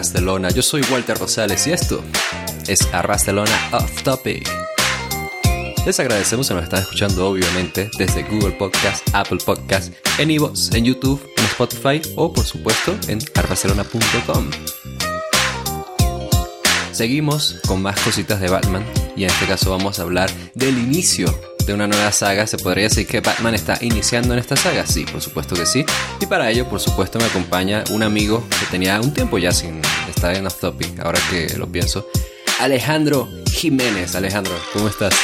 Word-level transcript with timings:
Arrastelona? 0.00 0.48
Yo 0.48 0.62
soy 0.62 0.80
Walter 0.90 1.18
Rosales 1.18 1.66
y 1.66 1.72
esto 1.72 2.02
es 2.66 2.88
Arrastelona 2.94 3.52
Off 3.72 4.02
Topic. 4.02 4.48
Les 5.84 6.00
agradecemos 6.00 6.48
que 6.48 6.54
nos 6.54 6.64
están 6.64 6.80
escuchando, 6.80 7.28
obviamente, 7.28 7.90
desde 7.98 8.22
Google 8.22 8.52
Podcast, 8.52 9.06
Apple 9.12 9.40
Podcast, 9.44 9.92
en 10.18 10.30
iVoox, 10.30 10.72
en 10.72 10.86
YouTube, 10.86 11.20
en 11.36 11.44
Spotify 11.44 12.00
o, 12.16 12.32
por 12.32 12.46
supuesto, 12.46 12.96
en 13.08 13.18
arrastelona.com. 13.34 14.50
Seguimos 16.92 17.60
con 17.68 17.82
más 17.82 18.00
cositas 18.00 18.40
de 18.40 18.48
Batman 18.48 18.86
y 19.16 19.24
en 19.24 19.30
este 19.30 19.44
caso 19.44 19.70
vamos 19.70 19.98
a 19.98 20.02
hablar 20.04 20.30
del 20.54 20.78
inicio 20.78 21.26
de 21.70 21.74
una 21.74 21.86
nueva 21.86 22.10
saga. 22.10 22.48
¿Se 22.48 22.58
podría 22.58 22.84
decir 22.84 23.06
que 23.06 23.20
Batman 23.20 23.54
está 23.54 23.78
iniciando 23.80 24.32
en 24.32 24.40
esta 24.40 24.56
saga? 24.56 24.84
Sí, 24.86 25.04
por 25.04 25.20
supuesto 25.20 25.54
que 25.54 25.66
sí. 25.66 25.84
Y 26.20 26.26
para 26.26 26.50
ello, 26.50 26.68
por 26.68 26.80
supuesto, 26.80 27.20
me 27.20 27.26
acompaña 27.26 27.84
un 27.90 28.02
amigo 28.02 28.44
que 28.48 28.66
tenía 28.72 29.00
un 29.00 29.14
tiempo 29.14 29.38
ya 29.38 29.52
sin 29.52 29.80
estar 30.08 30.34
en 30.34 30.46
Off 30.46 30.58
Topic, 30.58 30.98
ahora 30.98 31.20
que 31.30 31.56
lo 31.56 31.70
pienso. 31.70 32.08
Alejandro 32.58 33.28
Jiménez. 33.52 34.16
Alejandro, 34.16 34.52
¿cómo 34.72 34.88
estás? 34.88 35.14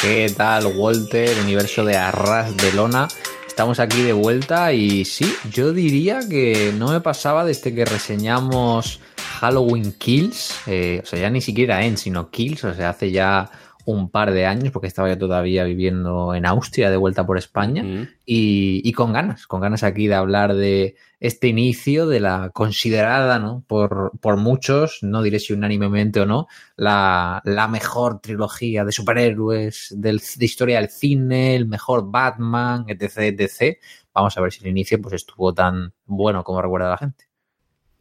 ¿Qué 0.00 0.32
tal, 0.36 0.66
Walter? 0.66 1.38
Universo 1.38 1.84
de 1.84 1.96
Arras 1.96 2.56
de 2.56 2.72
Lona. 2.72 3.06
Estamos 3.46 3.78
aquí 3.78 4.02
de 4.02 4.12
vuelta 4.12 4.72
y 4.72 5.04
sí, 5.04 5.32
yo 5.52 5.72
diría 5.72 6.20
que 6.28 6.74
no 6.76 6.88
me 6.88 7.00
pasaba 7.00 7.44
desde 7.44 7.72
que 7.72 7.84
reseñamos 7.84 8.98
Halloween 9.40 9.92
Kills, 9.92 10.54
eh, 10.66 11.00
o 11.02 11.06
sea, 11.06 11.20
ya 11.20 11.30
ni 11.30 11.40
siquiera 11.40 11.84
en, 11.84 11.96
sino 11.96 12.30
Kills, 12.30 12.64
o 12.64 12.74
sea, 12.74 12.90
hace 12.90 13.10
ya 13.12 13.50
un 13.84 14.10
par 14.10 14.32
de 14.32 14.46
años, 14.46 14.70
porque 14.72 14.86
estaba 14.86 15.08
yo 15.08 15.18
todavía 15.18 15.64
viviendo 15.64 16.34
en 16.34 16.46
Austria, 16.46 16.90
de 16.90 16.96
vuelta 16.96 17.26
por 17.26 17.38
España, 17.38 18.08
y, 18.24 18.92
con 18.92 19.12
ganas, 19.12 19.46
con 19.46 19.60
ganas 19.60 19.82
aquí 19.82 20.06
de 20.06 20.14
hablar 20.14 20.54
de 20.54 20.96
este 21.20 21.48
inicio 21.48 22.06
de 22.06 22.20
la 22.20 22.50
considerada, 22.52 23.38
¿no? 23.38 23.64
Por, 23.66 24.12
por 24.20 24.36
muchos, 24.36 24.98
no 25.02 25.22
diré 25.22 25.38
si 25.38 25.52
unánimemente 25.52 26.20
o 26.20 26.26
no, 26.26 26.48
la, 26.76 27.40
la 27.44 27.68
mejor 27.68 28.20
trilogía 28.20 28.84
de 28.84 28.92
superhéroes 28.92 29.94
del, 29.96 30.20
de 30.36 30.44
historia 30.44 30.80
del 30.80 30.90
cine, 30.90 31.54
el 31.56 31.66
mejor 31.66 32.10
Batman, 32.10 32.84
etc, 32.88 33.38
etc. 33.38 33.78
Vamos 34.14 34.36
a 34.36 34.40
ver 34.40 34.52
si 34.52 34.64
el 34.64 34.70
inicio 34.70 35.00
pues 35.00 35.14
estuvo 35.14 35.54
tan 35.54 35.92
bueno 36.04 36.44
como 36.44 36.60
recuerda 36.60 36.90
la 36.90 36.98
gente. 36.98 37.31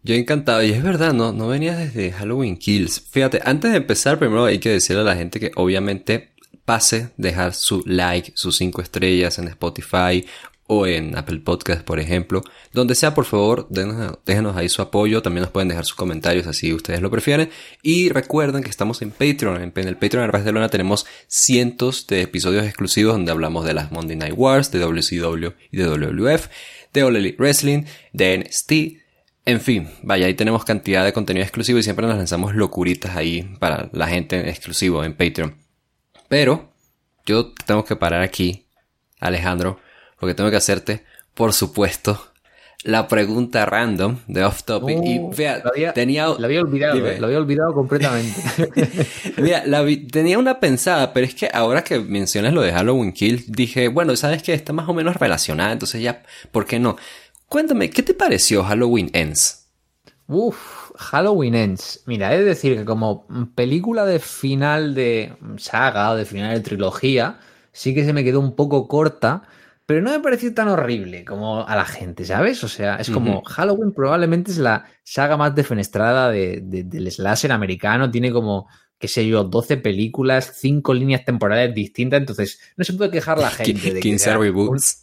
Yo 0.04 0.16
encantado, 0.16 0.64
y 0.64 0.72
es 0.72 0.82
verdad, 0.82 1.14
no, 1.14 1.32
no 1.32 1.48
venía 1.48 1.76
desde 1.76 2.12
Halloween 2.12 2.58
Kills. 2.58 3.04
Fíjate, 3.12 3.40
antes 3.44 3.72
de 3.72 3.78
empezar, 3.78 4.18
primero 4.18 4.46
hay 4.46 4.58
que 4.60 4.70
decirle 4.70 5.04
a 5.04 5.06
la 5.06 5.16
gente 5.16 5.40
que 5.40 5.52
obviamente 5.56 6.32
pase, 6.66 7.10
dejar 7.18 7.54
su 7.54 7.84
like, 7.86 8.32
sus 8.36 8.58
cinco 8.58 8.82
estrellas 8.82 9.38
en 9.38 9.48
Spotify 9.50 10.26
o 10.74 10.88
en 10.88 11.18
Apple 11.18 11.42
Podcast, 11.42 11.82
por 11.82 12.00
ejemplo. 12.00 12.42
Donde 12.72 12.96
sea, 12.96 13.14
por 13.14 13.26
favor, 13.26 13.68
déjenos, 13.70 14.56
ahí 14.56 14.70
su 14.70 14.82
apoyo. 14.82 15.22
También 15.22 15.42
nos 15.42 15.52
pueden 15.52 15.68
dejar 15.68 15.86
sus 15.86 15.96
comentarios 15.96 16.48
así 16.48 16.74
ustedes 16.74 17.02
lo 17.02 17.12
prefieren. 17.12 17.50
Y 17.84 18.08
recuerden 18.10 18.64
que 18.64 18.70
estamos 18.70 19.02
en 19.02 19.12
Patreon. 19.12 19.74
En 19.76 19.88
el 19.88 19.98
Patreon 19.98 20.28
de 20.28 20.32
Barcelona 20.32 20.70
tenemos 20.70 21.06
cientos 21.28 22.08
de 22.08 22.22
episodios 22.22 22.66
exclusivos 22.66 23.14
donde 23.14 23.34
hablamos 23.34 23.66
de 23.66 23.74
las 23.74 23.92
Monday 23.92 24.16
Night 24.16 24.36
Wars, 24.38 24.72
de 24.72 24.80
WCW 24.80 25.50
y 25.72 25.78
de 25.78 25.88
WWF, 25.88 26.48
de 26.94 27.04
All 27.04 27.36
Wrestling, 27.38 27.84
de 28.14 28.38
NXT, 28.38 29.01
en 29.46 29.62
fin, 29.62 29.90
vaya, 30.04 30.28
ahí 30.28 30.34
tenemos 30.34 30.64
cantidad 30.66 31.04
de 31.04 31.14
contenido 31.14 31.44
exclusivo 31.44 31.80
y 31.80 31.84
siempre 31.84 32.06
nos 32.06 32.18
lanzamos 32.18 32.54
locuritas 32.56 33.16
ahí 33.16 33.56
para 33.60 33.90
la 33.92 34.08
gente 34.08 34.50
exclusivo 34.50 35.04
en 35.04 35.14
Patreon. 35.14 35.56
Pero 36.28 36.72
yo 37.26 37.52
tengo 37.66 37.84
que 37.84 37.96
parar 37.96 38.22
aquí, 38.22 38.68
Alejandro, 39.20 39.80
porque 40.20 40.36
tengo 40.36 40.52
que 40.52 40.58
hacerte, 40.58 41.04
por 41.34 41.54
supuesto, 41.54 42.32
la 42.84 43.08
pregunta 43.08 43.66
random 43.66 44.18
de 44.28 44.44
off 44.44 44.64
topic. 44.64 44.98
y 45.04 45.20
uh, 45.20 45.32
vea, 45.36 45.62
tenía. 45.94 46.28
La 46.40 46.48
había 46.48 46.62
olvidado, 46.62 47.00
lo 47.00 47.26
había 47.26 47.38
olvidado 47.38 47.74
completamente. 47.74 48.42
Mira, 49.38 49.64
tenía 50.12 50.40
una 50.40 50.60
pensada, 50.60 51.14
pero 51.14 51.26
es 51.26 51.36
que 51.36 51.50
ahora 51.54 51.84
que 51.84 52.00
mencionas 52.00 52.54
lo 52.54 52.62
de 52.62 52.72
Halloween 52.72 53.14
Kill, 53.14 53.46
dije, 53.48 53.88
bueno, 53.88 54.16
sabes 54.16 54.42
que 54.42 54.54
está 54.54 54.74
más 54.74 54.90
o 54.90 54.94
menos 54.94 55.16
relacionada, 55.18 55.72
entonces 55.72 56.02
ya, 56.02 56.24
¿por 56.52 56.66
qué 56.66 56.80
no? 56.80 56.98
Cuéntame, 57.52 57.90
¿qué 57.90 58.02
te 58.02 58.14
pareció 58.14 58.64
Halloween 58.64 59.10
Ends? 59.12 59.68
Uf, 60.26 60.92
Halloween 60.96 61.54
Ends. 61.54 62.02
Mira, 62.06 62.34
he 62.34 62.40
de 62.40 62.46
decir 62.46 62.78
que 62.78 62.86
como 62.86 63.28
película 63.56 64.06
de 64.06 64.20
final 64.20 64.96
de 64.96 65.34
saga 65.58 66.12
o 66.12 66.16
de 66.16 66.24
final 66.24 66.54
de 66.54 66.62
trilogía, 66.62 67.42
sí 67.74 67.94
que 67.94 68.06
se 68.06 68.14
me 68.14 68.24
quedó 68.24 68.40
un 68.40 68.56
poco 68.56 68.88
corta, 68.88 69.44
pero 69.86 70.02
no 70.02 70.12
me 70.12 70.22
pareció 70.22 70.54
tan 70.54 70.70
horrible 70.70 71.26
como 71.26 71.68
a 71.68 71.76
la 71.76 71.84
gente, 71.84 72.24
¿sabes? 72.24 72.64
O 72.64 72.70
sea, 72.70 72.96
es 72.96 73.10
como 73.10 73.42
Halloween 73.44 73.92
probablemente 73.92 74.52
es 74.52 74.58
la 74.58 74.86
saga 75.04 75.36
más 75.36 75.54
defenestrada 75.54 76.32
de, 76.32 76.62
del 76.62 77.12
slasher 77.12 77.52
americano, 77.52 78.10
tiene 78.10 78.32
como 78.32 78.70
qué 78.98 79.10
sé 79.10 79.28
yo, 79.28 79.44
12 79.44 79.76
películas, 79.76 80.54
5 80.56 80.94
líneas 80.94 81.26
temporales 81.26 81.76
distintas, 81.76 82.22
entonces 82.22 82.62
no 82.78 82.86
se 82.86 82.94
puede 82.94 83.12
quejar 83.12 83.40
la 83.40 83.50
gente 83.50 83.94
de 83.94 84.00
15 84.00 84.38
reboots. 84.38 85.01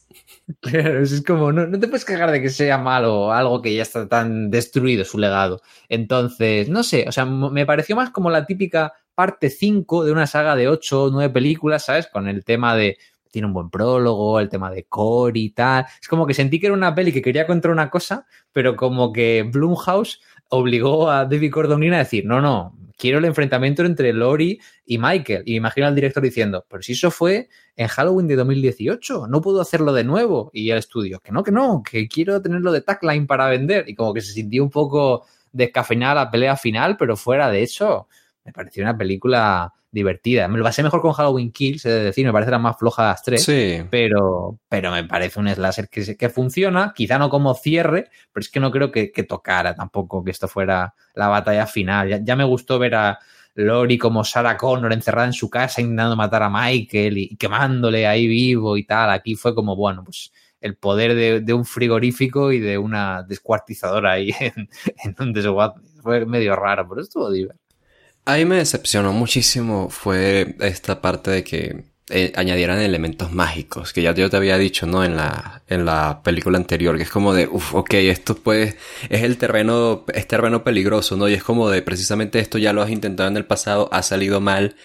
Claro, 0.60 1.02
es 1.02 1.22
como, 1.24 1.52
no, 1.52 1.66
no, 1.66 1.78
te 1.78 1.88
puedes 1.88 2.04
quejar 2.04 2.30
de 2.30 2.40
que 2.40 2.48
sea 2.48 2.78
malo 2.78 3.32
algo 3.32 3.60
que 3.60 3.74
ya 3.74 3.82
está 3.82 4.08
tan 4.08 4.50
destruido 4.50 5.04
su 5.04 5.18
legado. 5.18 5.60
Entonces, 5.88 6.68
no 6.68 6.82
sé, 6.82 7.04
o 7.06 7.12
sea, 7.12 7.26
me 7.26 7.66
pareció 7.66 7.96
más 7.96 8.10
como 8.10 8.30
la 8.30 8.46
típica 8.46 8.94
parte 9.14 9.50
5 9.50 10.04
de 10.04 10.12
una 10.12 10.26
saga 10.26 10.56
de 10.56 10.68
8 10.68 11.04
o 11.04 11.10
9 11.10 11.32
películas, 11.32 11.84
¿sabes? 11.84 12.06
Con 12.06 12.28
el 12.28 12.44
tema 12.44 12.74
de, 12.76 12.98
tiene 13.30 13.46
un 13.46 13.52
buen 13.52 13.70
prólogo, 13.70 14.40
el 14.40 14.48
tema 14.48 14.70
de 14.70 14.84
core 14.84 15.38
y 15.40 15.50
tal. 15.50 15.86
Es 16.00 16.08
como 16.08 16.26
que 16.26 16.34
sentí 16.34 16.58
que 16.58 16.66
era 16.66 16.74
una 16.74 16.94
peli 16.94 17.12
que 17.12 17.22
quería 17.22 17.46
contar 17.46 17.70
una 17.70 17.90
cosa, 17.90 18.26
pero 18.52 18.76
como 18.76 19.12
que 19.12 19.42
Blumhouse 19.42 20.20
obligó 20.48 21.10
a 21.10 21.26
David 21.26 21.52
Cordonina 21.52 21.96
a 21.96 22.00
decir, 22.00 22.24
no, 22.24 22.40
no, 22.40 22.74
quiero 22.98 23.18
el 23.18 23.24
enfrentamiento 23.24 23.84
entre 23.84 24.12
Lori 24.12 24.60
y 24.84 24.98
Michael. 24.98 25.44
Y 25.46 25.56
imagino 25.56 25.86
al 25.86 25.94
director 25.94 26.22
diciendo, 26.22 26.66
pero 26.68 26.82
si 26.82 26.92
eso 26.92 27.10
fue 27.10 27.48
en 27.76 27.86
Halloween 27.86 28.26
de 28.26 28.36
2018, 28.36 29.28
no 29.28 29.40
puedo 29.40 29.60
hacerlo 29.60 29.92
de 29.94 30.04
nuevo. 30.04 30.50
Y 30.52 30.70
el 30.70 30.78
estudio, 30.78 31.20
que 31.20 31.32
no, 31.32 31.42
que 31.42 31.52
no, 31.52 31.82
que 31.88 32.08
quiero 32.08 32.42
tenerlo 32.42 32.72
de 32.72 32.82
tagline 32.82 33.26
para 33.26 33.48
vender. 33.48 33.88
Y 33.88 33.94
como 33.94 34.12
que 34.12 34.20
se 34.20 34.32
sintió 34.32 34.62
un 34.62 34.70
poco 34.70 35.24
descafeinada 35.52 36.14
la 36.16 36.30
pelea 36.30 36.56
final, 36.56 36.96
pero 36.98 37.16
fuera 37.16 37.50
de 37.50 37.62
eso, 37.62 38.08
me 38.48 38.52
pareció 38.52 38.82
una 38.82 38.96
película 38.96 39.74
divertida. 39.90 40.48
Me 40.48 40.56
lo 40.56 40.64
pasé 40.64 40.82
mejor 40.82 41.02
con 41.02 41.12
Halloween 41.12 41.52
Kills, 41.52 41.84
es 41.84 42.04
decir, 42.04 42.24
me 42.24 42.32
parece 42.32 42.50
la 42.50 42.58
más 42.58 42.78
floja 42.78 43.02
de 43.02 43.08
las 43.08 43.22
tres. 43.22 43.44
Sí. 43.44 43.82
Pero, 43.90 44.58
pero 44.68 44.90
me 44.90 45.04
parece 45.04 45.38
un 45.38 45.48
slasher 45.48 45.88
que, 45.90 46.16
que 46.16 46.28
funciona, 46.30 46.92
quizá 46.94 47.18
no 47.18 47.28
como 47.28 47.54
cierre, 47.54 48.08
pero 48.32 48.40
es 48.42 48.48
que 48.48 48.60
no 48.60 48.70
creo 48.70 48.90
que, 48.90 49.10
tocara 49.28 49.74
tampoco 49.74 50.24
que 50.24 50.30
esto 50.30 50.48
fuera 50.48 50.94
la 51.14 51.28
batalla 51.28 51.66
final. 51.66 52.24
Ya, 52.24 52.36
me 52.36 52.44
gustó 52.44 52.78
ver 52.78 52.94
a 52.94 53.18
Lori 53.54 53.98
como 53.98 54.24
Sarah 54.24 54.56
Connor 54.56 54.92
encerrada 54.94 55.26
en 55.26 55.34
su 55.34 55.50
casa 55.50 55.82
intentando 55.82 56.16
matar 56.16 56.42
a 56.42 56.50
Michael 56.50 57.18
y, 57.18 57.36
quemándole 57.36 58.06
ahí 58.06 58.26
vivo 58.26 58.78
y 58.78 58.84
tal. 58.84 59.10
Aquí 59.10 59.34
fue 59.34 59.54
como, 59.54 59.76
bueno, 59.76 60.04
pues 60.04 60.32
el 60.60 60.76
poder 60.76 61.44
de, 61.44 61.52
un 61.52 61.66
frigorífico 61.66 62.50
y 62.50 62.60
de 62.60 62.78
una 62.78 63.22
descuartizadora 63.22 64.12
ahí 64.12 64.32
en, 64.40 64.70
en 65.04 65.16
un 65.18 65.34
desguace. 65.34 65.80
Fue 66.02 66.24
medio 66.24 66.56
raro, 66.56 66.88
pero 66.88 67.02
estuvo 67.02 67.30
divertido. 67.30 67.67
A 68.28 68.36
mí 68.36 68.44
me 68.44 68.56
decepcionó 68.56 69.14
muchísimo 69.14 69.88
fue 69.88 70.54
esta 70.60 71.00
parte 71.00 71.30
de 71.30 71.44
que 71.44 71.84
eh, 72.10 72.30
añadieran 72.36 72.78
elementos 72.78 73.32
mágicos, 73.32 73.94
que 73.94 74.02
ya 74.02 74.12
yo 74.12 74.28
te 74.28 74.36
había 74.36 74.58
dicho, 74.58 74.86
¿no? 74.86 75.02
En 75.02 75.16
la, 75.16 75.62
en 75.66 75.86
la 75.86 76.20
película 76.22 76.58
anterior, 76.58 76.98
que 76.98 77.04
es 77.04 77.10
como 77.10 77.32
de, 77.32 77.46
uff, 77.46 77.74
ok, 77.74 77.94
esto 77.94 78.34
pues 78.34 78.76
es 79.08 79.22
el 79.22 79.38
terreno, 79.38 80.04
es 80.12 80.28
terreno 80.28 80.62
peligroso, 80.62 81.16
¿no? 81.16 81.26
Y 81.26 81.32
es 81.32 81.42
como 81.42 81.70
de, 81.70 81.80
precisamente 81.80 82.38
esto 82.38 82.58
ya 82.58 82.74
lo 82.74 82.82
has 82.82 82.90
intentado 82.90 83.30
en 83.30 83.38
el 83.38 83.46
pasado, 83.46 83.88
ha 83.92 84.02
salido 84.02 84.42
mal, 84.42 84.76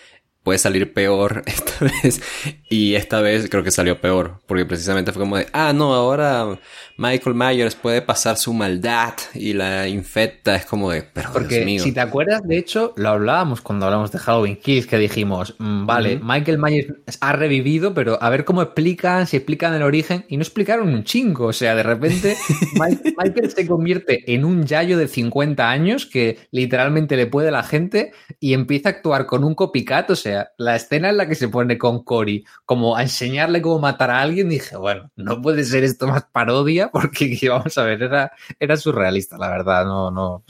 puede 0.44 0.58
salir 0.58 0.94
peor 0.94 1.44
esta 1.46 1.86
vez. 1.86 2.22
Y 2.70 2.96
esta 2.96 3.20
vez 3.20 3.50
creo 3.50 3.64
que 3.64 3.72
salió 3.72 4.00
peor, 4.00 4.42
porque 4.48 4.66
precisamente 4.66 5.12
fue 5.12 5.22
como 5.22 5.36
de, 5.36 5.48
ah, 5.52 5.74
no, 5.74 5.94
ahora 5.94 6.60
Michael 7.04 7.36
Myers 7.36 7.76
puede 7.76 8.02
pasar 8.02 8.38
su 8.38 8.54
maldad 8.54 9.14
y 9.34 9.52
la 9.52 9.90
infecta. 9.90 10.56
Es 10.56 10.66
como 10.66 10.90
de, 10.90 11.04
pero 11.04 11.32
porque 11.34 11.56
Dios 11.56 11.66
mío. 11.66 11.84
si 11.84 11.92
te 11.92 12.00
acuerdas, 12.00 12.42
de 12.48 12.58
hecho, 12.58 12.94
lo 12.96 13.10
hablábamos 13.10 13.60
cuando 13.60 13.86
hablamos 13.86 14.10
de 14.14 14.20
Halloween 14.20 14.56
Kills, 14.56 14.88
que 14.88 14.98
dijimos, 14.98 15.56
mm, 15.60 15.86
vale, 15.86 16.22
Michael 16.24 16.60
Myers 16.60 16.94
ha 17.20 17.34
revivido, 17.34 17.94
pero 17.94 18.18
a 18.22 18.30
ver 18.30 18.46
cómo 18.46 18.62
explican, 18.62 19.28
si 19.28 19.36
explican 19.36 19.74
el 19.74 19.84
origen, 19.84 20.24
y 20.30 20.38
no 20.38 20.44
explicaron 20.44 20.88
un 20.94 21.04
chingo. 21.04 21.48
O 21.48 21.54
sea, 21.54 21.76
de 21.76 21.84
repente 21.84 22.38
Michael 23.18 23.52
se 23.52 23.68
convierte 23.68 24.34
en 24.34 24.46
un 24.46 24.66
yayo 24.66 24.98
de 24.98 25.10
50 25.10 25.70
años 25.70 26.06
que 26.06 26.48
literalmente 26.52 27.18
le 27.18 27.28
puede 27.28 27.50
a 27.50 27.52
la 27.52 27.64
gente 27.64 28.14
y 28.40 28.54
empieza 28.54 28.88
a 28.88 28.92
actuar 28.94 29.26
con 29.26 29.44
un 29.44 29.56
copycat, 29.56 30.10
o 30.10 30.16
sea, 30.16 30.52
la 30.58 30.78
escena 30.78 31.10
en 31.10 31.18
la 31.18 31.28
que 31.28 31.36
se 31.36 31.50
pone 31.50 31.78
con 31.78 32.06
Cory 32.06 32.46
como 32.64 32.96
a 32.96 33.02
enseñarle 33.02 33.62
cómo 33.62 33.80
matar 33.80 34.10
a 34.10 34.22
alguien, 34.22 34.48
dije, 34.48 34.78
bueno, 34.78 35.12
no 35.18 35.42
puede 35.42 35.66
ser 35.66 35.84
esto 35.84 36.08
más 36.08 36.24
parodia 36.32 36.92
porque 36.94 37.38
vamos 37.50 37.78
a 37.78 37.84
ver, 37.84 38.04
era, 38.04 38.32
era 38.60 38.78
surrealista, 38.78 39.38
la 39.38 39.50
verdad, 39.50 39.86
no, 39.86 40.12
no, 40.12 40.44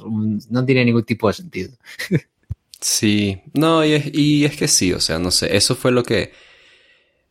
no 0.50 0.66
tiene 0.66 0.86
ningún 0.86 1.06
tipo 1.06 1.28
de 1.28 1.34
sentido. 1.34 1.74
Sí, 2.80 3.42
no, 3.54 3.86
y 3.86 3.94
es, 3.94 4.14
y 4.14 4.46
es 4.46 4.58
que 4.58 4.68
sí, 4.68 4.94
o 4.94 5.00
sea, 5.00 5.18
no 5.20 5.32
sé, 5.32 5.56
eso 5.56 5.76
fue 5.76 5.92
lo 5.92 6.04
que 6.04 6.34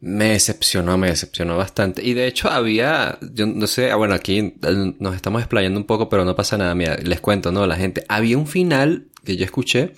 Me 0.01 0.31
decepcionó, 0.31 0.99
me 0.99 1.09
decepcionó 1.09 1.57
bastante. 1.57 2.03
Y 2.05 2.15
de 2.15 2.27
hecho 2.27 2.51
había, 2.51 3.19
yo 3.23 3.47
no 3.47 3.67
sé, 3.69 3.91
ah, 3.93 3.97
bueno, 3.97 4.15
aquí 4.15 4.55
nos 4.99 5.15
estamos 5.15 5.43
explayando 5.43 5.79
un 5.79 5.87
poco, 5.87 6.09
pero 6.09 6.25
no 6.25 6.35
pasa 6.35 6.59
nada. 6.59 6.75
Mira, 6.75 6.97
les 6.97 7.21
cuento, 7.21 7.53
¿no? 7.53 7.67
La 7.67 7.77
gente, 7.77 8.05
había 8.09 8.37
un 8.39 8.49
final 8.49 9.07
que 9.25 9.37
yo 9.37 9.45
escuché 9.45 9.95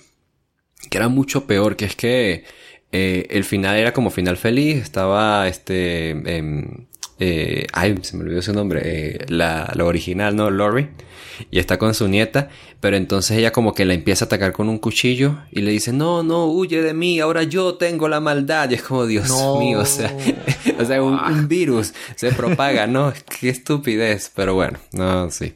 que 0.89 0.97
era 0.97 1.07
mucho 1.09 1.47
peor, 1.47 1.75
que 1.75 1.85
es 1.85 1.95
que 1.95 2.45
eh, 2.91 3.27
el 3.31 3.43
final 3.43 3.77
era 3.77 3.93
como 3.93 4.11
final 4.11 4.37
feliz, 4.37 4.77
estaba 4.77 5.47
este... 5.47 6.11
Em, 6.11 6.87
eh, 7.19 7.67
ay, 7.71 7.95
se 8.01 8.17
me 8.17 8.23
olvidó 8.23 8.41
su 8.41 8.53
nombre, 8.53 8.81
eh, 8.83 9.25
la, 9.29 9.71
la, 9.73 9.85
original, 9.85 10.35
¿no? 10.35 10.49
Lori, 10.49 10.89
y 11.49 11.59
está 11.59 11.77
con 11.77 11.93
su 11.93 12.07
nieta, 12.07 12.49
pero 12.79 12.97
entonces 12.97 13.37
ella 13.37 13.51
como 13.51 13.73
que 13.73 13.85
la 13.85 13.93
empieza 13.93 14.25
a 14.25 14.27
atacar 14.27 14.51
con 14.51 14.67
un 14.67 14.79
cuchillo 14.79 15.37
y 15.51 15.61
le 15.61 15.71
dice, 15.71 15.93
no, 15.93 16.23
no, 16.23 16.45
huye 16.45 16.81
de 16.81 16.93
mí, 16.93 17.19
ahora 17.19 17.43
yo 17.43 17.75
tengo 17.75 18.07
la 18.07 18.19
maldad, 18.19 18.69
y 18.69 18.75
es 18.75 18.83
como, 18.83 19.05
Dios 19.05 19.29
mío, 19.59 19.79
o 19.79 19.85
sea, 19.85 20.15
o 20.79 20.85
sea 20.85 21.01
un, 21.01 21.13
un, 21.13 21.47
virus 21.47 21.93
se 22.15 22.31
propaga, 22.31 22.87
¿no? 22.87 23.13
Qué 23.39 23.49
estupidez, 23.49 24.31
pero 24.35 24.53
bueno, 24.53 24.79
no, 24.91 25.31
sí. 25.31 25.55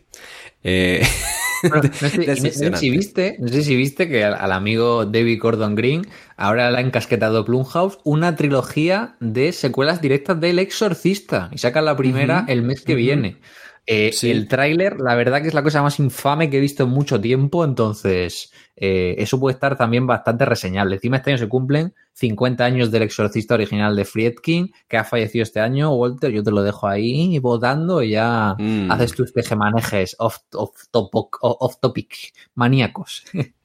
Eh, 0.64 1.06
no, 1.64 2.10
sé, 2.10 2.76
si 2.78 2.90
viste, 2.90 3.38
no 3.40 3.48
sé 3.48 3.64
si 3.64 3.76
viste 3.76 4.08
que 4.08 4.24
al, 4.24 4.52
amigo 4.52 5.06
David 5.06 5.40
Gordon 5.42 5.76
Green 5.76 6.08
ahora 6.38 6.72
le 6.72 6.78
ha 6.78 6.82
encasquetado 6.82 7.46
Plumhouse 7.46 7.98
una 8.04 8.36
trilogía 8.36 9.16
de 9.20 9.52
secuelas 9.52 10.02
directas 10.02 10.40
del 10.40 10.60
Exorcista 10.60 11.50
y 11.52 11.58
sacan 11.58 11.86
la 11.86 11.96
primera 11.96 12.46
el 12.48 12.62
mes 12.62 12.82
que 12.82 12.96
viene. 12.96 13.38
Eh, 13.92 14.12
el 14.22 14.48
tráiler, 14.48 15.00
la 15.00 15.16
verdad 15.16 15.42
que 15.42 15.48
es 15.48 15.56
la 15.56 15.64
cosa 15.64 15.82
más 15.82 15.98
infame 15.98 16.52
que 16.52 16.58
he 16.58 16.62
visto 16.62 16.84
en 16.84 16.90
mucho 16.90 17.20
tiempo, 17.20 17.66
entonces 17.66 18.54
eh, 18.76 19.16
eso 19.18 19.40
puede 19.40 19.56
estar 19.56 19.76
también 19.78 20.06
bastante 20.06 20.46
reseñable. 20.46 20.98
Encima 20.98 21.18
este 21.18 21.32
año 21.32 21.40
se 21.40 21.50
cumplen 21.50 21.96
50 22.14 22.64
años 22.64 22.92
del 22.92 23.02
exorcista 23.02 23.56
original 23.56 23.96
de 23.96 24.06
Friedkin, 24.06 24.72
que 24.88 24.98
ha 24.98 25.04
fallecido 25.04 25.42
este 25.42 25.60
año. 25.60 25.92
Walter, 25.96 26.30
yo 26.32 26.44
te 26.44 26.52
lo 26.52 26.62
dejo 26.62 26.88
ahí 26.88 27.40
votando 27.40 28.04
y 28.04 28.12
ya 28.12 28.56
mm. 28.60 28.92
haces 28.92 29.14
tus 29.14 29.34
tejemanejes 29.34 30.16
off, 30.20 30.38
off, 30.54 30.84
off 30.92 31.80
topic, 31.80 32.16
maníacos. 32.54 33.24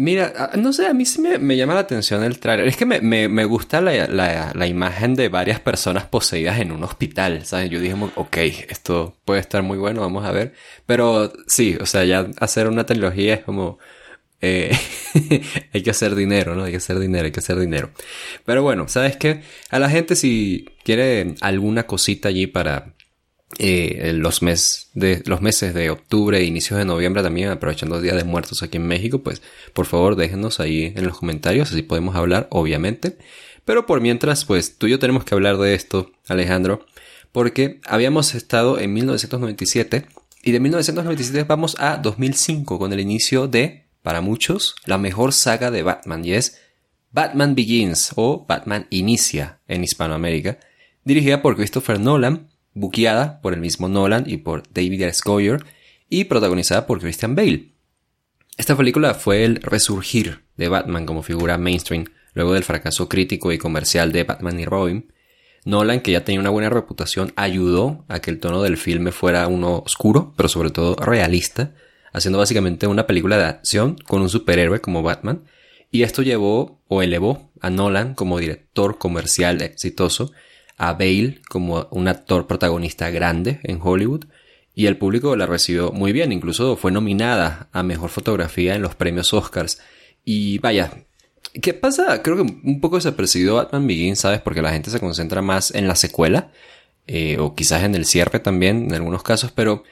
Mira, 0.00 0.52
no 0.56 0.72
sé, 0.72 0.86
a 0.86 0.94
mí 0.94 1.04
sí 1.04 1.20
me, 1.20 1.56
llama 1.56 1.74
la 1.74 1.80
atención 1.80 2.22
el 2.22 2.38
trailer. 2.38 2.68
Es 2.68 2.76
que 2.76 2.86
me, 2.86 3.00
me, 3.00 3.28
me 3.28 3.44
gusta 3.44 3.80
la, 3.80 4.06
la, 4.06 4.52
la, 4.54 4.66
imagen 4.68 5.16
de 5.16 5.28
varias 5.28 5.58
personas 5.58 6.06
poseídas 6.06 6.60
en 6.60 6.70
un 6.70 6.84
hospital, 6.84 7.44
¿sabes? 7.44 7.68
Yo 7.68 7.80
dije, 7.80 7.96
ok, 8.14 8.36
esto 8.68 9.16
puede 9.24 9.40
estar 9.40 9.64
muy 9.64 9.76
bueno, 9.76 10.00
vamos 10.02 10.24
a 10.24 10.30
ver. 10.30 10.54
Pero 10.86 11.32
sí, 11.48 11.76
o 11.80 11.86
sea, 11.86 12.04
ya 12.04 12.30
hacer 12.38 12.68
una 12.68 12.86
trilogía 12.86 13.34
es 13.34 13.40
como... 13.42 13.78
Eh, 14.40 14.70
hay 15.74 15.82
que 15.82 15.90
hacer 15.90 16.14
dinero, 16.14 16.54
¿no? 16.54 16.62
Hay 16.62 16.70
que 16.70 16.76
hacer 16.76 17.00
dinero, 17.00 17.24
hay 17.24 17.32
que 17.32 17.40
hacer 17.40 17.58
dinero. 17.58 17.90
Pero 18.44 18.62
bueno, 18.62 18.86
¿sabes 18.86 19.16
qué? 19.16 19.42
A 19.70 19.80
la 19.80 19.90
gente 19.90 20.14
si 20.14 20.68
quiere 20.84 21.34
alguna 21.40 21.88
cosita 21.88 22.28
allí 22.28 22.46
para 22.46 22.94
eh, 23.58 24.12
los, 24.14 24.40
de, 24.94 25.22
los 25.24 25.40
meses 25.40 25.72
de 25.72 25.90
octubre 25.90 26.38
e 26.38 26.44
inicios 26.44 26.78
de 26.78 26.84
noviembre 26.84 27.22
también, 27.22 27.48
aprovechando 27.48 27.96
el 27.96 28.02
Día 28.02 28.14
de 28.14 28.24
Muertos 28.24 28.62
aquí 28.62 28.76
en 28.76 28.86
México, 28.86 29.20
pues 29.22 29.40
por 29.72 29.86
favor 29.86 30.16
déjenos 30.16 30.60
ahí 30.60 30.92
en 30.94 31.06
los 31.06 31.18
comentarios, 31.18 31.72
así 31.72 31.82
podemos 31.82 32.14
hablar, 32.14 32.46
obviamente. 32.50 33.16
Pero 33.64 33.86
por 33.86 34.00
mientras, 34.00 34.44
pues 34.44 34.76
tú 34.76 34.86
y 34.86 34.90
yo 34.90 34.98
tenemos 34.98 35.24
que 35.24 35.34
hablar 35.34 35.56
de 35.58 35.74
esto, 35.74 36.12
Alejandro, 36.26 36.86
porque 37.32 37.80
habíamos 37.84 38.34
estado 38.34 38.78
en 38.78 38.92
1997 38.92 40.06
y 40.42 40.52
de 40.52 40.60
1997 40.60 41.44
vamos 41.44 41.76
a 41.78 41.96
2005 41.96 42.78
con 42.78 42.92
el 42.92 43.00
inicio 43.00 43.48
de, 43.48 43.86
para 44.02 44.20
muchos, 44.20 44.74
la 44.84 44.98
mejor 44.98 45.32
saga 45.32 45.70
de 45.70 45.82
Batman 45.82 46.24
y 46.24 46.32
es 46.32 46.60
Batman 47.10 47.54
Begins 47.54 48.12
o 48.16 48.44
Batman 48.46 48.86
Inicia 48.90 49.60
en 49.66 49.84
Hispanoamérica, 49.84 50.58
dirigida 51.04 51.42
por 51.42 51.56
Christopher 51.56 51.98
Nolan 51.98 52.48
buqueada 52.78 53.40
por 53.40 53.52
el 53.52 53.60
mismo 53.60 53.88
Nolan 53.88 54.24
y 54.26 54.38
por 54.38 54.62
David 54.72 55.02
S. 55.02 55.22
Y 56.08 56.24
protagonizada 56.24 56.86
por 56.86 57.00
Christian 57.00 57.34
Bale. 57.34 57.72
Esta 58.56 58.76
película 58.76 59.14
fue 59.14 59.44
el 59.44 59.56
resurgir 59.56 60.44
de 60.56 60.68
Batman 60.68 61.06
como 61.06 61.22
figura 61.22 61.58
mainstream 61.58 62.06
luego 62.34 62.54
del 62.54 62.64
fracaso 62.64 63.08
crítico 63.08 63.52
y 63.52 63.58
comercial 63.58 64.12
de 64.12 64.24
Batman 64.24 64.58
y 64.58 64.64
Robin. 64.64 65.12
Nolan, 65.64 66.00
que 66.00 66.12
ya 66.12 66.24
tenía 66.24 66.40
una 66.40 66.50
buena 66.50 66.70
reputación, 66.70 67.32
ayudó 67.36 68.04
a 68.08 68.20
que 68.20 68.30
el 68.30 68.40
tono 68.40 68.62
del 68.62 68.76
filme 68.76 69.12
fuera 69.12 69.46
uno 69.48 69.78
oscuro, 69.78 70.34
pero 70.36 70.48
sobre 70.48 70.70
todo 70.70 70.96
realista, 70.96 71.74
haciendo 72.12 72.38
básicamente 72.38 72.86
una 72.86 73.06
película 73.06 73.36
de 73.36 73.44
acción 73.44 73.96
con 74.06 74.22
un 74.22 74.30
superhéroe 74.30 74.80
como 74.80 75.02
Batman, 75.02 75.44
y 75.90 76.02
esto 76.02 76.22
llevó 76.22 76.80
o 76.88 77.02
elevó 77.02 77.50
a 77.60 77.70
Nolan 77.70 78.14
como 78.14 78.38
director 78.38 78.98
comercial 78.98 79.60
exitoso 79.62 80.32
a 80.78 80.92
Bale 80.92 81.40
como 81.48 81.88
un 81.90 82.08
actor 82.08 82.46
protagonista 82.46 83.10
grande 83.10 83.60
en 83.64 83.80
Hollywood 83.82 84.24
y 84.78 84.86
el 84.86 84.96
público 84.96 85.34
la 85.34 85.46
recibió 85.46 85.90
muy 85.90 86.12
bien, 86.12 86.30
incluso 86.30 86.76
fue 86.76 86.92
nominada 86.92 87.68
a 87.72 87.82
Mejor 87.82 88.10
Fotografía 88.10 88.76
en 88.76 88.82
los 88.82 88.94
premios 88.94 89.34
Oscars. 89.34 89.80
Y 90.24 90.58
vaya, 90.58 91.04
¿qué 91.60 91.74
pasa? 91.74 92.22
Creo 92.22 92.36
que 92.36 92.42
un 92.42 92.80
poco 92.80 93.00
se 93.00 93.10
percibió 93.10 93.56
Batman 93.56 93.88
Begins, 93.88 94.20
¿sabes? 94.20 94.40
Porque 94.40 94.62
la 94.62 94.70
gente 94.70 94.90
se 94.90 95.00
concentra 95.00 95.42
más 95.42 95.74
en 95.74 95.88
la 95.88 95.96
secuela, 95.96 96.52
eh, 97.08 97.38
o 97.40 97.56
quizás 97.56 97.82
en 97.82 97.96
el 97.96 98.06
cierre 98.06 98.38
también, 98.38 98.84
en 98.84 98.94
algunos 98.94 99.24
casos, 99.24 99.50
pero 99.50 99.82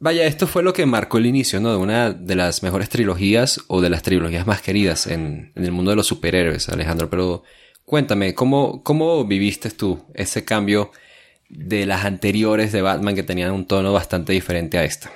vaya, 0.00 0.26
esto 0.26 0.48
fue 0.48 0.64
lo 0.64 0.72
que 0.72 0.84
marcó 0.84 1.18
el 1.18 1.26
inicio, 1.26 1.60
¿no? 1.60 1.70
De 1.70 1.76
una 1.76 2.10
de 2.10 2.34
las 2.34 2.64
mejores 2.64 2.88
trilogías 2.88 3.60
o 3.68 3.80
de 3.80 3.90
las 3.90 4.02
trilogías 4.02 4.48
más 4.48 4.62
queridas 4.62 5.06
en, 5.06 5.52
en 5.54 5.64
el 5.64 5.70
mundo 5.70 5.92
de 5.92 5.96
los 5.96 6.08
superhéroes, 6.08 6.68
Alejandro, 6.70 7.08
pero 7.08 7.44
Cuéntame, 7.88 8.34
¿cómo, 8.34 8.82
¿cómo 8.82 9.24
viviste 9.24 9.70
tú 9.70 10.04
ese 10.12 10.44
cambio 10.44 10.90
de 11.48 11.86
las 11.86 12.04
anteriores 12.04 12.70
de 12.70 12.82
Batman 12.82 13.14
que 13.14 13.22
tenían 13.22 13.50
un 13.52 13.64
tono 13.64 13.94
bastante 13.94 14.34
diferente 14.34 14.76
a 14.76 14.84
esta? 14.84 15.10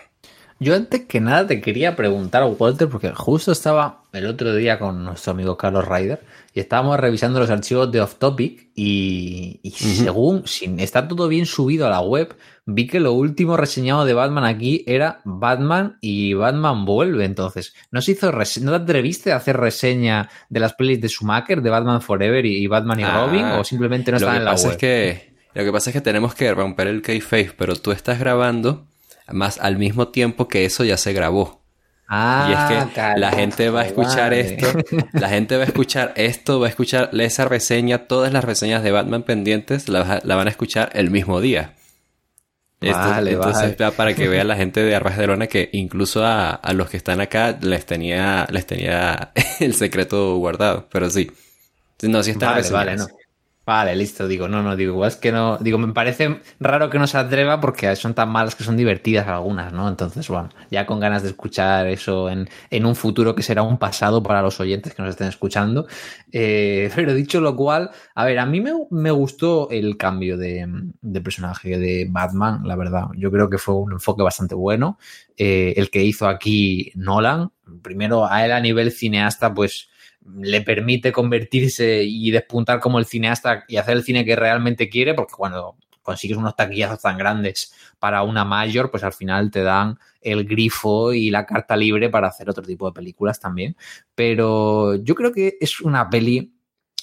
Yo 0.59 0.75
antes 0.75 1.03
que 1.03 1.21
nada 1.21 1.47
te 1.47 1.61
quería 1.61 1.97
preguntar, 1.97 2.45
Walter, 2.59 2.89
porque 2.89 3.11
justo 3.11 3.53
estaba 3.53 4.05
el 4.15 4.25
otro 4.25 4.55
día 4.55 4.79
con 4.79 5.05
nuestro 5.05 5.33
amigo 5.33 5.59
Carlos 5.59 5.87
Ryder 5.87 6.23
y 6.55 6.61
estábamos 6.61 7.01
revisando 7.01 7.41
los 7.41 7.49
archivos 7.49 7.91
de 7.91 8.01
Off 8.01 8.17
Topic 8.17 8.71
y, 8.75 9.61
según, 9.75 10.47
sin 10.47 10.81
está 10.81 11.09
todo 11.09 11.29
bien 11.29 11.47
subido 11.47 11.87
a 11.87 11.91
la 11.91 12.01
web, 12.01 12.37
vi 12.67 12.87
que 12.87 13.01
lo 13.01 13.15
último 13.15 13.57
reseñado 13.57 14.05
de 14.05 14.13
Batman 14.13 14.45
aquí 14.45 14.85
era 14.87 15.23
Batman 15.25 15.97
y 16.03 16.35
Batman 16.35 16.85
vuelve. 16.85 17.25
Entonces, 17.25 17.75
¿no 17.91 18.03
se 18.03 18.13
hizo 18.13 18.31
¿no 18.31 18.71
te 18.71 18.77
atreviste 18.77 19.33
a 19.33 19.37
hacer 19.37 19.57
reseña 19.57 20.29
de 20.51 20.61
las 20.61 20.75
pelis 20.75 21.01
de 21.01 21.09
Schumacher, 21.09 21.63
de 21.63 21.71
Batman 21.71 22.03
Forever 22.03 22.45
y, 22.45 22.67
Batman 22.67 23.01
y 23.01 23.05
ah, 23.05 23.25
Robin? 23.25 23.45
¿O 23.47 23.65
simplemente 23.65 24.11
no 24.11 24.19
está 24.19 24.37
en 24.37 24.45
la 24.45 24.55
web? 24.55 24.73
Es 24.73 24.77
que, 24.77 25.35
lo 25.55 25.65
que 25.65 25.73
pasa 25.73 25.89
es 25.89 25.95
que 25.95 26.03
tenemos 26.03 26.35
que 26.35 26.53
romper 26.53 26.87
el 26.87 27.01
kayfabe, 27.01 27.53
pero 27.57 27.77
tú 27.77 27.93
estás 27.93 28.19
grabando 28.19 28.87
más 29.31 29.59
al 29.59 29.79
mismo 29.79 30.09
tiempo 30.09 30.49
que 30.49 30.67
eso 30.67 30.85
ya 30.85 30.99
se 30.99 31.15
grabó. 31.15 31.62
Ah, 32.15 32.47
y 32.47 32.53
es 32.53 32.93
que 32.93 33.19
la 33.19 33.33
gente 33.33 33.71
va 33.71 33.81
a 33.81 33.87
escuchar 33.87 34.35
esto, 34.35 34.67
la 35.15 35.31
gente 35.31 35.57
va 35.57 35.63
a 35.63 35.67
escuchar 35.67 36.13
esto, 36.17 36.61
va 36.61 36.67
a 36.67 36.69
escuchar 36.69 37.09
esa 37.19 37.47
reseña, 37.47 38.07
todas 38.07 38.35
las 38.35 38.45
reseñas 38.45 38.83
de 38.83 38.91
Batman 38.91 39.23
pendientes 39.23 39.89
la, 39.89 40.21
van 40.23 40.47
a 40.47 40.51
escuchar 40.51 40.91
el 40.93 41.11
mismo 41.11 41.41
día. 41.41 41.73
Vale, 42.83 43.33
entonces, 43.33 43.77
para 43.97 44.13
que 44.13 44.29
vea 44.29 44.45
la 44.45 44.57
gente 44.59 44.83
de 44.83 44.95
Arras 44.95 45.17
de 45.17 45.27
Lona 45.27 45.47
que 45.47 45.71
incluso 45.73 46.23
a, 46.23 46.61
los 46.75 46.91
que 46.91 46.99
están 46.99 47.23
acá 47.23 47.59
les 47.63 47.87
tenía, 47.87 48.47
les 48.51 48.67
tenía 48.67 49.33
el 49.61 49.75
secreto 49.75 50.37
guardado, 50.37 50.89
pero 50.93 51.09
sí. 51.09 51.31
No, 52.03 52.23
sí 52.23 52.33
está 52.33 52.61
vale, 52.73 52.97
no. 52.97 53.07
Vale, 53.65 53.95
listo, 53.95 54.27
digo, 54.27 54.49
no, 54.49 54.61
no, 54.61 54.75
digo, 54.75 55.07
es 55.07 55.15
que 55.15 55.31
no, 55.31 55.57
digo, 55.59 55.79
me 55.79 55.93
parece 55.93 56.41
raro 56.59 56.91
que 56.91 56.99
no 56.99 57.07
se 57.07 57.17
atreva 57.17 57.61
porque 57.61 57.95
son 57.95 58.13
tan 58.13 58.29
malas 58.29 58.57
que 58.57 58.65
son 58.65 58.77
divertidas 58.77 59.29
algunas, 59.29 59.73
¿no? 59.73 59.89
Entonces, 59.89 60.27
bueno, 60.27 60.49
ya 60.69 60.85
con 60.85 60.99
ganas 60.99 61.23
de 61.23 61.29
escuchar 61.29 61.87
eso 61.87 62.29
en, 62.29 62.49
en 62.71 62.87
un 62.87 62.97
futuro 62.97 63.37
que 63.37 63.45
será 63.45 63.63
un 63.63 63.79
pasado 63.79 64.21
para 64.21 64.43
los 64.43 64.59
oyentes 64.59 64.95
que 64.95 65.03
nos 65.03 65.11
estén 65.11 65.29
escuchando. 65.29 65.87
Eh, 66.33 66.91
pero 66.97 67.15
dicho 67.15 67.41
lo 67.41 67.55
cual, 67.55 67.93
a 68.17 68.25
ver, 68.25 68.41
a 68.41 68.47
mí 68.47 68.61
me, 68.61 68.73
me 68.91 69.13
gustó 69.13 69.71
el 69.71 69.97
cambio 69.97 70.37
de, 70.37 70.67
de, 71.01 71.21
personaje 71.21 71.79
de 71.79 72.09
Batman, 72.11 72.63
la 72.65 72.75
verdad. 72.75 73.05
Yo 73.17 73.31
creo 73.31 73.49
que 73.49 73.59
fue 73.59 73.77
un 73.77 73.93
enfoque 73.93 74.25
bastante 74.25 74.57
bueno. 74.57 74.99
Eh, 75.37 75.75
el 75.77 75.89
que 75.89 76.03
hizo 76.03 76.27
aquí 76.27 76.91
Nolan, 76.97 77.53
primero 77.81 78.27
a 78.27 78.45
él 78.45 78.51
a 78.51 78.59
nivel 78.59 78.91
cineasta, 78.91 79.55
pues 79.55 79.89
le 80.37 80.61
permite 80.63 81.13
convertirse 81.13 82.03
y 82.05 82.31
despuntar 82.31 82.81
como 82.81 82.99
el 82.99 83.07
cineasta 83.07 83.65
y 83.69 83.77
hacer 83.77 83.97
el 83.97 84.05
cine 84.05 84.25
que 84.25 84.37
realmente 84.37 84.89
quiere, 84.89 85.15
porque 85.15 85.35
cuando 85.37 85.77
consigues 86.03 86.37
unos 86.37 86.57
taquillazos 86.57 87.01
tan 87.01 87.17
grandes 87.17 87.73
para 87.99 88.23
una 88.23 88.45
mayor, 88.45 88.91
pues 88.91 89.05
al 89.05 89.13
final 89.13 89.51
te 89.51 89.63
dan 89.63 89.99
el 90.21 90.45
grifo 90.45 91.13
y 91.13 91.31
la 91.31 91.47
carta 91.47 91.77
libre 91.77 92.11
para 92.11 92.29
hacer 92.29 92.51
otro 92.51 92.63
tipo 92.63 92.87
de 92.87 92.93
películas 92.93 93.41
también. 93.41 93.77
Pero 94.15 94.97
yo 94.97 95.15
creo 95.15 95.33
que 95.33 95.57
es 95.61 95.81
una 95.81 96.11
peli 96.11 96.55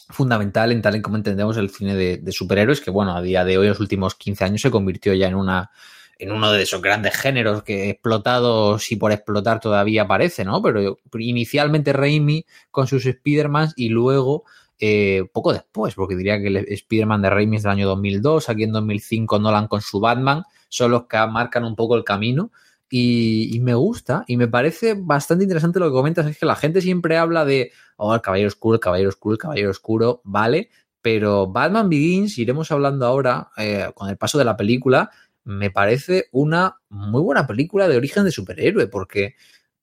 fundamental 0.09 0.71
en 0.71 0.81
tal 0.81 0.95
en 0.95 1.01
como 1.01 1.17
entendemos 1.17 1.57
el 1.57 1.69
cine 1.69 1.95
de, 1.95 2.17
de 2.17 2.31
superhéroes, 2.31 2.81
que 2.81 2.91
bueno, 2.91 3.15
a 3.15 3.21
día 3.21 3.45
de 3.45 3.57
hoy, 3.57 3.67
en 3.67 3.71
los 3.71 3.79
últimos 3.79 4.15
15 4.15 4.43
años, 4.43 4.61
se 4.61 4.71
convirtió 4.71 5.13
ya 5.13 5.27
en 5.27 5.35
una 5.35 5.71
en 6.19 6.33
uno 6.33 6.51
de 6.51 6.61
esos 6.61 6.81
grandes 6.81 7.15
géneros 7.15 7.63
que 7.63 7.89
explotados 7.89 8.91
y 8.91 8.97
por 8.97 9.13
explotar 9.13 9.61
todavía 9.61 10.03
aparece, 10.03 10.43
¿no? 10.43 10.61
Pero 10.61 10.99
inicialmente 11.17 11.93
Raimi 11.93 12.45
con 12.69 12.87
sus 12.87 13.05
Spider-Man 13.05 13.69
y 13.77 13.87
luego 13.87 14.43
eh, 14.77 15.23
poco 15.31 15.53
después, 15.53 15.95
porque 15.95 16.17
diría 16.17 16.39
que 16.39 16.47
el 16.47 16.57
Spider-Man 16.57 17.21
de 17.21 17.29
Raimi 17.29 17.55
es 17.55 17.63
del 17.63 17.71
año 17.71 17.87
2002, 17.87 18.49
aquí 18.49 18.63
en 18.63 18.73
2005 18.73 19.39
Nolan 19.39 19.67
con 19.67 19.81
su 19.81 20.01
Batman, 20.01 20.43
son 20.67 20.91
los 20.91 21.07
que 21.07 21.17
marcan 21.25 21.63
un 21.63 21.75
poco 21.75 21.95
el 21.95 22.03
camino. 22.03 22.51
Y, 22.91 23.59
me 23.61 23.75
gusta 23.75 24.23
y 24.25 24.35
me 24.35 24.47
parece 24.47 24.95
bastante 24.97 25.43
interesante 25.43 25.79
lo 25.79 25.85
que 25.85 25.91
comentas, 25.91 26.25
es 26.25 26.39
que 26.39 26.47
la 26.47 26.55
gente 26.55 26.81
siempre 26.81 27.17
habla 27.17 27.45
de, 27.45 27.71
oh, 27.97 28.15
el 28.15 28.21
caballero 28.21 28.47
oscuro, 28.47 28.75
el 28.75 28.79
caballero 28.79 29.09
oscuro, 29.09 29.33
el 29.33 29.39
caballero 29.39 29.69
oscuro, 29.69 30.21
vale, 30.23 30.71
pero 30.99 31.45
Batman 31.45 31.87
Begins, 31.87 32.39
iremos 32.39 32.71
hablando 32.71 33.05
ahora 33.05 33.51
eh, 33.57 33.91
con 33.93 34.09
el 34.09 34.17
paso 34.17 34.39
de 34.39 34.45
la 34.45 34.57
película, 34.57 35.11
me 35.43 35.71
parece 35.71 36.27
una 36.31 36.77
muy 36.89 37.21
buena 37.21 37.47
película 37.47 37.87
de 37.87 37.97
origen 37.97 38.23
de 38.23 38.31
superhéroe, 38.31 38.87
porque 38.87 39.35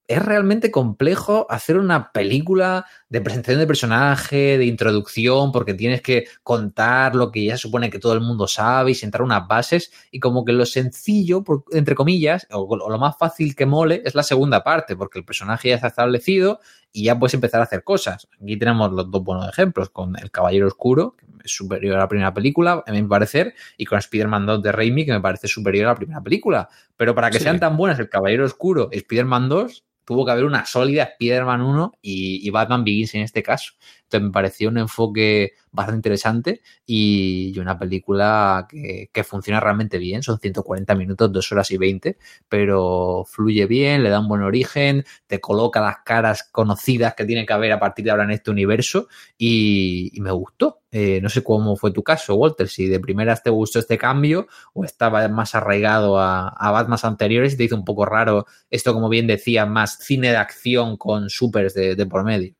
es 0.08 0.24
realmente 0.24 0.70
complejo 0.70 1.46
hacer 1.50 1.78
una 1.78 2.12
película 2.12 2.86
de 3.08 3.20
presentación 3.20 3.58
de 3.58 3.66
personaje, 3.66 4.56
de 4.58 4.64
introducción, 4.64 5.50
porque 5.50 5.74
tienes 5.74 6.00
que 6.00 6.26
contar 6.42 7.16
lo 7.16 7.32
que 7.32 7.44
ya 7.44 7.56
supone 7.56 7.90
que 7.90 7.98
todo 7.98 8.12
el 8.12 8.20
mundo 8.20 8.46
sabe 8.46 8.92
y 8.92 8.94
sentar 8.94 9.22
unas 9.22 9.48
bases. 9.48 9.90
Y 10.12 10.20
como 10.20 10.44
que 10.44 10.52
lo 10.52 10.64
sencillo, 10.64 11.42
entre 11.72 11.94
comillas, 11.94 12.46
o, 12.52 12.76
lo 12.76 12.98
más 12.98 13.16
fácil 13.18 13.56
que 13.56 13.66
mole 13.66 14.02
es 14.04 14.14
la 14.14 14.22
segunda 14.22 14.62
parte, 14.62 14.96
porque 14.96 15.18
el 15.18 15.24
personaje 15.24 15.70
ya 15.70 15.74
está 15.76 15.88
establecido 15.88 16.60
y 16.92 17.04
ya 17.04 17.18
puedes 17.18 17.34
empezar 17.34 17.60
a 17.60 17.64
hacer 17.64 17.82
cosas. 17.82 18.28
Aquí 18.40 18.56
tenemos 18.56 18.92
los 18.92 19.10
dos 19.10 19.24
buenos 19.24 19.48
ejemplos, 19.48 19.90
con 19.90 20.16
El 20.16 20.30
Caballero 20.30 20.68
Oscuro, 20.68 21.16
superior 21.46 21.96
a 21.96 22.00
la 22.00 22.08
primera 22.08 22.32
película, 22.32 22.82
a 22.86 22.92
mi 22.92 23.02
parecer, 23.02 23.54
y 23.76 23.84
con 23.84 23.98
Spider-Man 23.98 24.46
2 24.46 24.62
de 24.62 24.72
Raimi, 24.72 25.04
que 25.04 25.12
me 25.12 25.20
parece 25.20 25.48
superior 25.48 25.86
a 25.86 25.88
la 25.90 25.94
primera 25.96 26.20
película. 26.20 26.68
Pero 26.96 27.14
para 27.14 27.30
que 27.30 27.40
sean 27.40 27.60
tan 27.60 27.76
buenas 27.76 27.98
El 27.98 28.08
Caballero 28.08 28.44
Oscuro 28.44 28.88
y 28.92 28.98
Spider-Man 28.98 29.48
2, 29.48 29.84
tuvo 30.06 30.24
que 30.24 30.30
haber 30.30 30.44
una 30.44 30.64
sólida 30.64 31.02
Spider-Man 31.02 31.60
1 31.60 31.98
y, 32.00 32.48
Batman 32.50 32.84
Begins 32.84 33.14
en 33.14 33.22
este 33.22 33.42
caso. 33.42 33.72
Entonces 34.06 34.26
me 34.26 34.32
pareció 34.32 34.68
un 34.68 34.78
enfoque 34.78 35.54
bastante 35.72 35.98
interesante 35.98 36.62
y, 36.86 37.58
una 37.58 37.78
película 37.78 38.66
que, 38.68 39.24
funciona 39.24 39.60
realmente 39.60 39.98
bien. 39.98 40.22
Son 40.22 40.38
140 40.38 40.94
minutos, 40.94 41.32
2 41.32 41.52
horas 41.52 41.70
y 41.72 41.76
20, 41.76 42.16
pero 42.48 43.24
fluye 43.26 43.66
bien, 43.66 44.02
le 44.02 44.10
da 44.10 44.20
un 44.20 44.28
buen 44.28 44.42
origen, 44.42 45.04
te 45.26 45.40
coloca 45.40 45.80
las 45.80 45.98
caras 46.04 46.48
conocidas 46.52 47.14
que 47.14 47.24
tiene 47.24 47.44
que 47.46 47.52
haber 47.52 47.72
a 47.72 47.80
partir 47.80 48.04
de 48.04 48.12
ahora 48.12 48.24
en 48.24 48.30
este 48.30 48.50
universo 48.50 49.08
y, 49.38 50.12
me 50.20 50.30
gustó. 50.30 50.80
Eh, 50.90 51.20
no 51.20 51.28
sé 51.28 51.42
cómo 51.44 51.76
fue 51.76 51.90
tu 51.92 52.02
caso, 52.02 52.34
Walter, 52.36 52.68
si 52.68 52.86
de 52.86 53.00
primeras 53.00 53.42
te 53.42 53.50
gustó 53.50 53.78
este 53.80 53.98
cambio 53.98 54.46
o 54.72 54.84
estaba 54.84 55.28
más 55.28 55.54
arraigado 55.54 56.18
a, 56.18 56.48
a 56.48 56.70
Batman 56.70 56.98
anteriores 57.02 57.54
y 57.54 57.56
te 57.56 57.64
hizo 57.64 57.76
un 57.76 57.84
poco 57.84 58.06
raro 58.06 58.46
esto, 58.70 58.94
como 58.94 59.08
bien 59.08 59.26
decía, 59.26 59.66
más 59.66 59.98
cine 59.98 60.30
de 60.30 60.36
acción 60.36 60.96
con 60.96 61.28
supers 61.28 61.74
de 61.74 62.06
por 62.06 62.24
medio. 62.24 62.55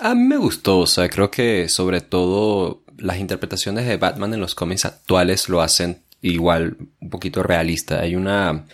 A 0.00 0.14
mí 0.14 0.22
me 0.22 0.36
gustó, 0.36 0.78
o 0.80 0.86
sea, 0.86 1.08
creo 1.08 1.30
que 1.30 1.68
sobre 1.68 2.00
todo 2.00 2.82
las 2.98 3.18
interpretaciones 3.18 3.86
de 3.86 3.96
Batman 3.96 4.34
en 4.34 4.40
los 4.40 4.54
cómics 4.54 4.84
actuales 4.84 5.48
lo 5.48 5.60
hacen 5.60 6.02
igual 6.22 6.76
un 7.00 7.10
poquito 7.10 7.42
realista. 7.42 8.00
Hay 8.00 8.14
una, 8.14 8.66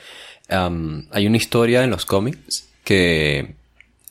hay 0.48 1.26
una 1.26 1.36
historia 1.36 1.82
en 1.82 1.90
los 1.90 2.04
cómics 2.04 2.68
que 2.84 3.54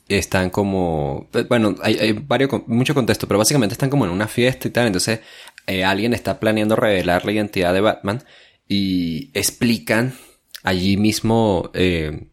están 0.08 0.50
como, 0.50 1.30
bueno, 1.50 1.76
hay, 1.82 2.14
varios, 2.14 2.50
mucho 2.68 2.94
contexto, 2.94 3.28
pero 3.28 3.38
básicamente 3.38 3.74
están 3.74 3.90
como 3.90 4.06
en 4.06 4.12
una 4.12 4.28
fiesta 4.28 4.68
y 4.68 4.72
tal, 4.72 4.88
entonces 4.88 5.22
eh, 5.68 5.84
alguien 5.84 6.14
está 6.14 6.40
planeando 6.40 6.76
revelar 6.76 7.26
la 7.26 7.32
identidad 7.32 7.74
de 7.74 7.82
Batman 7.82 8.24
y 8.68 9.30
explican 9.34 10.14
allí 10.64 10.98
mismo 10.98 11.72
eh, 11.74 12.28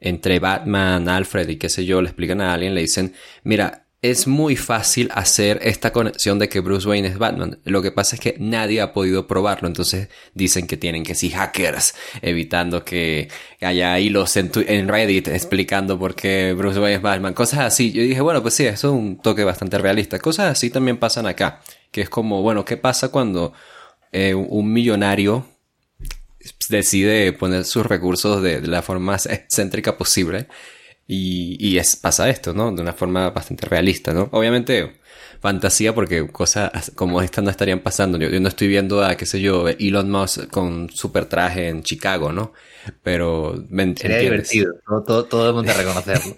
entre 0.00 0.38
Batman, 0.38 1.08
Alfred 1.08 1.48
y 1.48 1.56
qué 1.56 1.68
sé 1.68 1.84
yo, 1.84 2.02
le 2.02 2.08
explican 2.08 2.40
a 2.40 2.52
alguien, 2.52 2.74
le 2.74 2.82
dicen, 2.82 3.14
mira, 3.42 3.83
es 4.04 4.26
muy 4.26 4.54
fácil 4.54 5.08
hacer 5.14 5.60
esta 5.62 5.90
conexión 5.90 6.38
de 6.38 6.50
que 6.50 6.60
Bruce 6.60 6.86
Wayne 6.86 7.08
es 7.08 7.16
Batman. 7.16 7.58
Lo 7.64 7.80
que 7.80 7.90
pasa 7.90 8.16
es 8.16 8.20
que 8.20 8.36
nadie 8.38 8.82
ha 8.82 8.92
podido 8.92 9.26
probarlo. 9.26 9.66
Entonces 9.66 10.08
dicen 10.34 10.66
que 10.66 10.76
tienen 10.76 11.04
que 11.04 11.14
ser 11.14 11.30
hackers, 11.30 11.94
evitando 12.20 12.84
que 12.84 13.30
haya 13.62 13.98
hilos 13.98 14.36
en, 14.36 14.88
Reddit 14.88 15.28
explicando 15.28 15.98
por 15.98 16.14
qué 16.14 16.52
Bruce 16.52 16.78
Wayne 16.78 16.96
es 16.96 17.02
Batman. 17.02 17.32
Cosas 17.32 17.60
así. 17.60 17.92
Yo 17.92 18.02
dije, 18.02 18.20
bueno, 18.20 18.42
pues 18.42 18.52
sí, 18.52 18.66
eso 18.66 18.88
es 18.88 18.94
un 18.94 19.22
toque 19.22 19.42
bastante 19.42 19.78
realista. 19.78 20.18
Cosas 20.18 20.52
así 20.52 20.68
también 20.68 20.98
pasan 20.98 21.26
acá. 21.26 21.62
Que 21.90 22.02
es 22.02 22.10
como, 22.10 22.42
bueno, 22.42 22.62
¿qué 22.62 22.76
pasa 22.76 23.08
cuando 23.08 23.54
eh, 24.12 24.34
un 24.34 24.70
millonario 24.70 25.46
decide 26.68 27.32
poner 27.32 27.64
sus 27.64 27.86
recursos 27.86 28.42
de 28.42 28.60
la 28.60 28.82
forma 28.82 29.12
más 29.12 29.24
excéntrica 29.24 29.96
posible? 29.96 30.46
Y, 31.06 31.56
y 31.60 31.78
es, 31.78 31.96
pasa 31.96 32.28
esto, 32.30 32.54
¿no? 32.54 32.72
De 32.72 32.80
una 32.82 32.92
forma 32.94 33.30
bastante 33.30 33.66
realista, 33.66 34.12
¿no? 34.14 34.28
Obviamente, 34.32 35.00
fantasía 35.44 35.94
porque 35.94 36.26
cosas 36.28 36.90
como 36.94 37.20
esta 37.20 37.42
no 37.42 37.50
estarían 37.50 37.80
pasando. 37.80 38.16
Yo, 38.16 38.40
no 38.40 38.48
estoy 38.48 38.66
viendo 38.66 39.04
a, 39.04 39.14
qué 39.14 39.26
sé 39.26 39.42
yo, 39.42 39.68
Elon 39.68 40.10
Musk 40.10 40.48
con 40.48 40.88
super 40.88 41.26
traje 41.26 41.68
en 41.68 41.82
Chicago, 41.82 42.32
¿no? 42.32 42.54
Pero 43.02 43.54
me 43.68 43.94
Sería 43.94 44.20
divertido, 44.20 44.72
todo, 45.06 45.24
todo, 45.26 45.48
el 45.50 45.54
mundo 45.54 45.70
reconocerlo. 45.76 46.34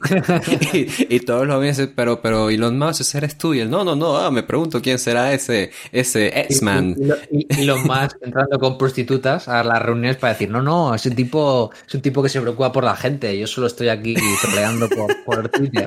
y, 1.09 1.21
todos 1.21 1.47
lo 1.47 1.61
dicen, 1.61 1.93
pero, 1.95 2.21
pero 2.21 2.51
Elon 2.51 2.77
Musk, 2.77 3.03
ese 3.03 3.19
eres 3.19 3.39
tú. 3.39 3.55
Y 3.55 3.61
él, 3.61 3.71
no, 3.71 3.85
no, 3.85 3.95
no, 3.95 4.17
ah, 4.17 4.33
me 4.33 4.43
pregunto 4.43 4.83
quién 4.83 4.99
será 4.99 5.33
ese, 5.33 5.71
ese 5.93 6.41
X-Man. 6.41 6.97
Elon 7.31 7.83
Musk 7.85 8.17
entrando 8.23 8.59
con 8.59 8.77
prostitutas 8.77 9.47
a 9.47 9.63
las 9.63 9.81
reuniones 9.83 10.17
para 10.17 10.33
decir, 10.33 10.51
no, 10.51 10.63
no, 10.63 10.97
es 10.97 11.07
un 11.07 11.15
tipo, 11.15 11.71
es 11.87 11.95
un 11.95 12.01
tipo 12.03 12.25
que 12.25 12.29
se 12.29 12.41
preocupa 12.41 12.73
por 12.73 12.83
la 12.83 12.97
gente. 12.97 13.39
Yo 13.39 13.47
solo 13.47 13.69
estoy 13.69 13.89
aquí 13.89 14.17
troleando 14.43 14.89
por, 14.89 15.25
por 15.25 15.49
Twitter. 15.49 15.87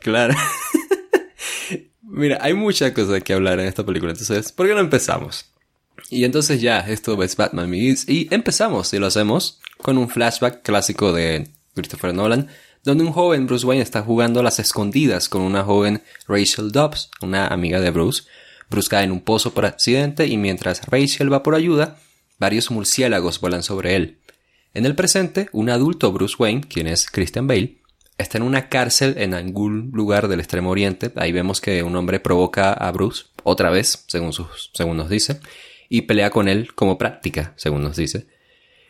claro. 0.00 0.34
Mira, 2.16 2.38
hay 2.40 2.54
muchas 2.54 2.92
cosas 2.92 3.22
que 3.22 3.34
hablar 3.34 3.60
en 3.60 3.66
esta 3.66 3.84
película, 3.84 4.10
entonces, 4.10 4.50
¿por 4.50 4.66
qué 4.66 4.72
no 4.72 4.80
empezamos? 4.80 5.44
Y 6.08 6.24
entonces 6.24 6.62
ya, 6.62 6.80
esto 6.80 7.22
es 7.22 7.36
Batman 7.36 7.70
Begins 7.70 8.08
y 8.08 8.26
empezamos 8.30 8.90
y 8.94 8.98
lo 8.98 9.08
hacemos 9.08 9.60
con 9.76 9.98
un 9.98 10.08
flashback 10.08 10.62
clásico 10.62 11.12
de 11.12 11.50
Christopher 11.74 12.14
Nolan, 12.14 12.48
donde 12.84 13.04
un 13.04 13.12
joven 13.12 13.46
Bruce 13.46 13.66
Wayne 13.66 13.82
está 13.82 14.00
jugando 14.00 14.40
a 14.40 14.42
las 14.42 14.58
escondidas 14.58 15.28
con 15.28 15.42
una 15.42 15.62
joven 15.62 16.02
Rachel 16.26 16.72
Dobbs, 16.72 17.10
una 17.20 17.48
amiga 17.48 17.80
de 17.80 17.90
Bruce. 17.90 18.22
Bruce 18.70 18.88
cae 18.88 19.04
en 19.04 19.12
un 19.12 19.20
pozo 19.20 19.52
por 19.52 19.66
accidente 19.66 20.26
y 20.26 20.38
mientras 20.38 20.86
Rachel 20.86 21.30
va 21.30 21.42
por 21.42 21.54
ayuda, 21.54 21.98
varios 22.38 22.70
murciélagos 22.70 23.42
vuelan 23.42 23.62
sobre 23.62 23.94
él. 23.94 24.16
En 24.72 24.86
el 24.86 24.94
presente, 24.94 25.50
un 25.52 25.68
adulto 25.68 26.12
Bruce 26.12 26.36
Wayne, 26.38 26.62
quien 26.62 26.86
es 26.86 27.10
Christian 27.10 27.46
Bale, 27.46 27.76
está 28.18 28.38
en 28.38 28.44
una 28.44 28.68
cárcel 28.68 29.14
en 29.18 29.34
algún 29.34 29.90
lugar 29.92 30.28
del 30.28 30.40
Extremo 30.40 30.70
Oriente. 30.70 31.12
Ahí 31.16 31.32
vemos 31.32 31.60
que 31.60 31.82
un 31.82 31.96
hombre 31.96 32.20
provoca 32.20 32.72
a 32.72 32.90
Bruce, 32.92 33.24
otra 33.42 33.70
vez, 33.70 34.04
según, 34.06 34.32
según 34.72 34.96
nos 34.96 35.08
dice, 35.08 35.40
y 35.88 36.02
pelea 36.02 36.30
con 36.30 36.48
él 36.48 36.74
como 36.74 36.98
práctica, 36.98 37.52
según 37.56 37.82
nos 37.82 37.96
dice. 37.96 38.26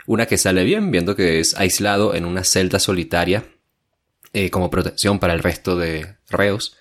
Una 0.07 0.27
que 0.27 0.39
sale 0.39 0.65
bien, 0.65 0.91
viendo 0.91 1.17
que 1.17 1.41
es 1.41 1.57
aislado 1.57 2.15
en 2.15 2.25
una 2.25 2.45
celda 2.45 2.79
solitaria 2.79 3.45
eh, 4.33 4.51
como 4.51 4.71
protección 4.71 5.19
para 5.19 5.33
el 5.33 5.43
resto 5.43 5.77
de 5.77 6.17
reos. 6.31 6.77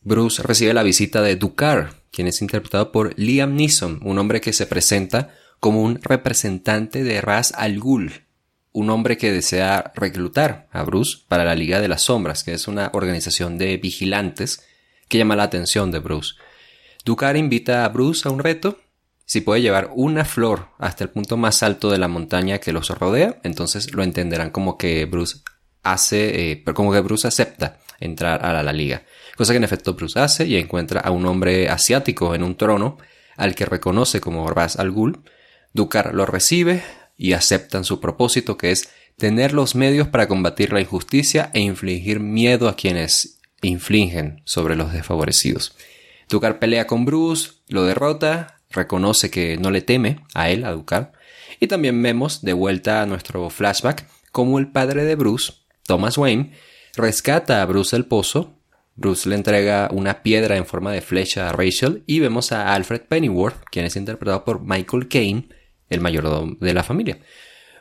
Bruce 0.00 0.42
recibe 0.42 0.74
la 0.74 0.82
visita 0.82 1.22
de 1.22 1.36
Ducar, 1.36 1.94
quien 2.10 2.26
es 2.26 2.42
interpretado 2.42 2.90
por 2.90 3.16
Liam 3.18 3.54
Neeson, 3.54 4.00
un 4.02 4.18
hombre 4.18 4.40
que 4.40 4.52
se 4.52 4.66
presenta 4.66 5.34
como 5.60 5.82
un 5.82 6.00
representante 6.02 7.04
de 7.04 7.20
Ras 7.20 7.52
Al 7.56 7.78
Ghul, 7.78 8.27
un 8.72 8.90
hombre 8.90 9.16
que 9.16 9.32
desea 9.32 9.92
reclutar 9.94 10.68
a 10.72 10.82
Bruce 10.82 11.18
para 11.28 11.44
la 11.44 11.54
Liga 11.54 11.80
de 11.80 11.88
las 11.88 12.02
Sombras, 12.02 12.44
que 12.44 12.52
es 12.52 12.68
una 12.68 12.90
organización 12.92 13.58
de 13.58 13.76
vigilantes 13.76 14.64
que 15.08 15.18
llama 15.18 15.36
la 15.36 15.44
atención 15.44 15.90
de 15.90 15.98
Bruce. 15.98 16.34
Ducar 17.04 17.36
invita 17.36 17.84
a 17.84 17.88
Bruce 17.88 18.28
a 18.28 18.30
un 18.30 18.40
reto. 18.40 18.78
Si 19.24 19.40
puede 19.40 19.62
llevar 19.62 19.90
una 19.94 20.24
flor 20.24 20.68
hasta 20.78 21.04
el 21.04 21.10
punto 21.10 21.36
más 21.36 21.62
alto 21.62 21.90
de 21.90 21.98
la 21.98 22.08
montaña 22.08 22.58
que 22.58 22.72
los 22.72 22.90
rodea, 22.90 23.40
entonces 23.42 23.92
lo 23.94 24.02
entenderán 24.02 24.50
como 24.50 24.78
que 24.78 25.04
Bruce 25.06 25.38
hace, 25.82 26.52
eh, 26.52 26.64
como 26.74 26.92
que 26.92 27.00
Bruce 27.00 27.28
acepta 27.28 27.78
entrar 28.00 28.44
a 28.44 28.62
la, 28.62 28.72
liga. 28.72 29.02
Cosa 29.36 29.52
que 29.52 29.56
en 29.56 29.64
efecto 29.64 29.94
Bruce 29.94 30.18
hace 30.20 30.46
y 30.46 30.56
encuentra 30.56 31.00
a 31.00 31.10
un 31.10 31.26
hombre 31.26 31.68
asiático 31.68 32.34
en 32.34 32.42
un 32.42 32.56
trono 32.56 32.98
al 33.36 33.54
que 33.54 33.64
reconoce 33.64 34.20
como 34.20 34.48
Ras 34.48 34.78
Al 34.78 34.90
Ghul. 34.90 35.20
Ducar 35.72 36.14
lo 36.14 36.26
recibe, 36.26 36.82
y 37.18 37.32
aceptan 37.34 37.84
su 37.84 38.00
propósito 38.00 38.56
que 38.56 38.70
es 38.70 38.88
tener 39.18 39.52
los 39.52 39.74
medios 39.74 40.08
para 40.08 40.28
combatir 40.28 40.72
la 40.72 40.80
injusticia 40.80 41.50
e 41.52 41.60
infligir 41.60 42.20
miedo 42.20 42.68
a 42.68 42.76
quienes 42.76 43.40
infligen 43.60 44.40
sobre 44.44 44.76
los 44.76 44.92
desfavorecidos. 44.92 45.76
Ducar 46.28 46.60
pelea 46.60 46.86
con 46.86 47.04
Bruce, 47.04 47.50
lo 47.68 47.84
derrota, 47.84 48.60
reconoce 48.70 49.30
que 49.30 49.56
no 49.56 49.70
le 49.70 49.82
teme 49.82 50.20
a 50.34 50.50
él, 50.50 50.64
a 50.64 50.72
Ducar, 50.72 51.12
y 51.58 51.66
también 51.66 52.00
vemos 52.00 52.42
de 52.42 52.52
vuelta 52.52 53.02
a 53.02 53.06
nuestro 53.06 53.50
flashback 53.50 54.06
como 54.30 54.58
el 54.58 54.68
padre 54.68 55.04
de 55.04 55.16
Bruce, 55.16 55.54
Thomas 55.84 56.16
Wayne, 56.16 56.52
rescata 56.94 57.60
a 57.60 57.66
Bruce 57.66 57.96
del 57.96 58.04
pozo, 58.04 58.54
Bruce 58.94 59.28
le 59.28 59.36
entrega 59.36 59.88
una 59.92 60.22
piedra 60.22 60.56
en 60.56 60.66
forma 60.66 60.92
de 60.92 61.00
flecha 61.00 61.48
a 61.48 61.52
Rachel 61.52 62.02
y 62.06 62.18
vemos 62.20 62.52
a 62.52 62.74
Alfred 62.74 63.02
Pennyworth, 63.02 63.56
quien 63.70 63.86
es 63.86 63.96
interpretado 63.96 64.44
por 64.44 64.60
Michael 64.60 65.08
Caine, 65.08 65.48
el 65.90 66.00
mayordomo 66.00 66.56
de 66.60 66.74
la 66.74 66.82
familia. 66.82 67.18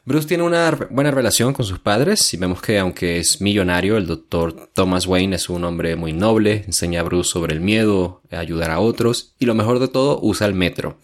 Bruce 0.07 0.25
tiene 0.25 0.43
una 0.43 0.71
buena 0.89 1.11
relación 1.11 1.51
con 1.51 1.65
sus 1.65 1.79
padres 1.79 2.33
y 2.33 2.37
vemos 2.37 2.61
que 2.61 2.79
aunque 2.79 3.19
es 3.19 3.41
millonario, 3.41 3.97
el 3.97 4.07
doctor 4.07 4.69
Thomas 4.73 5.05
Wayne 5.05 5.35
es 5.35 5.49
un 5.49 5.65
hombre 5.65 5.97
muy 5.97 6.13
noble, 6.13 6.63
enseña 6.65 7.01
a 7.01 7.03
Bruce 7.03 7.29
sobre 7.29 7.53
el 7.53 7.59
miedo, 7.59 8.21
ayudar 8.31 8.71
a 8.71 8.79
otros 8.79 9.35
y 9.37 9.45
lo 9.45 9.53
mejor 9.53 9.79
de 9.79 9.89
todo, 9.89 10.21
usa 10.21 10.47
el 10.47 10.53
metro. 10.53 10.97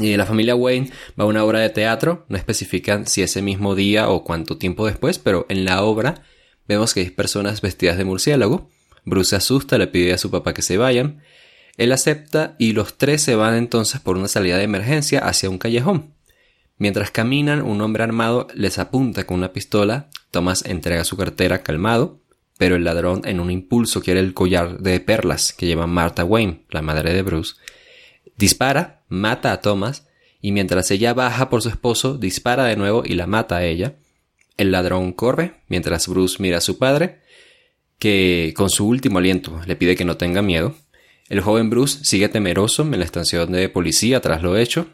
Y 0.00 0.16
la 0.16 0.26
familia 0.26 0.56
Wayne 0.56 0.90
va 1.16 1.22
a 1.22 1.28
una 1.28 1.44
obra 1.44 1.60
de 1.60 1.70
teatro, 1.70 2.26
no 2.28 2.36
especifican 2.36 3.06
si 3.06 3.22
ese 3.22 3.42
mismo 3.42 3.76
día 3.76 4.08
o 4.08 4.24
cuánto 4.24 4.58
tiempo 4.58 4.86
después, 4.86 5.20
pero 5.20 5.46
en 5.48 5.64
la 5.64 5.84
obra 5.84 6.24
vemos 6.66 6.94
que 6.94 7.00
hay 7.02 7.10
personas 7.10 7.60
vestidas 7.60 7.96
de 7.96 8.06
murciélago. 8.06 8.68
Bruce 9.04 9.30
se 9.30 9.36
asusta, 9.36 9.78
le 9.78 9.86
pide 9.86 10.12
a 10.12 10.18
su 10.18 10.32
papá 10.32 10.52
que 10.52 10.62
se 10.62 10.78
vayan. 10.78 11.22
Él 11.76 11.92
acepta 11.92 12.56
y 12.58 12.72
los 12.72 12.98
tres 12.98 13.22
se 13.22 13.36
van 13.36 13.54
entonces 13.54 14.00
por 14.00 14.16
una 14.16 14.26
salida 14.26 14.58
de 14.58 14.64
emergencia 14.64 15.20
hacia 15.20 15.48
un 15.48 15.58
callejón. 15.58 16.15
Mientras 16.78 17.10
caminan, 17.10 17.62
un 17.62 17.80
hombre 17.80 18.02
armado 18.02 18.48
les 18.54 18.78
apunta 18.78 19.24
con 19.24 19.38
una 19.38 19.52
pistola. 19.52 20.10
Thomas 20.30 20.64
entrega 20.66 21.04
su 21.04 21.16
cartera 21.16 21.62
calmado, 21.62 22.20
pero 22.58 22.76
el 22.76 22.84
ladrón 22.84 23.22
en 23.24 23.40
un 23.40 23.50
impulso 23.50 24.02
quiere 24.02 24.20
el 24.20 24.34
collar 24.34 24.78
de 24.78 25.00
perlas 25.00 25.52
que 25.52 25.66
lleva 25.66 25.86
Martha 25.86 26.24
Wayne, 26.24 26.64
la 26.70 26.82
madre 26.82 27.14
de 27.14 27.22
Bruce. 27.22 27.54
Dispara, 28.36 29.02
mata 29.08 29.52
a 29.52 29.60
Thomas, 29.60 30.06
y 30.42 30.52
mientras 30.52 30.90
ella 30.90 31.14
baja 31.14 31.48
por 31.48 31.62
su 31.62 31.70
esposo, 31.70 32.18
dispara 32.18 32.64
de 32.64 32.76
nuevo 32.76 33.02
y 33.04 33.14
la 33.14 33.26
mata 33.26 33.56
a 33.56 33.64
ella. 33.64 33.96
El 34.58 34.70
ladrón 34.72 35.12
corre, 35.12 35.62
mientras 35.68 36.08
Bruce 36.08 36.36
mira 36.40 36.58
a 36.58 36.62
su 36.62 36.78
padre, 36.78 37.20
que 37.98 38.52
con 38.56 38.68
su 38.68 38.86
último 38.86 39.18
aliento 39.18 39.60
le 39.66 39.76
pide 39.76 39.96
que 39.96 40.04
no 40.04 40.16
tenga 40.16 40.42
miedo. 40.42 40.74
El 41.28 41.40
joven 41.40 41.70
Bruce 41.70 42.04
sigue 42.04 42.28
temeroso 42.28 42.82
en 42.82 42.98
la 42.98 43.04
estación 43.04 43.52
de 43.52 43.68
policía 43.68 44.20
tras 44.20 44.42
lo 44.42 44.56
hecho, 44.56 44.86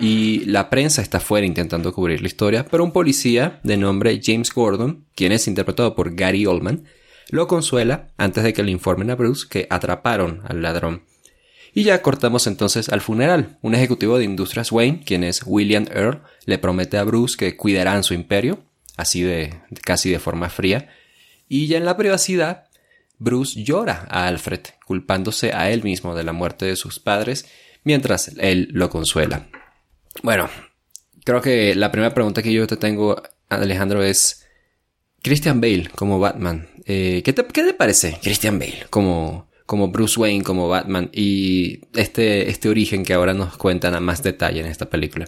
y 0.00 0.44
la 0.46 0.70
prensa 0.70 1.02
está 1.02 1.20
fuera 1.20 1.46
intentando 1.46 1.92
cubrir 1.92 2.20
la 2.20 2.26
historia, 2.26 2.66
pero 2.70 2.84
un 2.84 2.92
policía 2.92 3.60
de 3.62 3.76
nombre 3.76 4.20
James 4.22 4.52
Gordon, 4.52 5.06
quien 5.14 5.32
es 5.32 5.46
interpretado 5.46 5.94
por 5.94 6.14
Gary 6.14 6.46
Oldman, 6.46 6.84
lo 7.30 7.46
consuela 7.46 8.08
antes 8.16 8.44
de 8.44 8.52
que 8.52 8.62
le 8.62 8.70
informen 8.70 9.10
a 9.10 9.14
Bruce 9.14 9.46
que 9.48 9.66
atraparon 9.70 10.42
al 10.44 10.62
ladrón. 10.62 11.04
Y 11.72 11.82
ya 11.82 12.02
cortamos 12.02 12.46
entonces 12.46 12.88
al 12.88 13.00
funeral. 13.00 13.58
Un 13.60 13.74
ejecutivo 13.74 14.18
de 14.18 14.24
Industrias 14.24 14.70
Wayne, 14.70 15.02
quien 15.04 15.24
es 15.24 15.42
William 15.44 15.86
Earl, 15.92 16.22
le 16.44 16.58
promete 16.58 16.98
a 16.98 17.04
Bruce 17.04 17.36
que 17.36 17.56
cuidarán 17.56 18.04
su 18.04 18.14
imperio, 18.14 18.64
así 18.96 19.22
de 19.22 19.60
casi 19.82 20.10
de 20.10 20.20
forma 20.20 20.50
fría. 20.50 20.88
Y 21.48 21.66
ya 21.66 21.78
en 21.78 21.84
la 21.84 21.96
privacidad, 21.96 22.68
Bruce 23.18 23.62
llora 23.62 24.06
a 24.08 24.28
Alfred, 24.28 24.60
culpándose 24.86 25.52
a 25.52 25.70
él 25.70 25.82
mismo 25.82 26.14
de 26.14 26.22
la 26.22 26.32
muerte 26.32 26.66
de 26.66 26.76
sus 26.76 27.00
padres, 27.00 27.46
mientras 27.82 28.28
él 28.38 28.68
lo 28.72 28.88
consuela. 28.90 29.48
Bueno, 30.22 30.48
creo 31.24 31.40
que 31.40 31.74
la 31.74 31.90
primera 31.90 32.14
pregunta 32.14 32.42
que 32.42 32.52
yo 32.52 32.66
te 32.66 32.76
tengo, 32.76 33.22
Alejandro, 33.48 34.02
es 34.02 34.46
Christian 35.22 35.60
Bale 35.60 35.88
como 35.94 36.18
Batman. 36.18 36.68
Eh, 36.86 37.22
¿qué, 37.24 37.32
te, 37.32 37.44
¿Qué 37.46 37.62
te 37.62 37.74
parece 37.74 38.18
Christian 38.22 38.58
Bale 38.58 38.86
como, 38.90 39.48
como 39.66 39.88
Bruce 39.88 40.20
Wayne, 40.20 40.44
como 40.44 40.68
Batman 40.68 41.10
y 41.12 41.80
este, 41.94 42.50
este 42.50 42.68
origen 42.68 43.04
que 43.04 43.14
ahora 43.14 43.34
nos 43.34 43.56
cuentan 43.56 43.94
a 43.94 44.00
más 44.00 44.22
detalle 44.22 44.60
en 44.60 44.66
esta 44.66 44.90
película? 44.90 45.26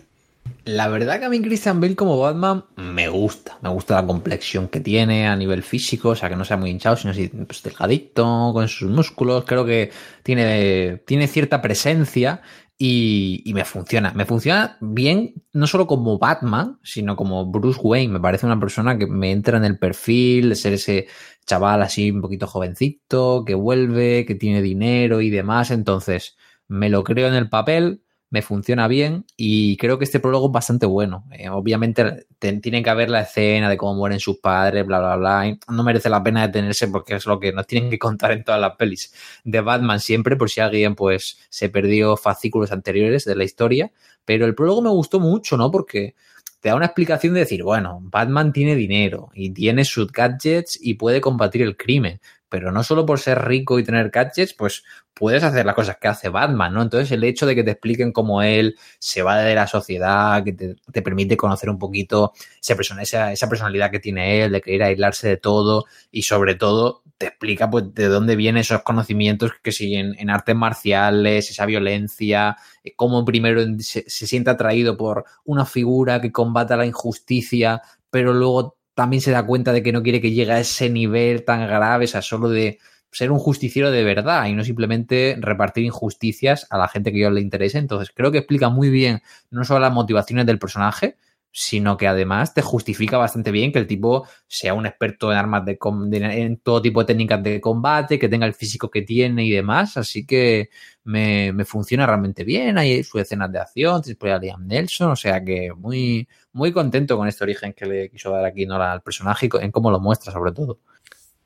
La 0.64 0.88
verdad 0.88 1.20
que 1.20 1.26
a 1.26 1.28
mí 1.28 1.40
Christian 1.40 1.80
Bale 1.80 1.94
como 1.94 2.18
Batman 2.18 2.64
me 2.76 3.08
gusta. 3.08 3.56
Me 3.62 3.68
gusta 3.68 3.94
la 3.94 4.06
complexión 4.06 4.68
que 4.68 4.80
tiene 4.80 5.28
a 5.28 5.36
nivel 5.36 5.62
físico, 5.62 6.10
o 6.10 6.14
sea, 6.16 6.28
que 6.28 6.36
no 6.36 6.44
sea 6.44 6.56
muy 6.56 6.70
hinchado, 6.70 6.96
sino 6.96 7.12
así 7.12 7.28
pues, 7.28 7.62
delgadito, 7.62 8.50
con 8.52 8.68
sus 8.68 8.90
músculos. 8.90 9.44
Creo 9.44 9.64
que 9.64 9.90
tiene, 10.22 11.00
tiene 11.06 11.28
cierta 11.28 11.62
presencia 11.62 12.42
y, 12.78 13.52
me 13.54 13.64
funciona. 13.64 14.12
Me 14.12 14.26
funciona 14.26 14.76
bien, 14.80 15.34
no 15.52 15.66
solo 15.66 15.86
como 15.86 16.18
Batman, 16.18 16.78
sino 16.82 17.16
como 17.16 17.50
Bruce 17.50 17.80
Wayne. 17.82 18.12
Me 18.12 18.20
parece 18.20 18.46
una 18.46 18.60
persona 18.60 18.98
que 18.98 19.06
me 19.06 19.32
entra 19.32 19.56
en 19.56 19.64
el 19.64 19.78
perfil 19.78 20.50
de 20.50 20.54
ser 20.56 20.74
ese 20.74 21.06
chaval 21.46 21.82
así 21.82 22.10
un 22.10 22.20
poquito 22.20 22.46
jovencito, 22.46 23.44
que 23.46 23.54
vuelve, 23.54 24.26
que 24.26 24.34
tiene 24.34 24.60
dinero 24.62 25.20
y 25.20 25.30
demás. 25.30 25.70
Entonces, 25.70 26.36
me 26.68 26.90
lo 26.90 27.02
creo 27.04 27.28
en 27.28 27.34
el 27.34 27.48
papel 27.48 28.02
me 28.30 28.42
funciona 28.42 28.88
bien 28.88 29.24
y 29.36 29.76
creo 29.76 29.98
que 29.98 30.04
este 30.04 30.20
prólogo 30.20 30.46
es 30.46 30.52
bastante 30.52 30.86
bueno. 30.86 31.24
Eh, 31.32 31.48
obviamente 31.48 32.26
tiene 32.38 32.82
que 32.82 32.90
haber 32.90 33.08
la 33.08 33.22
escena 33.22 33.70
de 33.70 33.76
cómo 33.76 33.94
mueren 33.94 34.18
sus 34.18 34.38
padres, 34.38 34.84
bla, 34.84 34.98
bla, 34.98 35.16
bla. 35.16 35.56
no 35.68 35.82
merece 35.84 36.10
la 36.10 36.22
pena 36.22 36.46
detenerse 36.46 36.88
porque 36.88 37.14
es 37.14 37.26
lo 37.26 37.38
que 37.38 37.52
nos 37.52 37.66
tienen 37.66 37.90
que 37.90 37.98
contar 37.98 38.32
en 38.32 38.44
todas 38.44 38.60
las 38.60 38.76
pelis 38.76 39.12
de 39.44 39.60
Batman 39.60 40.00
siempre, 40.00 40.36
por 40.36 40.50
si 40.50 40.60
alguien 40.60 40.94
pues 40.94 41.38
se 41.48 41.68
perdió 41.68 42.16
fascículos 42.16 42.72
anteriores 42.72 43.24
de 43.24 43.36
la 43.36 43.44
historia. 43.44 43.92
Pero 44.24 44.44
el 44.44 44.54
prólogo 44.54 44.82
me 44.82 44.90
gustó 44.90 45.20
mucho, 45.20 45.56
¿no? 45.56 45.70
Porque 45.70 46.16
te 46.60 46.70
da 46.70 46.74
una 46.74 46.86
explicación 46.86 47.34
de 47.34 47.40
decir, 47.40 47.62
bueno, 47.62 48.00
Batman 48.02 48.52
tiene 48.52 48.74
dinero 48.74 49.30
y 49.34 49.50
tiene 49.50 49.84
sus 49.84 50.10
gadgets 50.10 50.78
y 50.80 50.94
puede 50.94 51.20
combatir 51.20 51.62
el 51.62 51.76
crimen 51.76 52.20
pero 52.48 52.72
no 52.72 52.82
solo 52.84 53.04
por 53.04 53.18
ser 53.18 53.44
rico 53.44 53.78
y 53.78 53.84
tener 53.84 54.10
gadgets, 54.10 54.54
pues 54.54 54.84
puedes 55.18 55.42
hacer 55.42 55.64
las 55.64 55.74
cosas 55.74 55.96
que 55.96 56.08
hace 56.08 56.28
Batman, 56.28 56.74
¿no? 56.74 56.82
Entonces 56.82 57.10
el 57.10 57.24
hecho 57.24 57.46
de 57.46 57.54
que 57.54 57.64
te 57.64 57.70
expliquen 57.70 58.12
cómo 58.12 58.42
él 58.42 58.76
se 58.98 59.22
va 59.22 59.38
de 59.38 59.54
la 59.54 59.66
sociedad, 59.66 60.44
que 60.44 60.52
te, 60.52 61.02
permite 61.02 61.38
conocer 61.38 61.70
un 61.70 61.78
poquito 61.78 62.34
esa, 62.60 63.32
esa, 63.32 63.48
personalidad 63.48 63.90
que 63.90 63.98
tiene 63.98 64.44
él, 64.44 64.52
de 64.52 64.60
querer 64.60 64.82
aislarse 64.82 65.26
de 65.28 65.36
todo 65.38 65.86
y 66.10 66.22
sobre 66.22 66.54
todo 66.54 67.02
te 67.16 67.28
explica 67.28 67.70
pues 67.70 67.94
de 67.94 68.08
dónde 68.08 68.36
vienen 68.36 68.60
esos 68.60 68.82
conocimientos 68.82 69.52
que 69.62 69.72
siguen 69.72 70.14
en 70.18 70.28
artes 70.28 70.54
marciales, 70.54 71.50
esa 71.50 71.64
violencia, 71.64 72.58
eh, 72.84 72.92
cómo 72.94 73.24
primero 73.24 73.62
se, 73.78 74.04
se 74.06 74.26
siente 74.26 74.50
atraído 74.50 74.98
por 74.98 75.24
una 75.44 75.64
figura 75.64 76.20
que 76.20 76.30
combata 76.30 76.76
la 76.76 76.84
injusticia, 76.84 77.80
pero 78.10 78.34
luego 78.34 78.76
también 78.92 79.22
se 79.22 79.30
da 79.30 79.46
cuenta 79.46 79.72
de 79.72 79.82
que 79.82 79.92
no 79.92 80.02
quiere 80.02 80.20
que 80.20 80.32
llegue 80.32 80.52
a 80.52 80.60
ese 80.60 80.90
nivel 80.90 81.42
tan 81.44 81.66
grave, 81.66 82.04
o 82.04 82.08
sea, 82.08 82.20
solo 82.20 82.50
de 82.50 82.78
ser 83.16 83.30
un 83.30 83.38
justiciero 83.38 83.90
de 83.90 84.04
verdad 84.04 84.44
y 84.44 84.52
no 84.52 84.62
simplemente 84.62 85.38
repartir 85.40 85.84
injusticias 85.84 86.66
a 86.68 86.76
la 86.76 86.86
gente 86.86 87.12
que 87.12 87.20
yo 87.20 87.30
le 87.30 87.40
interese. 87.40 87.78
Entonces, 87.78 88.12
creo 88.14 88.30
que 88.30 88.36
explica 88.36 88.68
muy 88.68 88.90
bien 88.90 89.22
no 89.50 89.64
solo 89.64 89.80
las 89.80 89.92
motivaciones 89.94 90.44
del 90.44 90.58
personaje, 90.58 91.16
sino 91.50 91.96
que 91.96 92.06
además 92.06 92.52
te 92.52 92.60
justifica 92.60 93.16
bastante 93.16 93.50
bien 93.52 93.72
que 93.72 93.78
el 93.78 93.86
tipo 93.86 94.28
sea 94.48 94.74
un 94.74 94.84
experto 94.84 95.32
en 95.32 95.38
armas 95.38 95.64
de, 95.64 95.78
en 96.12 96.58
todo 96.58 96.82
tipo 96.82 97.00
de 97.00 97.06
técnicas 97.06 97.42
de 97.42 97.58
combate, 97.58 98.18
que 98.18 98.28
tenga 98.28 98.44
el 98.44 98.52
físico 98.52 98.90
que 98.90 99.00
tiene 99.00 99.46
y 99.46 99.50
demás. 99.50 99.96
Así 99.96 100.26
que 100.26 100.68
me, 101.04 101.54
funciona 101.64 102.04
realmente 102.04 102.44
bien. 102.44 102.76
Hay 102.76 103.02
sus 103.02 103.22
escenas 103.22 103.50
de 103.50 103.60
acción, 103.60 104.02
después 104.04 104.30
a 104.30 104.38
Liam 104.38 104.66
Nelson, 104.66 105.12
o 105.12 105.16
sea 105.16 105.42
que 105.42 105.72
muy, 105.72 106.28
muy 106.52 106.70
contento 106.70 107.16
con 107.16 107.28
este 107.28 107.44
origen 107.44 107.72
que 107.72 107.86
le 107.86 108.10
quiso 108.10 108.30
dar 108.30 108.44
aquí 108.44 108.66
Nolan 108.66 108.90
al 108.90 109.00
personaje 109.00 109.48
y 109.50 109.64
en 109.64 109.72
cómo 109.72 109.90
lo 109.90 110.00
muestra, 110.00 110.30
sobre 110.34 110.52
todo. 110.52 110.80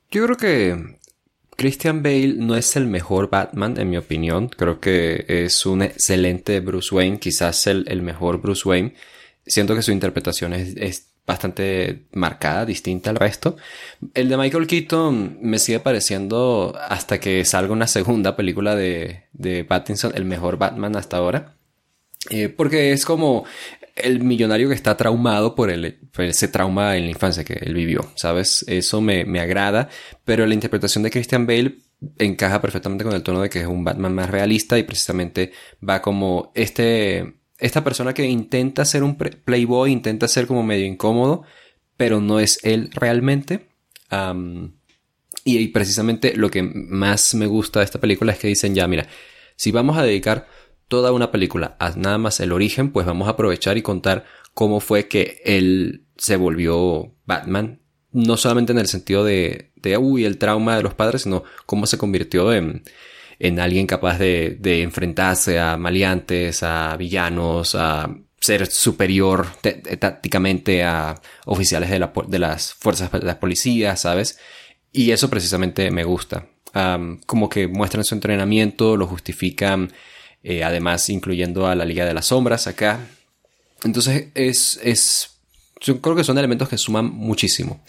Yo 0.09 0.25
creo 0.25 0.35
que 0.35 0.99
Christian 1.61 2.01
Bale 2.01 2.33
no 2.37 2.55
es 2.55 2.75
el 2.75 2.87
mejor 2.87 3.29
Batman, 3.29 3.77
en 3.79 3.89
mi 3.89 3.97
opinión. 3.97 4.49
Creo 4.49 4.79
que 4.79 5.25
es 5.27 5.65
un 5.65 5.83
excelente 5.83 6.59
Bruce 6.59 6.93
Wayne, 6.95 7.19
quizás 7.19 7.67
el, 7.67 7.85
el 7.87 8.01
mejor 8.01 8.41
Bruce 8.41 8.67
Wayne 8.67 8.95
siento 9.45 9.75
que 9.75 9.81
su 9.81 9.91
interpretación 9.91 10.53
es, 10.53 11.07
bastante 11.23 12.07
marcada, 12.13 12.65
distinta 12.65 13.11
al 13.11 13.15
resto. 13.15 13.55
El 14.15 14.27
de 14.27 14.37
Michael 14.37 14.67
Keaton 14.67 15.37
me 15.41 15.59
sigue 15.59 15.79
pareciendo 15.79 16.75
hasta 16.89 17.19
que 17.19 17.45
salga 17.45 17.71
una 17.71 17.87
segunda 17.87 18.35
película 18.35 18.75
de, 18.75 19.25
de 19.31 19.63
Pattinson, 19.63 20.11
el 20.15 20.25
mejor 20.25 20.57
Batman 20.57 20.95
hasta 20.95 21.17
ahora. 21.17 21.55
Eh, 22.31 22.49
porque 22.49 22.91
es 22.91 23.05
como 23.05 23.45
el 23.95 24.23
millonario 24.23 24.69
que 24.69 24.75
está 24.75 24.97
traumado 24.97 25.55
por, 25.55 25.69
el, 25.69 25.99
ese 26.17 26.47
trauma 26.47 26.97
en 26.97 27.05
la 27.05 27.11
infancia 27.11 27.43
que 27.43 27.53
él 27.53 27.73
vivió, 27.73 28.11
¿sabes? 28.15 28.65
Eso 28.67 29.01
me, 29.01 29.25
me 29.25 29.39
agrada, 29.39 29.89
pero 30.25 30.45
la 30.45 30.53
interpretación 30.53 31.03
de 31.03 31.11
Christian 31.11 31.45
Bale 31.45 31.77
encaja 32.17 32.61
perfectamente 32.61 33.03
con 33.03 33.13
el 33.13 33.23
tono 33.23 33.41
de 33.41 33.49
que 33.49 33.61
es 33.61 33.67
un 33.67 33.83
Batman 33.83 34.15
más 34.15 34.29
realista 34.29 34.77
y 34.77 34.83
precisamente 34.83 35.51
va 35.87 36.01
como 36.01 36.51
este 36.55 37.41
esta 37.61 37.83
persona 37.83 38.13
que 38.13 38.25
intenta 38.25 38.83
ser 38.85 39.03
un 39.03 39.15
playboy, 39.15 39.91
intenta 39.91 40.27
ser 40.27 40.47
como 40.47 40.63
medio 40.63 40.85
incómodo, 40.85 41.43
pero 41.95 42.19
no 42.19 42.39
es 42.39 42.59
él 42.63 42.89
realmente. 42.91 43.69
y, 45.45 45.67
precisamente 45.69 46.35
lo 46.35 46.49
que 46.49 46.63
más 46.63 47.35
me 47.35 47.45
gusta 47.45 47.79
de 47.79 47.85
esta 47.85 47.99
película 47.99 48.33
es 48.33 48.39
que 48.39 48.47
dicen 48.47 48.73
ya, 48.73 48.87
mira, 48.87 49.07
si 49.55 49.71
vamos 49.71 49.97
a 49.97 50.03
dedicar 50.03 50.47
toda 50.91 51.13
una 51.13 51.31
película 51.31 51.77
nada 51.95 52.17
más 52.17 52.41
el 52.41 52.51
origen, 52.51 52.91
pues 52.91 53.05
vamos 53.05 53.29
a 53.29 53.31
aprovechar 53.31 53.77
y 53.77 53.81
contar 53.81 54.25
cómo 54.53 54.81
fue 54.81 55.07
que 55.07 55.41
él 55.45 56.03
se 56.17 56.35
volvió 56.35 57.15
Batman. 57.25 57.79
No 58.11 58.35
solamente 58.35 58.73
en 58.73 58.77
el 58.77 58.87
sentido 58.87 59.23
de, 59.23 59.71
de 59.77 59.97
uy, 59.97 60.25
el 60.25 60.37
trauma 60.37 60.75
de 60.75 60.83
los 60.83 60.93
padres, 60.93 61.21
sino 61.21 61.45
cómo 61.65 61.85
se 61.85 61.97
convirtió 61.97 62.51
en, 62.51 62.83
en 63.39 63.61
alguien 63.61 63.87
capaz 63.87 64.19
de, 64.19 64.59
enfrentarse 64.83 65.61
a 65.61 65.77
maleantes, 65.77 66.61
a 66.61 66.97
villanos, 66.97 67.73
a 67.75 68.13
ser 68.41 68.67
superior 68.67 69.47
tácticamente 69.97 70.83
a 70.83 71.21
oficiales 71.45 71.89
de, 71.89 71.99
la, 71.99 72.11
de, 72.27 72.39
las 72.39 72.73
fuerzas 72.73 73.09
de 73.13 73.19
la 73.21 73.39
policía, 73.39 73.95
¿sabes? 73.95 74.39
Y 74.91 75.11
eso 75.11 75.29
precisamente 75.29 75.89
me 75.89 76.03
gusta. 76.03 76.47
como 77.25 77.47
que 77.47 77.69
muestran 77.69 78.03
su 78.03 78.13
entrenamiento, 78.13 78.97
lo 78.97 79.07
justifican, 79.07 79.89
eh, 80.43 80.63
además 80.63 81.09
incluyendo 81.09 81.67
a 81.67 81.75
la 81.75 81.85
Liga 81.85 82.05
de 82.05 82.13
las 82.13 82.27
Sombras 82.27 82.67
acá. 82.67 82.99
Entonces 83.83 84.27
es, 84.35 84.79
es 84.83 85.31
yo 85.81 85.99
creo 85.99 86.15
que 86.15 86.23
son 86.23 86.37
elementos 86.37 86.69
que 86.69 86.77
suman 86.77 87.05
muchísimo. 87.05 87.83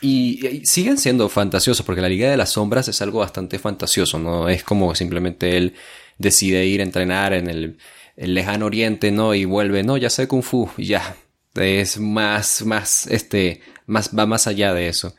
Y, 0.00 0.62
siguen 0.64 0.98
siendo 0.98 1.28
fantasiosos, 1.28 1.84
porque 1.84 2.00
la 2.00 2.08
Liga 2.08 2.30
de 2.30 2.36
las 2.36 2.50
Sombras 2.50 2.88
es 2.88 3.02
algo 3.02 3.20
bastante 3.20 3.58
fantasioso, 3.58 4.18
no 4.18 4.48
es 4.48 4.64
como 4.64 4.94
simplemente 4.94 5.56
él 5.56 5.74
decide 6.18 6.66
ir 6.66 6.80
a 6.80 6.84
entrenar 6.84 7.32
en 7.32 7.48
el, 7.48 7.78
el 8.16 8.34
lejano 8.34 8.66
oriente, 8.66 9.10
¿no? 9.10 9.34
Y 9.34 9.44
vuelve, 9.44 9.82
no, 9.82 9.96
ya 9.96 10.10
sé 10.10 10.28
Kung 10.28 10.42
Fu, 10.42 10.70
y 10.76 10.86
ya. 10.86 11.16
Es 11.54 11.98
más, 11.98 12.64
más, 12.64 13.06
este, 13.08 13.60
más, 13.86 14.16
va 14.16 14.26
más 14.26 14.46
allá 14.46 14.72
de 14.72 14.88
eso. 14.88 15.14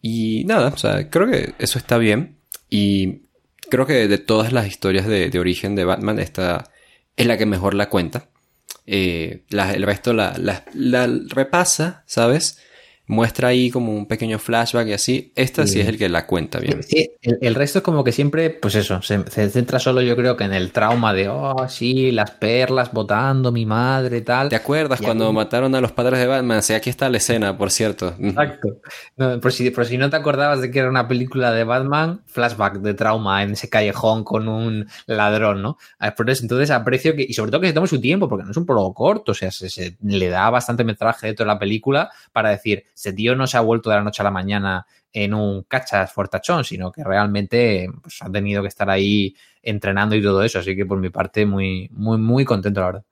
Y 0.00 0.44
nada, 0.44 0.68
o 0.68 0.76
sea, 0.76 1.08
creo 1.10 1.30
que 1.30 1.54
eso 1.58 1.78
está 1.78 1.98
bien. 1.98 2.38
Y 2.70 3.23
creo 3.70 3.86
que 3.86 4.08
de 4.08 4.18
todas 4.18 4.52
las 4.52 4.66
historias 4.66 5.06
de, 5.06 5.30
de 5.30 5.38
origen 5.38 5.74
de 5.74 5.84
Batman, 5.84 6.18
esta 6.18 6.70
es 7.16 7.26
la 7.26 7.38
que 7.38 7.46
mejor 7.46 7.74
la 7.74 7.88
cuenta. 7.88 8.28
Eh, 8.86 9.44
el 9.50 9.82
resto 9.82 10.12
la, 10.12 10.34
la, 10.36 10.64
la, 10.74 11.08
repasa, 11.28 12.04
¿sabes? 12.06 12.58
Muestra 13.06 13.48
ahí 13.48 13.70
como 13.70 13.92
un 13.92 14.06
pequeño 14.06 14.38
flashback 14.38 14.88
y 14.88 14.92
así. 14.92 15.32
Esta 15.36 15.66
sí, 15.66 15.80
es 15.80 15.88
el 15.88 15.98
que 15.98 16.08
la 16.08 16.26
cuenta 16.26 16.58
bien. 16.58 16.82
Sí, 16.82 17.10
el, 17.22 17.54
resto 17.54 17.78
es 17.78 17.84
como 17.84 18.02
que 18.02 18.12
siempre, 18.12 18.50
pues 18.50 18.74
eso, 18.74 19.02
se, 19.02 19.22
centra 19.50 19.78
solo 19.78 20.00
yo 20.00 20.16
creo 20.16 20.36
que 20.36 20.44
en 20.44 20.54
el 20.54 20.72
trauma 20.72 21.12
de, 21.12 21.28
oh, 21.28 21.68
sí, 21.68 22.10
las 22.12 22.30
perlas 22.32 22.92
votando, 22.92 23.52
mi 23.52 23.66
madre, 23.66 24.22
tal. 24.22 24.48
¿Te 24.48 24.56
acuerdas 24.56 25.00
cuando 25.00 25.32
mataron 25.32 25.74
a 25.74 25.80
los 25.80 25.92
padres 25.92 26.18
de 26.18 26.26
Batman? 26.26 26.62
Sí, 26.62 26.72
aquí 26.72 26.90
está 26.90 27.08
la 27.08 27.18
escena, 27.18 27.56
por 27.58 27.70
cierto. 27.70 28.14
Exacto. 28.18 28.80
por, 29.40 29.52
si, 29.52 29.70
por 29.70 29.84
si 29.84 29.98
no 29.98 30.08
te 30.08 30.16
acordabas 30.16 30.60
de 30.60 30.70
que 30.70 30.78
era 30.78 30.88
una 30.88 31.06
película 31.06 31.52
de 31.52 31.64
Batman, 31.64 32.22
flashback 32.26 32.78
de 32.78 32.94
trauma 32.94 33.42
en 33.42 33.52
ese 33.52 33.68
callejón 33.68 34.24
con 34.24 34.48
un 34.48 34.86
ladrón, 35.06 35.62
¿no? 35.62 35.78
Ah, 35.98 36.14
entonces 36.16 36.70
aprecio 36.70 37.14
que, 37.14 37.26
y 37.28 37.34
sobre 37.34 37.50
todo 37.50 37.60
que 37.60 37.68
se 37.68 37.72
tome 37.72 37.86
su 37.86 38.00
tiempo, 38.00 38.28
porque 38.28 38.44
no 38.44 38.50
es 38.50 38.56
un 38.56 38.66
prólogo 38.66 38.94
corto, 38.94 39.32
o 39.32 39.34
sea, 39.34 39.50
se 39.50 39.96
le 40.02 40.28
da 40.28 40.48
bastante 40.50 40.84
metraje 40.84 41.28
de 41.28 41.34
toda 41.34 41.48
la 41.48 41.58
película 41.58 42.10
para 42.32 42.50
decir, 42.50 42.84
ese 42.94 43.12
tío 43.12 43.34
no 43.34 43.46
se 43.46 43.56
ha 43.56 43.60
vuelto 43.60 43.90
de 43.90 43.96
la 43.96 44.02
noche 44.02 44.22
a 44.22 44.24
la 44.24 44.30
mañana 44.30 44.86
en 45.12 45.34
un 45.34 45.62
cachas 45.64 46.12
fortachón, 46.12 46.64
sino 46.64 46.90
que 46.90 47.02
realmente 47.04 47.88
pues, 48.02 48.16
ha 48.20 48.30
tenido 48.30 48.62
que 48.62 48.68
estar 48.68 48.88
ahí 48.90 49.34
entrenando 49.62 50.14
y 50.14 50.22
todo 50.22 50.42
eso. 50.42 50.58
Así 50.58 50.74
que 50.76 50.86
por 50.86 50.98
mi 50.98 51.10
parte, 51.10 51.46
muy, 51.46 51.88
muy, 51.92 52.18
muy 52.18 52.44
contento, 52.44 52.80
la 52.80 52.86
verdad. 52.86 53.04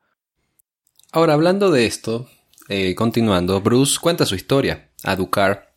Ahora, 1.12 1.34
hablando 1.34 1.70
de 1.70 1.86
esto, 1.86 2.28
eh, 2.68 2.94
continuando, 2.94 3.60
Bruce 3.60 3.98
cuenta 4.00 4.26
su 4.26 4.34
historia 4.34 4.90
a 5.04 5.14
Ducar, 5.16 5.74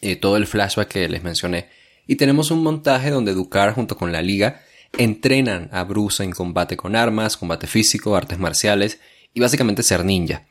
eh, 0.00 0.16
todo 0.16 0.36
el 0.36 0.46
flashback 0.46 0.88
que 0.88 1.08
les 1.08 1.22
mencioné. 1.22 1.68
Y 2.06 2.16
tenemos 2.16 2.50
un 2.50 2.62
montaje 2.62 3.10
donde 3.10 3.34
Ducar 3.34 3.74
junto 3.74 3.96
con 3.96 4.12
la 4.12 4.22
liga 4.22 4.60
entrenan 4.96 5.68
a 5.72 5.84
Bruce 5.84 6.22
en 6.22 6.30
combate 6.30 6.76
con 6.76 6.94
armas, 6.94 7.36
combate 7.36 7.66
físico, 7.66 8.16
artes 8.16 8.38
marciales 8.38 9.00
y 9.34 9.40
básicamente 9.40 9.82
ser 9.82 10.04
ninja. 10.04 10.46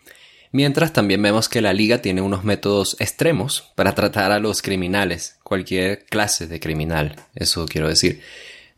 Mientras 0.56 0.94
también 0.94 1.22
vemos 1.22 1.50
que 1.50 1.60
la 1.60 1.74
liga 1.74 2.02
tiene 2.02 2.22
unos 2.22 2.46
métodos 2.46 2.96
extremos 3.02 3.74
para 3.76 3.94
tratar 3.94 4.32
a 4.32 4.40
los 4.40 4.62
criminales, 4.62 5.38
cualquier 5.44 6.06
clase 6.06 6.48
de 6.48 6.62
criminal, 6.62 7.18
eso 7.36 7.66
quiero 7.66 7.90
decir. 7.90 8.22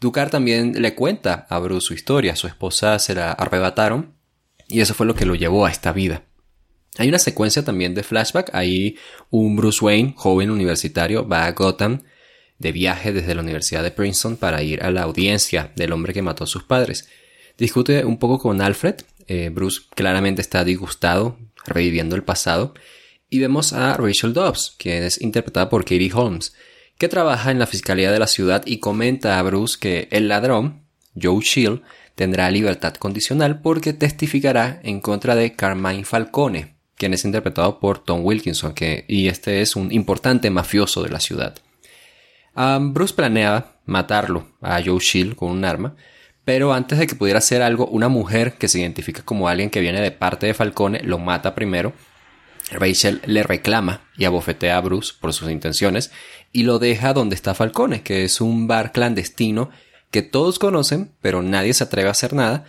Ducar 0.02 0.32
también 0.32 0.82
le 0.82 0.96
cuenta 0.96 1.46
a 1.52 1.60
Bruce 1.60 1.86
su 1.86 1.94
historia, 1.94 2.36
su 2.36 2.48
esposa 2.48 2.98
se 2.98 3.13
la 3.13 3.32
arrebataron 3.32 4.16
y 4.68 4.82
eso 4.82 4.96
fue 4.96 5.06
lo 5.06 5.13
que 5.13 5.28
lo 5.28 5.36
llevó 5.36 5.68
a 5.68 5.70
esta 5.70 5.94
vida. 5.94 6.24
Hay 6.98 7.10
una 7.10 7.20
secuencia 7.20 7.63
también 7.63 7.94
de 7.94 8.02
flashback, 8.02 8.50
ahí 8.56 8.98
un 9.30 9.56
Bruce 9.56 9.86
Wayne, 9.86 10.16
joven 10.18 10.50
universitario, 10.50 11.28
va 11.28 11.46
a 11.46 11.52
Gotham 11.52 12.02
de 12.58 12.72
viaje 12.72 13.13
desde 13.13 13.36
la 13.36 13.44
Universidad 13.44 13.84
de 13.84 13.92
Princeton 13.92 14.38
para 14.38 14.63
ir 14.63 14.82
a 14.82 14.90
la 14.90 15.04
audiencia 15.04 15.72
del 15.76 15.92
hombre 15.92 16.12
que 16.12 16.24
mató 16.24 16.46
a 16.46 16.48
sus 16.48 16.63
padres. 16.63 17.08
Discute 17.56 18.04
un 18.04 18.18
poco 18.18 18.40
con 18.40 18.62
Alfred, 18.62 18.96
eh, 19.28 19.52
Bruce 19.54 19.82
claramente 19.94 20.42
está 20.42 20.63
disgustado 20.63 21.38
reviviendo 21.67 22.15
el 22.15 22.23
pasado, 22.23 22.73
y 23.30 23.39
vemos 23.39 23.73
a 23.73 23.95
Rachel 23.97 24.34
Dobbs, 24.34 24.75
quien 24.77 25.03
es 25.03 25.21
interpretada 25.21 25.69
por 25.69 25.84
Katie 25.84 26.12
Holmes, 26.13 26.53
que 26.97 27.10
trabaja 27.10 27.51
en 27.51 27.60
la 27.60 27.67
Fiscalía 27.67 28.12
de 28.12 28.19
la 28.19 28.27
ciudad 28.27 28.63
y 28.65 28.80
comenta 28.80 29.38
a 29.38 29.43
Bruce 29.43 29.77
que 29.80 30.08
el 30.12 30.27
ladrón, 30.27 30.84
Joe 31.21 31.41
Shield, 31.43 31.82
tendrá 32.15 32.49
libertad 32.49 32.95
condicional 32.95 33.62
porque 33.62 33.93
testificará 33.93 34.80
en 34.84 35.01
contra 35.01 35.36
de 35.36 35.56
Carmine 35.56 36.06
Falcone, 36.06 36.75
quien 36.95 37.13
es 37.13 37.25
interpretado 37.25 37.80
por 37.80 37.99
Tom 38.03 38.25
Wilkinson, 38.25 38.73
que, 38.73 39.06
y 39.08 39.27
este 39.27 39.62
es 39.62 39.75
un 39.75 39.91
importante 39.91 40.49
mafioso 40.49 41.03
de 41.03 41.10
la 41.10 41.19
ciudad. 41.19 41.56
Bruce 42.80 43.13
planea 43.13 43.77
matarlo 43.86 44.47
a 44.62 44.82
Joe 44.84 44.99
Shield 44.99 45.36
con 45.36 45.51
un 45.51 45.63
arma, 45.63 45.95
pero 46.47 46.71
antes 46.71 46.97
de 46.97 47.07
que 47.07 47.15
pudiera 47.15 47.39
hacer 47.39 47.62
algo, 47.62 47.88
una 47.88 48.07
mujer 48.07 48.53
que 48.53 48.69
se 48.69 48.79
identifica 48.79 49.21
como 49.21 49.49
alguien 49.49 49.69
que 49.69 49.81
viene 49.81 49.99
de 49.99 50.12
parte 50.12 50.45
de 50.47 50.53
Falcone 50.53 51.01
lo 51.03 51.19
mata 51.19 51.53
primero. 51.53 51.91
Rachel 52.71 53.19
le 53.25 53.43
reclama 53.43 54.07
y 54.17 54.23
abofetea 54.23 54.77
a 54.77 54.79
Bruce 54.79 55.13
por 55.19 55.33
sus 55.33 55.51
intenciones 55.51 56.10
y 56.53 56.63
lo 56.63 56.79
deja 56.79 57.12
donde 57.12 57.36
está 57.36 57.53
Falcone, 57.53 58.01
que 58.01 58.23
es 58.23 58.39
un 58.39 58.65
bar 58.65 58.93
clandestino 58.93 59.71
que 60.10 60.21
todos 60.21 60.57
conocen, 60.57 61.12
pero 61.19 61.41
nadie 61.41 61.73
se 61.73 61.83
atreve 61.83 62.07
a 62.07 62.12
hacer 62.12 62.31
nada, 62.31 62.63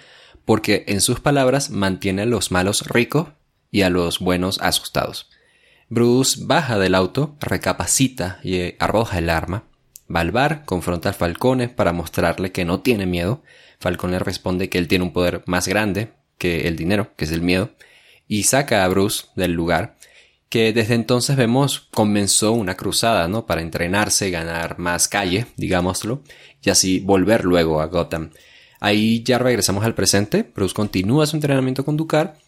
porque 0.45 0.83
en 0.89 1.01
sus 1.01 1.21
palabras 1.21 1.71
mantiene 1.71 2.23
a 2.23 2.27
los 2.27 2.51
malos 2.51 2.85
ricos 2.89 3.29
y 3.71 3.83
a 3.83 3.91
los 3.91 4.19
buenos 4.19 4.61
asustados. 4.61 5.31
Bruce 5.89 6.41
baja 6.43 6.81
del 6.81 6.97
auto, 6.97 7.37
recapacita 7.39 8.41
y 8.43 8.75
arroja 8.81 9.19
el 9.19 9.31
arma, 9.31 9.67
va 10.13 10.19
al 10.19 10.33
bar, 10.33 10.65
confronta 10.65 11.11
a 11.11 11.13
Falcone 11.13 11.69
para 11.69 11.93
mostrarle 11.93 12.51
que 12.51 12.65
no 12.65 12.81
tiene 12.81 13.07
miedo, 13.07 13.45
Falcon 13.79 14.11
le 14.11 14.19
responde 14.19 14.69
que 14.69 14.79
él 14.79 14.89
tiene 14.89 15.05
un 15.05 15.13
poder 15.13 15.43
más 15.47 15.69
grande 15.69 16.13
que 16.37 16.69
el 16.69 16.77
dinero, 16.77 17.13
que 17.17 17.25
es 17.25 17.33
el 17.33 17.43
miedo, 17.43 17.71
y 18.27 18.45
saca 18.45 18.85
a 18.85 18.89
Bruce 18.89 19.27
del 19.35 19.53
lugar, 19.53 19.97
que 20.49 20.73
desde 20.73 20.95
entonces 20.95 21.37
vemos 21.37 21.89
comenzó 21.93 22.53
una 22.53 22.77
cruzada, 22.77 23.29
¿no? 23.29 23.47
Para 23.47 23.63
entrenarse, 23.63 24.31
ganar 24.31 24.79
más 24.79 25.09
calle, 25.09 25.47
digámoslo, 25.57 26.23
y 26.63 26.71
así 26.71 27.01
volver 27.01 27.45
luego 27.45 27.81
a 27.81 27.87
Gotham. 27.87 28.31
Ahí 28.81 29.23
ya 29.25 29.39
regresamos 29.39 29.85
al 29.85 29.95
presente, 29.95 30.51
Bruce 30.55 30.75
continúa 30.75 31.27
su 31.27 31.37
entrenamiento 31.37 31.85
con 31.85 31.97
Ducar, 31.97 32.39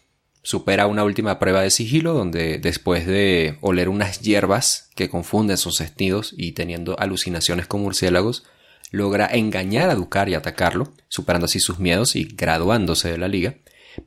supera 0.43 0.87
una 0.87 1.03
última 1.03 1.37
prueba 1.39 1.61
de 1.61 1.69
sigilo 1.69 2.13
donde 2.13 2.57
después 2.57 3.05
de 3.05 3.57
oler 3.61 3.89
unas 3.89 4.21
hierbas 4.21 4.89
que 4.95 5.09
confunden 5.09 5.57
sus 5.57 5.75
sentidos 5.75 6.33
y 6.35 6.53
teniendo 6.53 6.99
alucinaciones 6.99 7.67
con 7.67 7.81
murciélagos, 7.81 8.43
logra 8.91 9.27
engañar 9.31 9.89
a 9.89 9.95
Ducar 9.95 10.29
y 10.29 10.35
atacarlo, 10.35 10.93
superando 11.07 11.45
así 11.45 11.59
sus 11.59 11.79
miedos 11.79 12.15
y 12.15 12.25
graduándose 12.25 13.11
de 13.11 13.17
la 13.17 13.27
liga. 13.27 13.55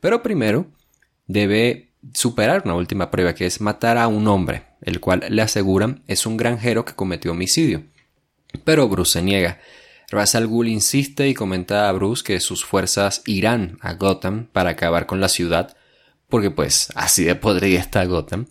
Pero 0.00 0.22
primero 0.22 0.66
debe 1.26 1.94
superar 2.12 2.62
una 2.64 2.74
última 2.74 3.10
prueba 3.10 3.34
que 3.34 3.46
es 3.46 3.60
matar 3.60 3.96
a 3.98 4.08
un 4.08 4.28
hombre, 4.28 4.64
el 4.82 5.00
cual 5.00 5.24
le 5.28 5.42
aseguran 5.42 6.02
es 6.06 6.26
un 6.26 6.36
granjero 6.36 6.84
que 6.84 6.94
cometió 6.94 7.32
homicidio. 7.32 7.84
Pero 8.64 8.88
Bruce 8.88 9.12
se 9.12 9.22
niega. 9.22 9.58
Ra's 10.10 10.34
al 10.34 10.46
Ghul 10.46 10.68
insiste 10.68 11.28
y 11.28 11.34
comenta 11.34 11.88
a 11.88 11.92
Bruce 11.92 12.22
que 12.22 12.38
sus 12.40 12.64
fuerzas 12.64 13.22
irán 13.26 13.78
a 13.80 13.94
Gotham 13.94 14.46
para 14.52 14.70
acabar 14.70 15.06
con 15.06 15.20
la 15.20 15.28
ciudad, 15.28 15.76
porque 16.28 16.50
pues 16.50 16.88
así 16.94 17.24
de 17.24 17.34
podrida 17.34 17.80
está 17.80 18.04
Gotham. 18.04 18.46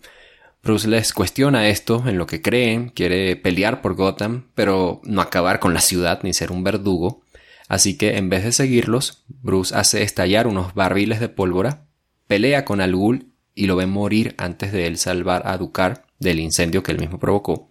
Bruce 0.64 0.88
les 0.88 1.12
cuestiona 1.12 1.68
esto 1.68 2.04
en 2.06 2.16
lo 2.16 2.26
que 2.26 2.40
creen, 2.40 2.88
quiere 2.88 3.36
pelear 3.36 3.82
por 3.82 3.94
Gotham, 3.96 4.46
pero 4.54 5.02
no 5.04 5.20
acabar 5.20 5.60
con 5.60 5.74
la 5.74 5.82
ciudad 5.82 6.20
ni 6.22 6.32
ser 6.32 6.50
un 6.50 6.64
verdugo. 6.64 7.22
Así 7.68 7.98
que 7.98 8.16
en 8.16 8.30
vez 8.30 8.44
de 8.44 8.52
seguirlos, 8.52 9.24
Bruce 9.28 9.74
hace 9.74 10.02
estallar 10.02 10.46
unos 10.46 10.72
barriles 10.72 11.20
de 11.20 11.28
pólvora, 11.28 11.84
pelea 12.26 12.64
con 12.64 12.80
Al 12.80 12.96
Ghul 12.96 13.26
y 13.54 13.66
lo 13.66 13.76
ve 13.76 13.84
morir 13.84 14.34
antes 14.38 14.72
de 14.72 14.86
él 14.86 14.96
salvar 14.96 15.42
a 15.44 15.58
Ducar 15.58 16.06
del 16.18 16.40
incendio 16.40 16.82
que 16.82 16.92
él 16.92 16.98
mismo 16.98 17.20
provocó. 17.20 17.68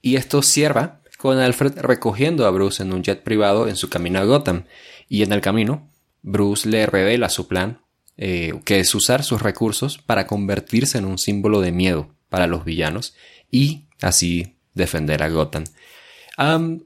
Y 0.00 0.16
esto 0.16 0.40
cierra 0.40 1.02
con 1.18 1.36
Alfred 1.36 1.80
recogiendo 1.80 2.46
a 2.46 2.50
Bruce 2.50 2.82
en 2.82 2.94
un 2.94 3.02
jet 3.02 3.22
privado 3.22 3.68
en 3.68 3.76
su 3.76 3.90
camino 3.90 4.18
a 4.18 4.24
Gotham. 4.24 4.64
Y 5.06 5.22
en 5.22 5.34
el 5.34 5.42
camino, 5.42 5.90
Bruce 6.22 6.66
le 6.66 6.86
revela 6.86 7.28
su 7.28 7.46
plan, 7.46 7.82
eh, 8.16 8.54
que 8.64 8.80
es 8.80 8.94
usar 8.94 9.22
sus 9.22 9.42
recursos 9.42 9.98
para 9.98 10.26
convertirse 10.26 10.96
en 10.96 11.04
un 11.04 11.18
símbolo 11.18 11.60
de 11.60 11.72
miedo 11.72 12.08
para 12.32 12.46
los 12.46 12.64
villanos 12.64 13.14
y 13.50 13.84
así 14.00 14.56
defender 14.72 15.22
a 15.22 15.28
Gotham. 15.28 15.64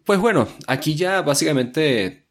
pues 0.04 0.18
bueno, 0.18 0.48
aquí 0.66 0.96
ya 0.96 1.22
básicamente 1.22 2.26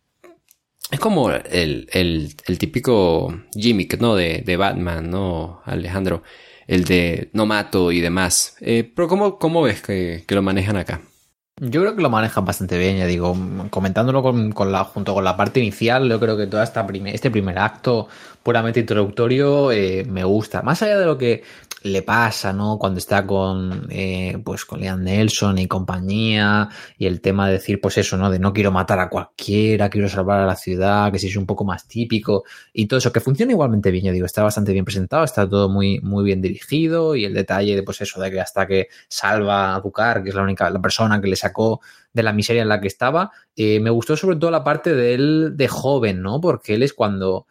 es 0.91 0.99
como 0.99 1.31
el, 1.31 2.35
típico 2.59 3.33
gimmick, 3.53 3.99
¿no? 3.99 4.17
De, 4.17 4.43
de, 4.45 4.57
Batman, 4.57 5.09
¿no? 5.09 5.61
Alejandro, 5.63 6.23
el 6.67 6.83
de 6.83 7.29
no 7.31 7.45
mato 7.45 7.93
y 7.93 8.01
demás. 8.01 8.57
Eh, 8.59 8.91
pero 8.93 9.07
¿cómo, 9.07 9.39
¿cómo, 9.39 9.61
ves 9.61 9.81
que, 9.81 10.25
lo 10.27 10.41
manejan 10.41 10.75
acá? 10.75 11.01
Yo 11.57 11.79
creo 11.79 11.95
que 11.95 12.01
lo 12.01 12.09
manejan 12.09 12.43
bastante 12.43 12.77
bien, 12.77 12.97
ya 12.97 13.05
digo, 13.05 13.33
comentándolo 13.69 14.21
con, 14.21 14.71
la, 14.73 14.83
junto 14.83 15.13
con 15.13 15.23
la 15.23 15.37
parte 15.37 15.61
inicial, 15.61 16.09
yo 16.09 16.19
creo 16.19 16.35
que 16.35 16.47
todo 16.47 16.61
esta 16.61 16.85
este 17.05 17.31
primer 17.31 17.57
acto 17.57 18.09
puramente 18.43 18.81
introductorio 18.81 19.71
eh, 19.71 20.05
me 20.05 20.25
gusta. 20.25 20.61
Más 20.61 20.81
allá 20.81 20.99
de 20.99 21.05
lo 21.05 21.17
que 21.17 21.43
le 21.85 22.01
pasa, 22.01 22.51
¿no? 22.51 22.79
Cuando 22.79 22.97
está 22.97 23.27
con, 23.27 23.87
eh, 23.91 24.39
pues 24.43 24.65
con 24.65 24.79
Liam 24.79 25.03
Nelson 25.03 25.59
y 25.59 25.67
compañía, 25.67 26.67
y 26.97 27.05
el 27.05 27.21
tema 27.21 27.45
de 27.45 27.53
decir, 27.53 27.79
pues 27.79 27.99
eso, 27.99 28.17
¿no? 28.17 28.31
De 28.31 28.39
no 28.39 28.53
quiero 28.53 28.71
matar 28.71 28.99
a 28.99 29.07
cualquiera, 29.07 29.89
quiero 29.91 30.09
salvar 30.09 30.39
a 30.39 30.47
la 30.47 30.55
ciudad, 30.55 31.11
que 31.11 31.19
si 31.19 31.27
es 31.27 31.35
un 31.35 31.45
poco 31.45 31.63
más 31.63 31.87
típico, 31.87 32.43
y 32.73 32.87
todo 32.87 32.97
eso, 32.97 33.11
que 33.13 33.19
funciona 33.19 33.51
igualmente 33.51 33.91
bien, 33.91 34.05
yo 34.05 34.11
digo, 34.11 34.25
está 34.25 34.41
bastante 34.41 34.73
bien 34.73 34.83
presentado, 34.83 35.23
está 35.23 35.47
todo 35.47 35.69
muy, 35.69 35.99
muy 36.01 36.23
bien 36.23 36.41
dirigido, 36.41 37.15
y 37.15 37.25
el 37.25 37.35
detalle 37.35 37.75
de, 37.75 37.83
pues 37.83 38.01
eso, 38.01 38.19
de 38.19 38.31
que 38.31 38.41
hasta 38.41 38.65
que 38.65 38.87
salva 39.07 39.75
a 39.75 39.79
Ducar, 39.79 40.23
que 40.23 40.29
es 40.29 40.35
la 40.35 40.41
única, 40.41 40.67
la 40.71 40.81
persona 40.81 41.21
que 41.21 41.27
le 41.27 41.35
sacó 41.35 41.81
de 42.13 42.23
la 42.23 42.33
miseria 42.33 42.63
en 42.63 42.69
la 42.69 42.81
que 42.81 42.87
estaba, 42.87 43.31
eh, 43.55 43.79
me 43.79 43.91
gustó 43.91 44.17
sobre 44.17 44.37
todo 44.37 44.49
la 44.49 44.63
parte 44.63 44.95
de 44.95 45.13
él 45.13 45.51
de 45.55 45.67
joven, 45.67 46.23
¿no? 46.23 46.41
Porque 46.41 46.73
él 46.73 46.81
es 46.81 46.93
cuando 46.93 47.45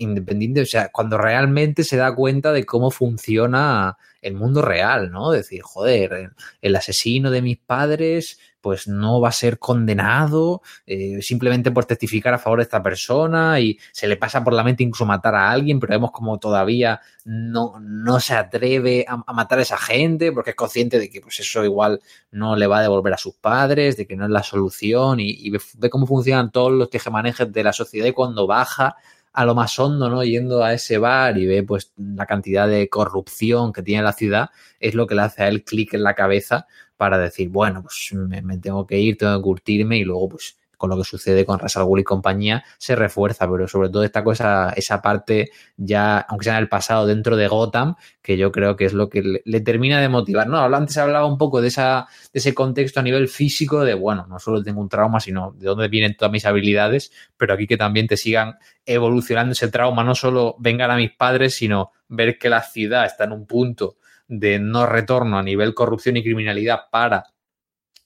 independiente, 0.00 0.62
o 0.62 0.66
sea, 0.66 0.88
cuando 0.90 1.18
realmente 1.18 1.84
se 1.84 1.96
da 1.96 2.14
cuenta 2.14 2.52
de 2.52 2.64
cómo 2.64 2.90
funciona 2.90 3.96
el 4.22 4.34
mundo 4.34 4.62
real, 4.62 5.10
¿no? 5.10 5.30
Decir, 5.30 5.62
joder, 5.62 6.32
el 6.60 6.76
asesino 6.76 7.30
de 7.30 7.42
mis 7.42 7.58
padres, 7.58 8.38
pues 8.60 8.86
no 8.86 9.20
va 9.20 9.28
a 9.30 9.32
ser 9.32 9.58
condenado 9.58 10.62
eh, 10.86 11.22
simplemente 11.22 11.70
por 11.70 11.86
testificar 11.86 12.34
a 12.34 12.38
favor 12.38 12.58
de 12.58 12.64
esta 12.64 12.82
persona 12.82 13.58
y 13.60 13.78
se 13.92 14.06
le 14.06 14.16
pasa 14.16 14.44
por 14.44 14.52
la 14.52 14.62
mente 14.62 14.82
incluso 14.82 15.06
matar 15.06 15.34
a 15.34 15.50
alguien, 15.50 15.80
pero 15.80 15.92
vemos 15.92 16.10
como 16.10 16.38
todavía 16.38 17.00
no, 17.24 17.80
no 17.80 18.20
se 18.20 18.34
atreve 18.34 19.06
a, 19.08 19.16
matar 19.32 19.58
a 19.58 19.62
esa 19.62 19.78
gente 19.78 20.32
porque 20.32 20.50
es 20.50 20.56
consciente 20.56 20.98
de 20.98 21.08
que 21.08 21.20
pues 21.20 21.40
eso 21.40 21.64
igual 21.64 22.00
no 22.30 22.56
le 22.56 22.66
va 22.66 22.78
a 22.78 22.82
devolver 22.82 23.14
a 23.14 23.18
sus 23.18 23.34
padres, 23.34 23.96
de 23.96 24.06
que 24.06 24.16
no 24.16 24.24
es 24.24 24.30
la 24.30 24.42
solución 24.42 25.18
y, 25.20 25.50
ve, 25.50 25.90
cómo 25.90 26.06
funcionan 26.06 26.50
todos 26.50 26.72
los 26.72 26.90
tejemanejes 26.90 27.50
de 27.50 27.64
la 27.64 27.72
sociedad 27.72 28.06
y 28.06 28.12
cuando 28.12 28.46
baja 28.46 28.96
a 29.32 29.44
lo 29.44 29.54
más 29.54 29.78
hondo, 29.78 30.08
¿no? 30.10 30.24
Yendo 30.24 30.62
a 30.64 30.74
ese 30.74 30.98
bar 30.98 31.38
y 31.38 31.46
ve 31.46 31.62
pues 31.62 31.92
la 31.96 32.26
cantidad 32.26 32.68
de 32.68 32.88
corrupción 32.88 33.72
que 33.72 33.82
tiene 33.82 34.02
la 34.02 34.12
ciudad, 34.12 34.50
es 34.80 34.94
lo 34.94 35.06
que 35.06 35.14
le 35.14 35.22
hace 35.22 35.42
a 35.42 35.48
él 35.48 35.64
clic 35.64 35.94
en 35.94 36.02
la 36.02 36.14
cabeza 36.14 36.66
para 36.96 37.18
decir, 37.18 37.48
bueno, 37.48 37.82
pues 37.82 38.10
me, 38.12 38.42
me, 38.42 38.58
tengo 38.58 38.86
que 38.86 38.98
ir, 38.98 39.16
tengo 39.16 39.36
que 39.38 39.42
curtirme 39.42 39.98
y 39.98 40.04
luego 40.04 40.30
pues 40.30 40.58
con 40.80 40.88
lo 40.88 40.96
que 40.96 41.04
sucede 41.04 41.44
con 41.44 41.58
Russell 41.58 41.82
y 41.98 42.04
compañía, 42.04 42.64
se 42.78 42.96
refuerza, 42.96 43.46
pero 43.50 43.68
sobre 43.68 43.90
todo 43.90 44.02
esta 44.02 44.24
cosa, 44.24 44.72
esa 44.74 45.02
parte 45.02 45.50
ya, 45.76 46.20
aunque 46.20 46.44
sea 46.44 46.54
en 46.54 46.60
el 46.60 46.70
pasado, 46.70 47.04
dentro 47.04 47.36
de 47.36 47.48
Gotham, 47.48 47.96
que 48.22 48.38
yo 48.38 48.50
creo 48.50 48.76
que 48.76 48.86
es 48.86 48.94
lo 48.94 49.10
que 49.10 49.42
le, 49.44 49.60
termina 49.60 50.00
de 50.00 50.08
motivar. 50.08 50.48
No, 50.48 50.58
antes 50.64 50.96
hablaba 50.96 51.26
un 51.26 51.36
poco 51.36 51.60
de, 51.60 51.68
esa, 51.68 52.08
de 52.32 52.38
ese 52.38 52.54
contexto 52.54 52.98
a 52.98 53.02
nivel 53.02 53.28
físico, 53.28 53.84
de 53.84 53.92
bueno, 53.92 54.24
no 54.26 54.38
solo 54.38 54.62
tengo 54.62 54.80
un 54.80 54.88
trauma, 54.88 55.20
sino 55.20 55.52
de 55.52 55.66
dónde 55.66 55.88
vienen 55.88 56.16
todas 56.16 56.32
mis 56.32 56.46
habilidades, 56.46 57.12
pero 57.36 57.52
aquí 57.52 57.66
que 57.66 57.76
también 57.76 58.06
te 58.06 58.16
sigan 58.16 58.56
evolucionando 58.86 59.52
ese 59.52 59.68
trauma, 59.68 60.02
no 60.02 60.14
solo 60.14 60.56
vengan 60.60 60.90
a 60.90 60.96
mis 60.96 61.12
padres, 61.12 61.56
sino 61.56 61.90
ver 62.08 62.38
que 62.38 62.48
la 62.48 62.62
ciudad 62.62 63.04
está 63.04 63.24
en 63.24 63.32
un 63.32 63.46
punto 63.46 63.96
de 64.28 64.58
no 64.58 64.86
retorno 64.86 65.38
a 65.38 65.42
nivel 65.42 65.74
corrupción 65.74 66.16
y 66.16 66.22
criminalidad 66.22 66.84
para 66.90 67.24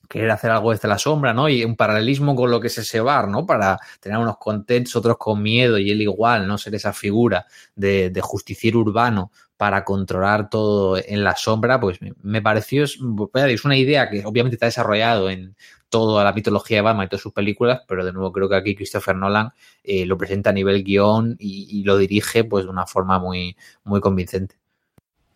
querer 0.09 0.31
hacer 0.31 0.51
algo 0.51 0.71
desde 0.71 0.89
la 0.89 0.99
sombra, 0.99 1.33
¿no? 1.33 1.49
Y 1.49 1.65
un 1.65 1.77
paralelismo 1.77 2.35
con 2.35 2.51
lo 2.51 2.61
que 2.61 2.69
es 2.69 2.79
ese 2.79 3.01
bar, 3.01 3.29
¿no? 3.29 3.47
Para 3.47 3.79
tener 4.01 4.19
unos 4.19 4.39
contentos, 4.39 4.95
otros 4.97 5.17
con 5.19 5.43
miedo 5.43 5.79
y 5.79 5.91
él 5.91 6.03
igual, 6.03 6.47
¿no? 6.47 6.59
Ser 6.59 6.75
esa 6.75 6.93
figura 6.93 7.47
de, 7.75 8.13
justiciero 8.23 8.81
urbano 8.81 9.31
para 9.57 9.85
controlar 9.85 10.51
todo 10.51 10.97
en 10.99 11.23
la 11.23 11.37
sombra, 11.37 11.81
pues 11.81 11.99
me, 12.23 12.43
pareció, 12.43 12.85
es 12.85 13.65
una 13.65 13.77
idea 13.77 14.11
que 14.11 14.25
obviamente 14.25 14.57
está 14.57 14.67
desarrollado 14.67 15.31
en 15.31 15.55
toda 15.89 16.25
la 16.25 16.33
mitología 16.33 16.79
de 16.79 16.83
Batman 16.83 17.07
y 17.07 17.09
todas 17.09 17.23
sus 17.23 17.33
películas, 17.33 17.83
pero 17.87 18.05
de 18.05 18.13
nuevo 18.13 18.33
creo 18.33 18.49
que 18.49 18.57
aquí 18.57 18.75
Christopher 18.75 19.15
Nolan 19.15 19.53
eh, 19.85 20.05
lo 20.07 20.19
presenta 20.19 20.51
a 20.51 20.53
nivel 20.53 20.83
guion 20.83 21.37
y, 21.39 21.69
y, 21.71 21.85
lo 21.85 21.97
dirige 21.97 22.43
pues 22.43 22.65
de 22.65 22.71
una 22.71 22.85
forma 22.85 23.21
muy, 23.21 23.57
muy 23.85 24.01
convincente. 24.01 24.57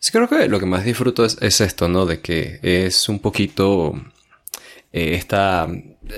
Sí, 0.01 0.11
creo 0.11 0.29
que 0.29 0.49
lo 0.49 0.59
que 0.59 0.67
más 0.67 0.85
disfruto 0.85 1.25
es, 1.25 1.39
es 1.41 1.61
esto, 1.61 1.89
¿no? 1.89 2.07
De 2.07 2.21
que 2.21 2.59
es 2.63 3.09
un 3.09 3.21
poquito 3.21 3.95
eh, 4.93 5.15
esta, 5.15 5.69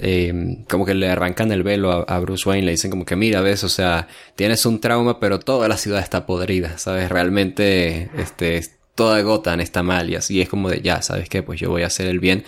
eh, 0.02 0.64
como 0.68 0.87
que 0.87 0.94
le 0.94 1.09
arrancan 1.09 1.50
el 1.52 1.62
velo 1.62 2.04
a, 2.09 2.18
Bruce 2.20 2.48
Wayne, 2.48 2.66
le 2.66 2.72
dicen 2.72 2.90
como 2.90 3.04
que 3.04 3.16
mira, 3.16 3.40
ves, 3.40 3.64
o 3.64 3.68
sea, 3.68 4.09
tienes 4.37 4.64
un 4.66 4.80
trauma, 4.80 5.18
pero 5.20 5.40
toda 5.40 5.68
la 5.68 5.76
ciudad 5.76 6.00
está 6.00 6.26
podrida, 6.26 6.78
¿sabes? 6.78 7.09
Realmente, 7.09 8.11
este, 8.16 8.62
toda 8.94 9.20
Gotham 9.22 9.61
está 9.61 9.83
mal 9.83 10.11
y 10.11 10.14
así 10.14 10.40
es 10.40 10.48
como 10.48 10.68
de, 10.68 10.83
ya, 10.83 11.02
¿sabes 11.02 11.28
qué? 11.28 11.42
Pues 11.42 11.61
yo 11.61 11.70
voy 11.70 11.83
a 11.83 11.87
hacer 11.87 12.06
el 12.06 12.20
bien, 12.20 12.44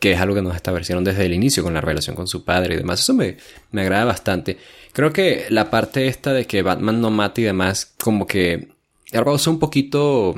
que 0.00 0.12
es 0.12 0.20
algo 0.20 0.34
que 0.34 0.42
nos 0.42 0.56
establecieron 0.56 1.04
desde 1.04 1.26
el 1.26 1.34
inicio 1.34 1.62
con 1.62 1.74
la 1.74 1.80
relación 1.80 2.16
con 2.16 2.26
su 2.26 2.44
padre 2.44 2.74
y 2.74 2.78
demás. 2.78 3.00
Eso 3.00 3.14
me, 3.14 3.36
me 3.70 3.82
agrada 3.82 4.06
bastante. 4.06 4.58
Creo 4.92 5.12
que 5.12 5.46
la 5.50 5.70
parte 5.70 6.08
esta 6.08 6.32
de 6.32 6.46
que 6.46 6.62
Batman 6.62 7.00
no 7.00 7.10
mata 7.10 7.40
y 7.40 7.44
demás, 7.44 7.94
como 8.02 8.26
que, 8.26 8.68
usa 9.12 9.52
un 9.52 9.58
poquito, 9.58 10.34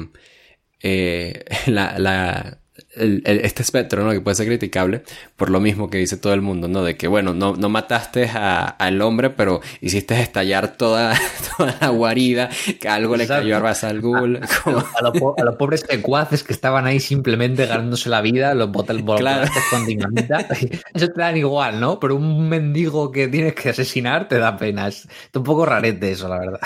eh, 0.80 1.44
la, 1.66 2.58
el, 2.94 3.22
este 3.24 3.62
espectro, 3.62 4.04
¿no? 4.04 4.12
Que 4.12 4.20
puede 4.20 4.34
ser 4.34 4.46
criticable 4.46 5.02
por 5.36 5.50
lo 5.50 5.60
mismo 5.60 5.88
que 5.90 5.98
dice 5.98 6.16
todo 6.16 6.34
el 6.34 6.42
mundo, 6.42 6.68
¿no? 6.68 6.82
De 6.84 6.96
que, 6.96 7.08
bueno, 7.08 7.34
no, 7.34 7.56
no 7.56 7.68
mataste 7.68 8.28
al 8.28 9.00
hombre, 9.02 9.30
pero 9.30 9.60
hiciste 9.80 10.20
estallar 10.20 10.76
toda, 10.76 11.14
toda 11.56 11.76
la 11.80 11.88
guarida, 11.88 12.50
que 12.80 12.88
algo 12.88 13.16
le 13.16 13.26
cayó 13.26 13.56
a 13.56 13.60
Ra's 13.60 13.84
al 13.84 14.00
Ghul. 14.00 14.40
A, 14.42 15.42
los 15.42 15.56
pobres 15.56 15.84
secuaces 15.88 16.42
que 16.42 16.52
estaban 16.52 16.86
ahí 16.86 17.00
simplemente 17.00 17.66
ganándose 17.66 18.08
la 18.08 18.20
vida, 18.20 18.54
los 18.54 18.70
botas 18.70 18.96
claro. 19.16 19.50
con 19.70 19.86
dinamita. 19.86 20.46
Eso 20.94 21.08
te 21.08 21.20
dan 21.20 21.36
igual, 21.36 21.80
¿no? 21.80 21.98
Pero 21.98 22.16
un 22.16 22.48
mendigo 22.48 23.10
que 23.10 23.28
tienes 23.28 23.54
que 23.54 23.70
asesinar 23.70 24.28
te 24.28 24.38
da 24.38 24.56
pena. 24.56 24.88
Es 24.88 25.08
un 25.34 25.42
poco 25.42 25.64
rarete 25.64 26.12
eso, 26.12 26.28
la 26.28 26.38
verdad. 26.38 26.60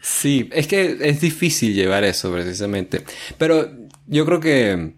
Sí, 0.00 0.48
es 0.52 0.66
que 0.66 0.96
es 1.00 1.20
difícil 1.20 1.74
llevar 1.74 2.04
eso 2.04 2.32
precisamente. 2.32 3.02
Pero 3.36 3.68
yo 4.06 4.24
creo 4.24 4.40
que 4.40 4.97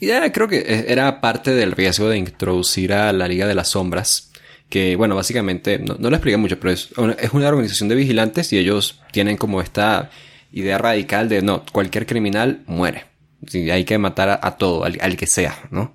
ya 0.00 0.32
creo 0.32 0.48
que 0.48 0.58
e, 0.58 0.92
era 0.92 1.20
parte 1.20 1.52
del 1.52 1.72
riesgo 1.72 2.08
de 2.08 2.18
introducir 2.18 2.92
a 2.92 3.12
la 3.12 3.28
Liga 3.28 3.46
de 3.46 3.54
las 3.54 3.68
Sombras. 3.68 4.30
Que, 4.68 4.96
bueno, 4.96 5.14
básicamente, 5.14 5.78
no, 5.78 5.96
lo 5.98 6.16
expliqué 6.16 6.36
mucho, 6.36 6.58
pero 6.58 6.72
es 6.72 6.90
es 7.18 7.32
una 7.32 7.48
organización 7.48 7.88
de 7.88 7.94
vigilantes 7.94 8.52
y 8.52 8.58
ellos 8.58 9.00
tienen 9.12 9.36
como 9.36 9.60
esta 9.60 10.10
idea 10.52 10.78
radical 10.78 11.28
de 11.28 11.42
no, 11.42 11.64
cualquier 11.70 12.06
criminal 12.06 12.62
muere. 12.66 13.04
Sí, 13.46 13.70
hay 13.70 13.84
que 13.84 13.98
matar 13.98 14.40
a, 14.42 14.56
todo, 14.56 14.84
al, 14.84 15.16
que 15.16 15.26
sea, 15.26 15.58
¿no? 15.70 15.94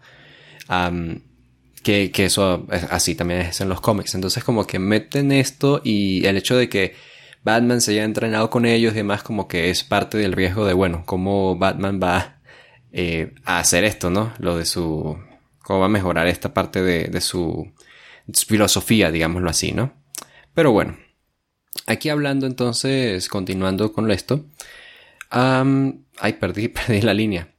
que, 1.81 2.11
que, 2.11 2.25
eso 2.25 2.67
es 2.71 2.83
así 2.83 3.15
también 3.15 3.41
es 3.41 3.59
en 3.61 3.69
los 3.69 3.81
cómics. 3.81 4.13
Entonces, 4.13 4.43
como 4.43 4.67
que 4.67 4.77
meten 4.77 5.31
esto 5.31 5.81
y 5.83 6.25
el 6.25 6.37
hecho 6.37 6.55
de 6.55 6.69
que 6.69 6.93
Batman 7.43 7.81
se 7.81 7.91
haya 7.91 8.03
entrenado 8.03 8.49
con 8.49 8.65
ellos 8.65 8.93
y 8.93 8.97
demás, 8.97 9.23
como 9.23 9.47
que 9.47 9.69
es 9.69 9.83
parte 9.83 10.17
del 10.17 10.33
riesgo 10.33 10.65
de, 10.65 10.73
bueno, 10.73 11.03
cómo 11.05 11.57
Batman 11.57 11.99
va 12.01 12.38
eh, 12.91 13.35
a 13.45 13.59
hacer 13.59 13.83
esto, 13.83 14.09
¿no? 14.09 14.33
Lo 14.39 14.57
de 14.57 14.65
su... 14.65 15.17
cómo 15.59 15.79
va 15.79 15.85
a 15.85 15.89
mejorar 15.89 16.27
esta 16.27 16.53
parte 16.53 16.81
de, 16.81 17.21
su, 17.21 17.71
filosofía, 18.47 19.11
digámoslo 19.11 19.49
así, 19.49 19.71
¿no? 19.71 19.93
Pero 20.53 20.71
bueno, 20.71 20.97
aquí 21.85 22.09
hablando 22.09 22.47
entonces, 22.47 23.29
continuando 23.29 23.93
con 23.93 24.09
esto. 24.11 24.45
ay, 25.29 26.33
perdí, 26.39 26.67
perdí 26.69 27.01
la 27.01 27.13
línea. 27.13 27.53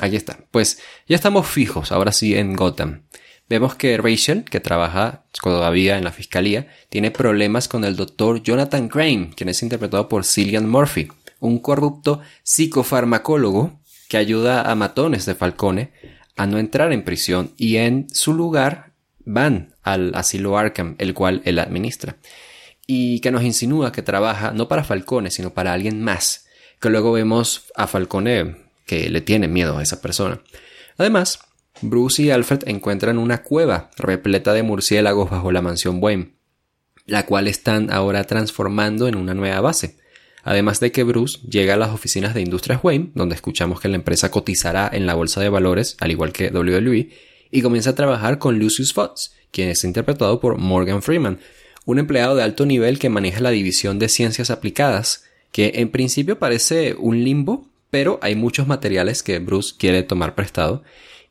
Ahí 0.00 0.16
está. 0.16 0.38
Pues 0.50 0.80
ya 1.08 1.14
estamos 1.14 1.46
fijos, 1.46 1.92
ahora 1.92 2.10
sí, 2.10 2.36
en 2.36 2.56
Gotham. 2.56 3.04
Vemos 3.48 3.74
que 3.74 3.96
Rachel, 3.98 4.44
que 4.44 4.58
trabaja 4.58 5.26
todavía 5.40 5.98
en 5.98 6.04
la 6.04 6.12
fiscalía, 6.12 6.68
tiene 6.88 7.10
problemas 7.10 7.68
con 7.68 7.84
el 7.84 7.94
doctor 7.94 8.42
Jonathan 8.42 8.88
Crane, 8.88 9.30
quien 9.36 9.50
es 9.50 9.62
interpretado 9.62 10.08
por 10.08 10.24
Cillian 10.24 10.68
Murphy, 10.68 11.08
un 11.40 11.58
corrupto 11.58 12.20
psicofarmacólogo 12.42 13.80
que 14.08 14.16
ayuda 14.16 14.70
a 14.70 14.74
matones 14.74 15.26
de 15.26 15.34
Falcone 15.34 15.92
a 16.36 16.46
no 16.46 16.58
entrar 16.58 16.92
en 16.92 17.04
prisión 17.04 17.52
y 17.56 17.76
en 17.76 18.06
su 18.10 18.34
lugar 18.34 18.92
van 19.24 19.74
al 19.82 20.14
asilo 20.14 20.58
Arkham, 20.58 20.96
el 20.98 21.14
cual 21.14 21.42
él 21.44 21.58
administra, 21.58 22.16
y 22.86 23.20
que 23.20 23.30
nos 23.30 23.42
insinúa 23.42 23.92
que 23.92 24.02
trabaja 24.02 24.52
no 24.52 24.68
para 24.68 24.84
Falcone, 24.84 25.30
sino 25.30 25.54
para 25.54 25.72
alguien 25.72 26.02
más, 26.02 26.46
que 26.80 26.90
luego 26.90 27.12
vemos 27.12 27.66
a 27.74 27.86
Falcone 27.86 28.56
que 28.86 29.08
le 29.08 29.20
tiene 29.20 29.48
miedo 29.48 29.78
a 29.78 29.82
esa 29.82 30.02
persona. 30.02 30.40
Además, 30.98 31.38
Bruce 31.80 32.22
y 32.22 32.30
Alfred 32.30 32.64
encuentran 32.66 33.18
una 33.18 33.42
cueva 33.42 33.90
repleta 33.96 34.52
de 34.52 34.62
murciélagos 34.62 35.30
bajo 35.30 35.52
la 35.52 35.62
mansión 35.62 35.98
Wayne, 36.00 36.34
la 37.06 37.26
cual 37.26 37.48
están 37.48 37.92
ahora 37.92 38.24
transformando 38.24 39.08
en 39.08 39.16
una 39.16 39.34
nueva 39.34 39.60
base, 39.60 39.96
Además 40.44 40.78
de 40.78 40.92
que 40.92 41.04
Bruce 41.04 41.38
llega 41.48 41.74
a 41.74 41.78
las 41.78 41.90
oficinas 41.90 42.34
de 42.34 42.42
Industrias 42.42 42.80
Wayne, 42.82 43.10
donde 43.14 43.34
escuchamos 43.34 43.80
que 43.80 43.88
la 43.88 43.96
empresa 43.96 44.30
cotizará 44.30 44.88
en 44.92 45.06
la 45.06 45.14
bolsa 45.14 45.40
de 45.40 45.48
valores, 45.48 45.96
al 46.00 46.10
igual 46.10 46.32
que 46.32 46.50
WWE, 46.50 47.08
y 47.50 47.62
comienza 47.62 47.90
a 47.90 47.94
trabajar 47.94 48.38
con 48.38 48.58
Lucius 48.58 48.92
Fox, 48.92 49.32
quien 49.50 49.70
es 49.70 49.84
interpretado 49.84 50.40
por 50.40 50.58
Morgan 50.58 51.02
Freeman, 51.02 51.40
un 51.86 51.98
empleado 51.98 52.36
de 52.36 52.42
alto 52.42 52.66
nivel 52.66 52.98
que 52.98 53.08
maneja 53.08 53.40
la 53.40 53.50
división 53.50 53.98
de 53.98 54.08
ciencias 54.08 54.50
aplicadas, 54.50 55.24
que 55.50 55.72
en 55.76 55.90
principio 55.90 56.38
parece 56.38 56.94
un 56.98 57.24
limbo, 57.24 57.70
pero 57.90 58.18
hay 58.22 58.34
muchos 58.34 58.66
materiales 58.66 59.22
que 59.22 59.38
Bruce 59.38 59.74
quiere 59.78 60.02
tomar 60.02 60.34
prestado 60.34 60.82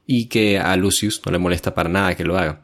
y 0.08 0.26
que 0.26 0.58
a 0.58 0.76
Lucius 0.76 1.22
no 1.26 1.32
le 1.32 1.40
molesta 1.40 1.76
para 1.76 1.90
nada 1.90 2.16
que 2.16 2.24
lo 2.24 2.38
haga. 2.38 2.62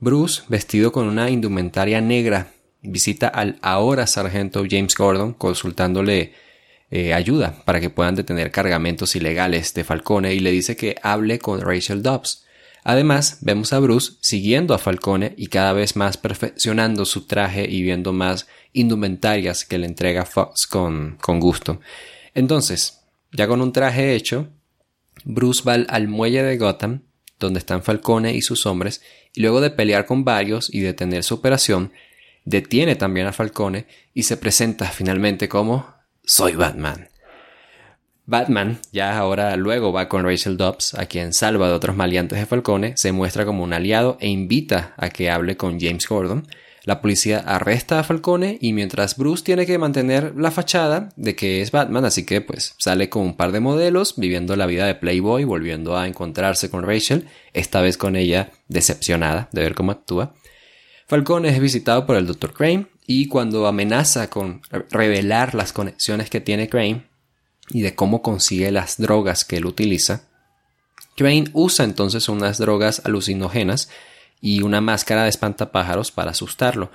Bruce, 0.00 0.42
vestido 0.48 0.92
con 0.92 1.06
una 1.06 1.30
indumentaria 1.30 2.00
negra 2.00 2.52
visita 2.82 3.28
al 3.28 3.58
ahora 3.62 4.06
sargento 4.06 4.64
James 4.68 4.94
Gordon 4.94 5.34
consultándole 5.34 6.32
eh, 6.90 7.14
ayuda 7.14 7.62
para 7.64 7.80
que 7.80 7.90
puedan 7.90 8.16
detener 8.16 8.50
cargamentos 8.50 9.16
ilegales 9.16 9.72
de 9.72 9.84
Falcone 9.84 10.34
y 10.34 10.40
le 10.40 10.50
dice 10.50 10.76
que 10.76 10.96
hable 11.02 11.38
con 11.38 11.60
Rachel 11.60 12.02
Dobbs. 12.02 12.44
Además, 12.84 13.38
vemos 13.40 13.72
a 13.72 13.78
Bruce 13.78 14.14
siguiendo 14.20 14.74
a 14.74 14.78
Falcone 14.78 15.34
y 15.36 15.46
cada 15.46 15.72
vez 15.72 15.94
más 15.94 16.16
perfeccionando 16.16 17.04
su 17.04 17.26
traje 17.26 17.66
y 17.68 17.82
viendo 17.82 18.12
más 18.12 18.48
indumentarias 18.72 19.64
que 19.64 19.78
le 19.78 19.86
entrega 19.86 20.26
Fox 20.26 20.66
con, 20.66 21.16
con 21.20 21.38
gusto. 21.38 21.80
Entonces, 22.34 23.00
ya 23.30 23.46
con 23.46 23.62
un 23.62 23.72
traje 23.72 24.14
hecho, 24.14 24.48
Bruce 25.24 25.62
va 25.66 25.74
al 25.74 26.08
muelle 26.08 26.42
de 26.42 26.58
Gotham, 26.58 27.02
donde 27.38 27.60
están 27.60 27.82
Falcone 27.82 28.34
y 28.34 28.42
sus 28.42 28.66
hombres, 28.66 29.00
y 29.32 29.40
luego 29.40 29.60
de 29.60 29.70
pelear 29.70 30.04
con 30.04 30.24
varios 30.24 30.72
y 30.72 30.80
detener 30.80 31.24
su 31.24 31.34
operación, 31.36 31.92
detiene 32.44 32.96
también 32.96 33.26
a 33.26 33.32
Falcone 33.32 33.86
y 34.14 34.24
se 34.24 34.36
presenta 34.36 34.86
finalmente 34.86 35.48
como 35.48 35.86
Soy 36.24 36.54
Batman. 36.54 37.08
Batman, 38.24 38.78
ya 38.92 39.18
ahora 39.18 39.56
luego 39.56 39.92
va 39.92 40.08
con 40.08 40.24
Rachel 40.24 40.56
Dobbs, 40.56 40.94
a 40.94 41.06
quien 41.06 41.32
salva 41.32 41.68
de 41.68 41.74
otros 41.74 41.96
maleantes 41.96 42.38
de 42.38 42.46
Falcone, 42.46 42.96
se 42.96 43.12
muestra 43.12 43.44
como 43.44 43.64
un 43.64 43.72
aliado 43.72 44.16
e 44.20 44.28
invita 44.28 44.94
a 44.96 45.10
que 45.10 45.28
hable 45.28 45.56
con 45.56 45.80
James 45.80 46.06
Gordon, 46.06 46.46
la 46.84 47.00
policía 47.00 47.38
arresta 47.38 48.00
a 48.00 48.04
Falcone 48.04 48.58
y 48.60 48.72
mientras 48.72 49.16
Bruce 49.16 49.44
tiene 49.44 49.66
que 49.66 49.78
mantener 49.78 50.34
la 50.36 50.50
fachada 50.50 51.10
de 51.14 51.36
que 51.36 51.62
es 51.62 51.70
Batman, 51.70 52.04
así 52.04 52.26
que 52.26 52.40
pues 52.40 52.74
sale 52.78 53.08
con 53.08 53.22
un 53.22 53.36
par 53.36 53.52
de 53.52 53.60
modelos, 53.60 54.14
viviendo 54.16 54.56
la 54.56 54.66
vida 54.66 54.86
de 54.86 54.96
Playboy, 54.96 55.44
volviendo 55.44 55.96
a 55.96 56.08
encontrarse 56.08 56.70
con 56.70 56.82
Rachel, 56.82 57.28
esta 57.52 57.80
vez 57.82 57.96
con 57.96 58.16
ella 58.16 58.50
decepcionada 58.66 59.48
de 59.52 59.62
ver 59.62 59.74
cómo 59.74 59.92
actúa. 59.92 60.34
Falcone 61.12 61.50
es 61.50 61.60
visitado 61.60 62.06
por 62.06 62.16
el 62.16 62.26
Dr. 62.26 62.54
Crane 62.54 62.86
y 63.06 63.28
cuando 63.28 63.66
amenaza 63.66 64.30
con 64.30 64.62
revelar 64.88 65.54
las 65.54 65.74
conexiones 65.74 66.30
que 66.30 66.40
tiene 66.40 66.70
Crane 66.70 67.06
y 67.68 67.82
de 67.82 67.94
cómo 67.94 68.22
consigue 68.22 68.70
las 68.70 68.96
drogas 68.96 69.44
que 69.44 69.58
él 69.58 69.66
utiliza, 69.66 70.22
Crane 71.14 71.50
usa 71.52 71.84
entonces 71.84 72.30
unas 72.30 72.56
drogas 72.56 73.02
alucinógenas 73.04 73.90
y 74.40 74.62
una 74.62 74.80
máscara 74.80 75.24
de 75.24 75.28
espantapájaros 75.28 76.10
para 76.10 76.30
asustarlo 76.30 76.90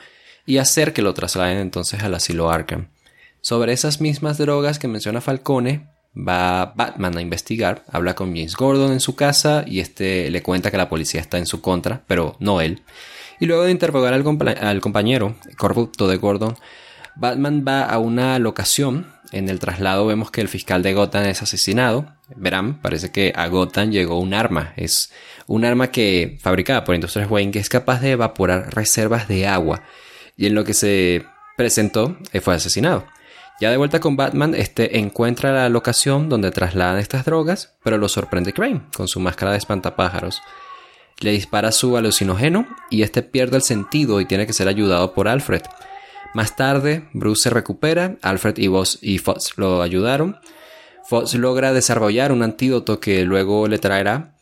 y 0.48 0.58
hacer 0.58 0.94
que 0.94 1.04
lo 1.04 1.14
trasladen 1.14 1.60
entonces 1.60 2.02
al 2.02 2.16
asilo 2.16 2.50
Arkham. 2.50 2.88
Sobre 3.42 3.72
esas 3.72 4.02
mismas 4.02 4.40
drogas 4.40 4.80
que 4.80 4.88
menciona 4.88 5.22
Falcone, 5.22 5.90
va 6.18 6.74
Batman 6.76 7.20
a 7.20 7.22
investigar, 7.22 7.86
habla 7.88 8.16
con 8.16 8.30
James 8.36 8.56
Gordon 8.56 8.94
en 8.94 9.00
su 9.00 9.16
casa 9.16 9.64
y 9.68 9.80
este 9.80 10.32
le 10.32 10.42
cuenta 10.42 10.72
que 10.72 10.78
la 10.78 10.90
policía 10.90 11.22
está 11.22 11.38
en 11.38 11.46
su 11.46 11.62
contra, 11.62 12.02
pero 12.08 12.36
no 12.40 12.62
él. 12.62 12.82
Y 13.40 13.46
luego 13.46 13.64
de 13.64 13.72
interrogar 13.72 14.14
al, 14.14 14.82
compañero 14.82 15.36
corrupto 15.58 16.08
de 16.08 16.18
Gordon, 16.18 16.58
Batman 17.16 17.64
va 17.68 17.84
a 17.84 18.00
una 18.00 18.40
locación. 18.40 19.16
En 19.32 19.50
el 19.50 19.60
traslado 19.60 20.08
vemos 20.08 20.32
que 20.32 20.42
el 20.42 20.48
fiscal 20.48 20.84
de 20.84 20.94
Gotham 20.94 21.26
es 21.26 21.42
asesinado. 21.42 22.14
Verán, 22.36 22.82
parece 22.82 23.12
que 23.12 23.34
a 23.36 23.48
Gotham 23.48 23.92
llegó 23.92 24.20
un 24.20 24.34
arma. 24.34 24.74
Es 24.78 25.12
un 25.48 25.66
arma 25.66 25.92
que 25.92 26.38
fabricada 26.42 26.84
por 26.84 26.96
Industrias 26.96 27.30
Wayne 27.30 27.52
que 27.52 27.60
es 27.60 27.70
capaz 27.70 28.00
de 28.02 28.12
evaporar 28.12 28.74
reservas 28.74 29.28
de 29.28 29.48
agua. 29.48 29.84
Y 30.38 30.46
en 30.46 30.56
lo 30.56 30.64
que 30.64 30.74
se 30.74 31.26
presentó 31.58 32.18
eh, 32.32 32.40
fue 32.40 32.56
asesinado. 32.56 33.06
Ya 33.60 33.72
de 33.72 33.78
vuelta 33.78 34.00
con 34.00 34.16
Batman, 34.16 34.54
este 34.54 35.00
encuentra 35.00 35.52
la 35.52 35.68
locación 35.68 36.30
donde 36.30 36.52
trasladan 36.52 37.00
estas 37.00 37.26
drogas, 37.26 37.76
pero 37.84 37.98
lo 37.98 38.08
sorprende 38.08 38.54
Crane 38.54 38.84
con 38.96 39.08
su 39.08 39.20
máscara 39.20 39.52
de 39.52 39.58
espantapájaros. 39.58 40.42
Le 41.20 41.32
dispara 41.32 41.72
su 41.72 41.98
alucinógeno 41.98 42.68
y 42.90 43.02
este 43.02 43.24
pierde 43.24 43.58
el 43.58 43.64
sentido 43.64 44.22
y 44.22 44.26
tiene 44.26 44.46
que 44.46 44.54
ser 44.54 44.68
ayudado 44.68 45.14
por 45.14 45.28
Alfred. 45.28 45.64
Más 46.34 46.56
tarde, 46.56 47.10
Bruce 47.14 47.44
se 47.44 47.50
recupera, 47.50 48.18
Alfred 48.22 48.58
y, 48.58 48.70
y 49.02 49.18
Fox 49.18 49.54
lo 49.58 49.82
ayudaron. 49.82 50.38
Fox 51.10 51.34
logra 51.36 51.74
desarrollar 51.74 52.32
un 52.32 52.44
antídoto 52.44 53.00
que 53.00 53.24
luego 53.24 53.68
le 53.68 53.80
traerá 53.80 54.36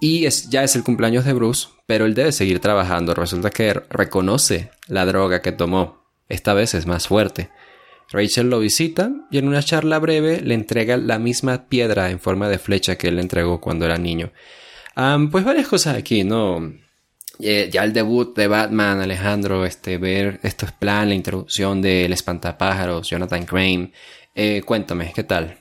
y 0.00 0.26
es, 0.26 0.50
ya 0.50 0.64
es 0.64 0.74
el 0.74 0.82
cumpleaños 0.82 1.24
de 1.24 1.32
Bruce, 1.32 1.68
pero 1.86 2.06
él 2.06 2.14
debe 2.14 2.32
seguir 2.32 2.58
trabajando. 2.58 3.14
Resulta 3.14 3.50
que 3.50 3.72
reconoce 3.72 4.70
la 4.88 5.06
droga 5.06 5.42
que 5.42 5.52
tomó. 5.52 6.02
Esta 6.28 6.54
vez 6.54 6.74
es 6.74 6.86
más 6.86 7.06
fuerte. 7.06 7.50
Rachel 8.10 8.50
lo 8.50 8.58
visita 8.58 9.12
y 9.30 9.38
en 9.38 9.48
una 9.48 9.62
charla 9.62 9.98
breve 9.98 10.40
le 10.40 10.54
entrega 10.54 10.96
la 10.96 11.18
misma 11.18 11.68
piedra 11.68 12.10
en 12.10 12.18
forma 12.18 12.48
de 12.48 12.58
flecha 12.58 12.96
que 12.96 13.08
él 13.08 13.16
le 13.16 13.22
entregó 13.22 13.60
cuando 13.60 13.84
era 13.84 13.96
niño. 13.96 14.32
Pues 14.94 15.44
varias 15.44 15.68
cosas 15.68 15.96
aquí, 15.96 16.24
¿no? 16.24 16.72
Eh, 17.38 17.70
ya 17.72 17.82
el 17.82 17.92
debut 17.92 18.36
de 18.36 18.46
Batman, 18.46 19.00
Alejandro, 19.00 19.64
este, 19.64 19.98
ver 19.98 20.38
estos 20.42 20.72
plan, 20.72 21.08
la 21.08 21.14
introducción 21.14 21.82
del 21.82 22.12
espantapájaros, 22.12 23.08
Jonathan 23.08 23.44
Crane. 23.44 23.92
Eh, 24.34 24.62
cuéntame, 24.64 25.12
¿qué 25.12 25.24
tal? 25.24 25.58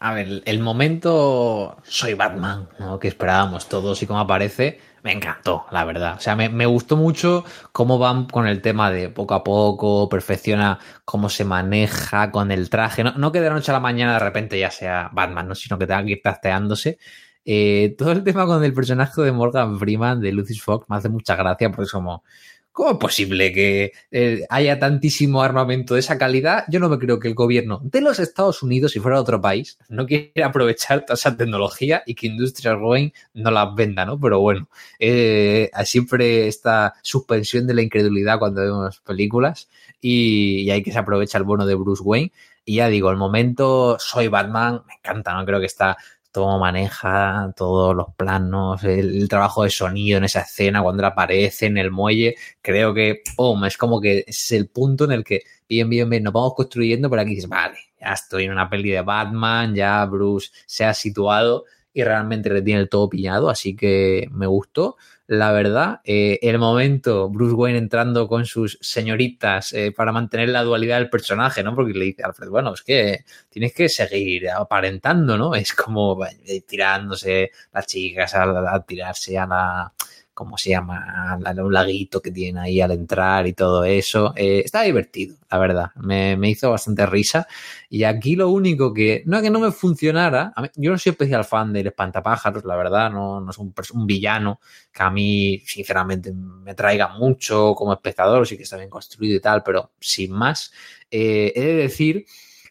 A 0.00 0.12
ver, 0.12 0.42
el 0.44 0.60
momento 0.60 1.78
soy 1.84 2.14
Batman, 2.14 2.68
¿no? 2.78 2.98
que 2.98 3.08
esperábamos 3.08 3.68
todos 3.68 4.02
y 4.02 4.06
cómo 4.06 4.20
aparece, 4.20 4.80
me 5.02 5.12
encantó, 5.12 5.66
la 5.70 5.84
verdad. 5.84 6.14
O 6.16 6.20
sea, 6.20 6.34
me, 6.36 6.66
gustó 6.66 6.96
mucho 6.96 7.44
cómo 7.72 7.98
van 7.98 8.26
con 8.26 8.46
el 8.46 8.62
tema 8.62 8.90
de 8.90 9.10
poco 9.10 9.34
a 9.34 9.44
poco, 9.44 10.08
perfecciona 10.08 10.78
cómo 11.04 11.28
se 11.28 11.44
maneja 11.44 12.30
con 12.30 12.50
el 12.50 12.70
traje. 12.70 13.04
No, 13.04 13.12
no 13.12 13.30
que 13.30 13.40
de 13.40 13.48
la 13.48 13.54
noche 13.54 13.70
a 13.70 13.74
la 13.74 13.80
mañana 13.80 14.14
de 14.14 14.20
repente 14.20 14.58
ya 14.58 14.70
sea 14.70 15.10
Batman, 15.12 15.48
¿no? 15.48 15.54
sino 15.54 15.78
que 15.78 15.86
tenga 15.86 16.04
que 16.04 16.12
ir 16.12 16.22
trasteándose. 16.22 16.98
Eh, 17.44 17.94
todo 17.98 18.12
el 18.12 18.24
tema 18.24 18.46
con 18.46 18.64
el 18.64 18.72
personaje 18.72 19.20
de 19.22 19.32
Morgan 19.32 19.78
Freeman, 19.78 20.20
de 20.20 20.32
Lucis 20.32 20.62
Fox, 20.62 20.86
me 20.88 20.96
hace 20.96 21.08
mucha 21.08 21.36
gracia 21.36 21.70
porque 21.70 21.84
es 21.84 21.92
como, 21.92 22.24
¿cómo 22.72 22.90
es 22.90 22.96
posible 22.96 23.52
que 23.52 23.92
eh, 24.10 24.44
haya 24.50 24.78
tantísimo 24.80 25.42
armamento 25.42 25.94
de 25.94 26.00
esa 26.00 26.18
calidad? 26.18 26.64
Yo 26.68 26.80
no 26.80 26.88
me 26.88 26.98
creo 26.98 27.20
que 27.20 27.28
el 27.28 27.34
gobierno 27.34 27.80
de 27.84 28.00
los 28.00 28.18
Estados 28.18 28.62
Unidos, 28.62 28.92
si 28.92 29.00
fuera 29.00 29.20
otro 29.20 29.40
país, 29.40 29.78
no 29.88 30.06
quiera 30.06 30.46
aprovechar 30.46 31.04
toda 31.04 31.14
esa 31.14 31.36
tecnología 31.36 32.02
y 32.04 32.16
que 32.16 32.26
Industrial 32.26 32.82
Wayne 32.82 33.12
no 33.34 33.52
las 33.52 33.74
venda, 33.74 34.04
¿no? 34.04 34.18
Pero 34.18 34.40
bueno, 34.40 34.68
eh, 34.98 35.70
siempre 35.84 36.48
esta 36.48 36.94
suspensión 37.02 37.66
de 37.66 37.74
la 37.74 37.82
incredulidad 37.82 38.40
cuando 38.40 38.62
vemos 38.62 39.00
películas 39.00 39.68
y, 40.00 40.62
y 40.62 40.70
hay 40.72 40.82
que 40.82 40.92
se 40.92 40.98
aprovecha 40.98 41.38
el 41.38 41.44
bono 41.44 41.66
de 41.66 41.76
Bruce 41.76 42.02
Wayne. 42.02 42.32
Y 42.66 42.76
ya 42.76 42.88
digo, 42.88 43.10
el 43.10 43.18
momento 43.18 43.98
soy 44.00 44.28
Batman, 44.28 44.82
me 44.86 44.94
encanta, 44.94 45.34
¿no? 45.34 45.44
Creo 45.44 45.60
que 45.60 45.66
está 45.66 45.98
cómo 46.42 46.58
maneja 46.58 47.52
todos 47.56 47.94
los 47.94 48.14
planos, 48.16 48.82
el, 48.84 49.28
trabajo 49.28 49.64
de 49.64 49.70
sonido 49.70 50.18
en 50.18 50.24
esa 50.24 50.40
escena 50.40 50.82
cuando 50.82 51.06
aparece 51.06 51.66
en 51.66 51.78
el 51.78 51.90
muelle, 51.90 52.34
creo 52.60 52.92
que, 52.92 53.22
oh, 53.36 53.64
es 53.64 53.76
como 53.76 54.00
que 54.00 54.24
es 54.26 54.50
el 54.52 54.68
punto 54.68 55.04
en 55.04 55.12
el 55.12 55.24
que, 55.24 55.42
bien, 55.68 55.88
bien, 55.88 56.10
bien, 56.10 56.22
nos 56.22 56.32
vamos 56.32 56.54
construyendo, 56.54 57.08
pero 57.08 57.22
aquí. 57.22 57.34
Dices, 57.34 57.48
vale, 57.48 57.78
ya 58.00 58.12
estoy 58.12 58.44
en 58.44 58.52
una 58.52 58.68
peli 58.68 58.90
de 58.90 59.02
Batman, 59.02 59.74
ya 59.74 60.04
Bruce 60.06 60.50
se 60.66 60.84
ha 60.84 60.94
situado 60.94 61.64
y 61.94 62.02
realmente 62.02 62.50
le 62.50 62.60
tiene 62.60 62.80
el 62.82 62.88
todo 62.90 63.08
pillado, 63.08 63.48
así 63.48 63.74
que 63.74 64.28
me 64.32 64.46
gustó 64.46 64.96
la 65.26 65.52
verdad. 65.52 66.00
Eh, 66.04 66.38
el 66.42 66.58
momento, 66.58 67.30
Bruce 67.30 67.54
Wayne 67.54 67.78
entrando 67.78 68.28
con 68.28 68.44
sus 68.44 68.78
señoritas 68.82 69.72
eh, 69.72 69.92
para 69.92 70.12
mantener 70.12 70.50
la 70.50 70.62
dualidad 70.62 70.98
del 70.98 71.08
personaje, 71.08 71.62
¿no? 71.62 71.74
Porque 71.74 71.94
le 71.94 72.04
dice 72.06 72.22
a 72.22 72.26
Alfred, 72.26 72.48
bueno, 72.48 72.74
es 72.74 72.82
que 72.82 73.24
tienes 73.48 73.72
que 73.72 73.88
seguir 73.88 74.50
aparentando, 74.50 75.38
¿no? 75.38 75.54
Es 75.54 75.72
como 75.72 76.18
tirándose 76.66 77.52
las 77.72 77.86
chicas 77.86 78.34
a 78.34 78.84
tirarse 78.86 79.38
a 79.38 79.46
la 79.46 79.92
¿cómo 80.34 80.58
se 80.58 80.70
llama? 80.70 81.38
Un 81.56 81.72
laguito 81.72 82.20
que 82.20 82.30
tiene 82.30 82.60
ahí 82.60 82.80
al 82.80 82.90
entrar 82.90 83.46
y 83.46 83.52
todo 83.52 83.84
eso. 83.84 84.34
Eh, 84.36 84.62
está 84.64 84.82
divertido, 84.82 85.36
la 85.50 85.58
verdad. 85.58 85.90
Me, 85.96 86.36
hizo 86.50 86.70
bastante 86.70 87.06
risa. 87.06 87.46
Y 87.88 88.04
aquí 88.04 88.36
lo 88.36 88.50
único 88.50 88.92
que, 88.92 89.22
no 89.26 89.40
que 89.40 89.50
no 89.50 89.60
me 89.60 89.70
funcionara, 89.70 90.52
yo 90.74 90.90
no 90.90 90.98
soy 90.98 91.10
especial 91.10 91.44
fan 91.44 91.72
del 91.72 91.86
espantapájaros, 91.86 92.64
la 92.64 92.76
verdad, 92.76 93.10
no, 93.10 93.40
no 93.40 93.50
es 93.50 93.58
un, 93.58 93.72
un, 93.92 94.06
villano 94.06 94.60
que 94.92 95.02
a 95.02 95.10
mí, 95.10 95.62
sinceramente, 95.64 96.32
me 96.32 96.74
traiga 96.74 97.08
mucho 97.08 97.74
como 97.74 97.92
espectador, 97.92 98.46
sí 98.46 98.56
que 98.56 98.64
está 98.64 98.76
bien 98.76 98.90
construido 98.90 99.36
y 99.36 99.40
tal, 99.40 99.62
pero 99.62 99.92
sin 100.00 100.32
más, 100.32 100.72
eh, 101.10 101.52
he 101.54 101.62
de 101.62 101.74
decir 101.74 102.26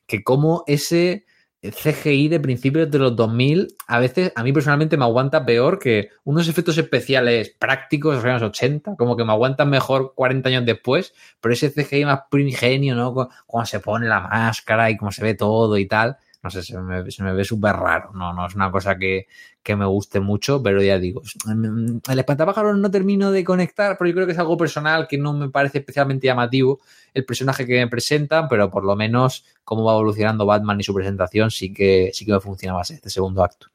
que 0.05 0.23
como 0.23 0.63
ese 0.67 1.25
CGI 1.71 2.27
de 2.27 2.39
principios 2.39 2.91
de 2.91 2.99
los 2.99 3.15
2000 3.15 3.75
a 3.87 3.99
veces 3.99 4.33
a 4.35 4.43
mí 4.43 4.51
personalmente 4.51 4.97
me 4.97 5.05
aguanta 5.05 5.45
peor 5.45 5.79
que 5.79 6.09
unos 6.23 6.49
efectos 6.49 6.77
especiales 6.77 7.55
prácticos 7.57 8.11
de 8.11 8.17
los 8.17 8.25
años 8.25 8.41
80, 8.41 8.95
como 8.97 9.15
que 9.15 9.23
me 9.23 9.31
aguantan 9.31 9.69
mejor 9.69 10.13
40 10.15 10.49
años 10.49 10.65
después, 10.65 11.13
pero 11.39 11.53
ese 11.53 11.71
CGI 11.71 12.05
más 12.05 12.21
primigenio, 12.29 12.95
¿no? 12.95 13.13
Cuando 13.45 13.65
se 13.65 13.79
pone 13.79 14.07
la 14.07 14.21
máscara 14.21 14.91
y 14.91 14.97
cómo 14.97 15.11
se 15.11 15.23
ve 15.23 15.35
todo 15.35 15.77
y 15.77 15.87
tal, 15.87 16.17
no 16.43 16.49
sé, 16.49 16.61
se 16.61 16.77
me, 16.77 17.01
ve 17.33 17.43
súper 17.45 17.73
raro, 17.73 18.11
no, 18.13 18.33
no 18.33 18.45
es 18.45 18.53
una 18.53 18.69
cosa 18.69 18.97
que, 18.97 19.27
que, 19.63 19.77
me 19.77 19.85
guste 19.85 20.19
mucho, 20.19 20.61
pero 20.61 20.83
ya 20.83 20.99
digo, 20.99 21.21
el 21.47 22.19
espantapájaros 22.19 22.77
no 22.77 22.91
termino 22.91 23.31
de 23.31 23.45
conectar, 23.45 23.97
pero 23.97 24.09
yo 24.09 24.15
creo 24.15 24.25
que 24.27 24.33
es 24.33 24.39
algo 24.39 24.57
personal 24.57 25.07
que 25.07 25.17
no 25.17 25.31
me 25.31 25.49
parece 25.49 25.77
especialmente 25.77 26.27
llamativo 26.27 26.81
el 27.13 27.23
personaje 27.23 27.65
que 27.65 27.79
me 27.79 27.87
presentan, 27.87 28.49
pero 28.49 28.69
por 28.69 28.83
lo 28.83 28.95
menos 28.97 29.45
cómo 29.63 29.85
va 29.85 29.93
evolucionando 29.93 30.45
Batman 30.45 30.81
y 30.81 30.83
su 30.83 30.93
presentación 30.93 31.49
sí 31.49 31.73
que, 31.73 32.11
sí 32.13 32.25
que 32.25 32.33
me 32.33 32.41
funciona 32.41 32.75
más 32.75 32.91
este 32.91 33.09
segundo 33.09 33.41
acto. 33.41 33.67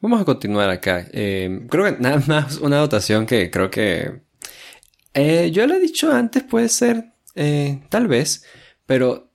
Vamos 0.00 0.22
a 0.22 0.24
continuar 0.24 0.70
acá. 0.70 1.06
Eh, 1.12 1.66
creo 1.68 1.84
que 1.84 2.00
nada 2.00 2.22
más 2.26 2.56
una 2.56 2.78
dotación 2.78 3.26
que 3.26 3.50
creo 3.50 3.70
que 3.70 4.22
eh, 5.12 5.50
yo 5.52 5.66
lo 5.66 5.74
he 5.74 5.80
dicho 5.80 6.10
antes, 6.10 6.42
puede 6.44 6.70
ser, 6.70 7.12
eh, 7.34 7.82
tal 7.90 8.08
vez, 8.08 8.46
pero 8.86 9.28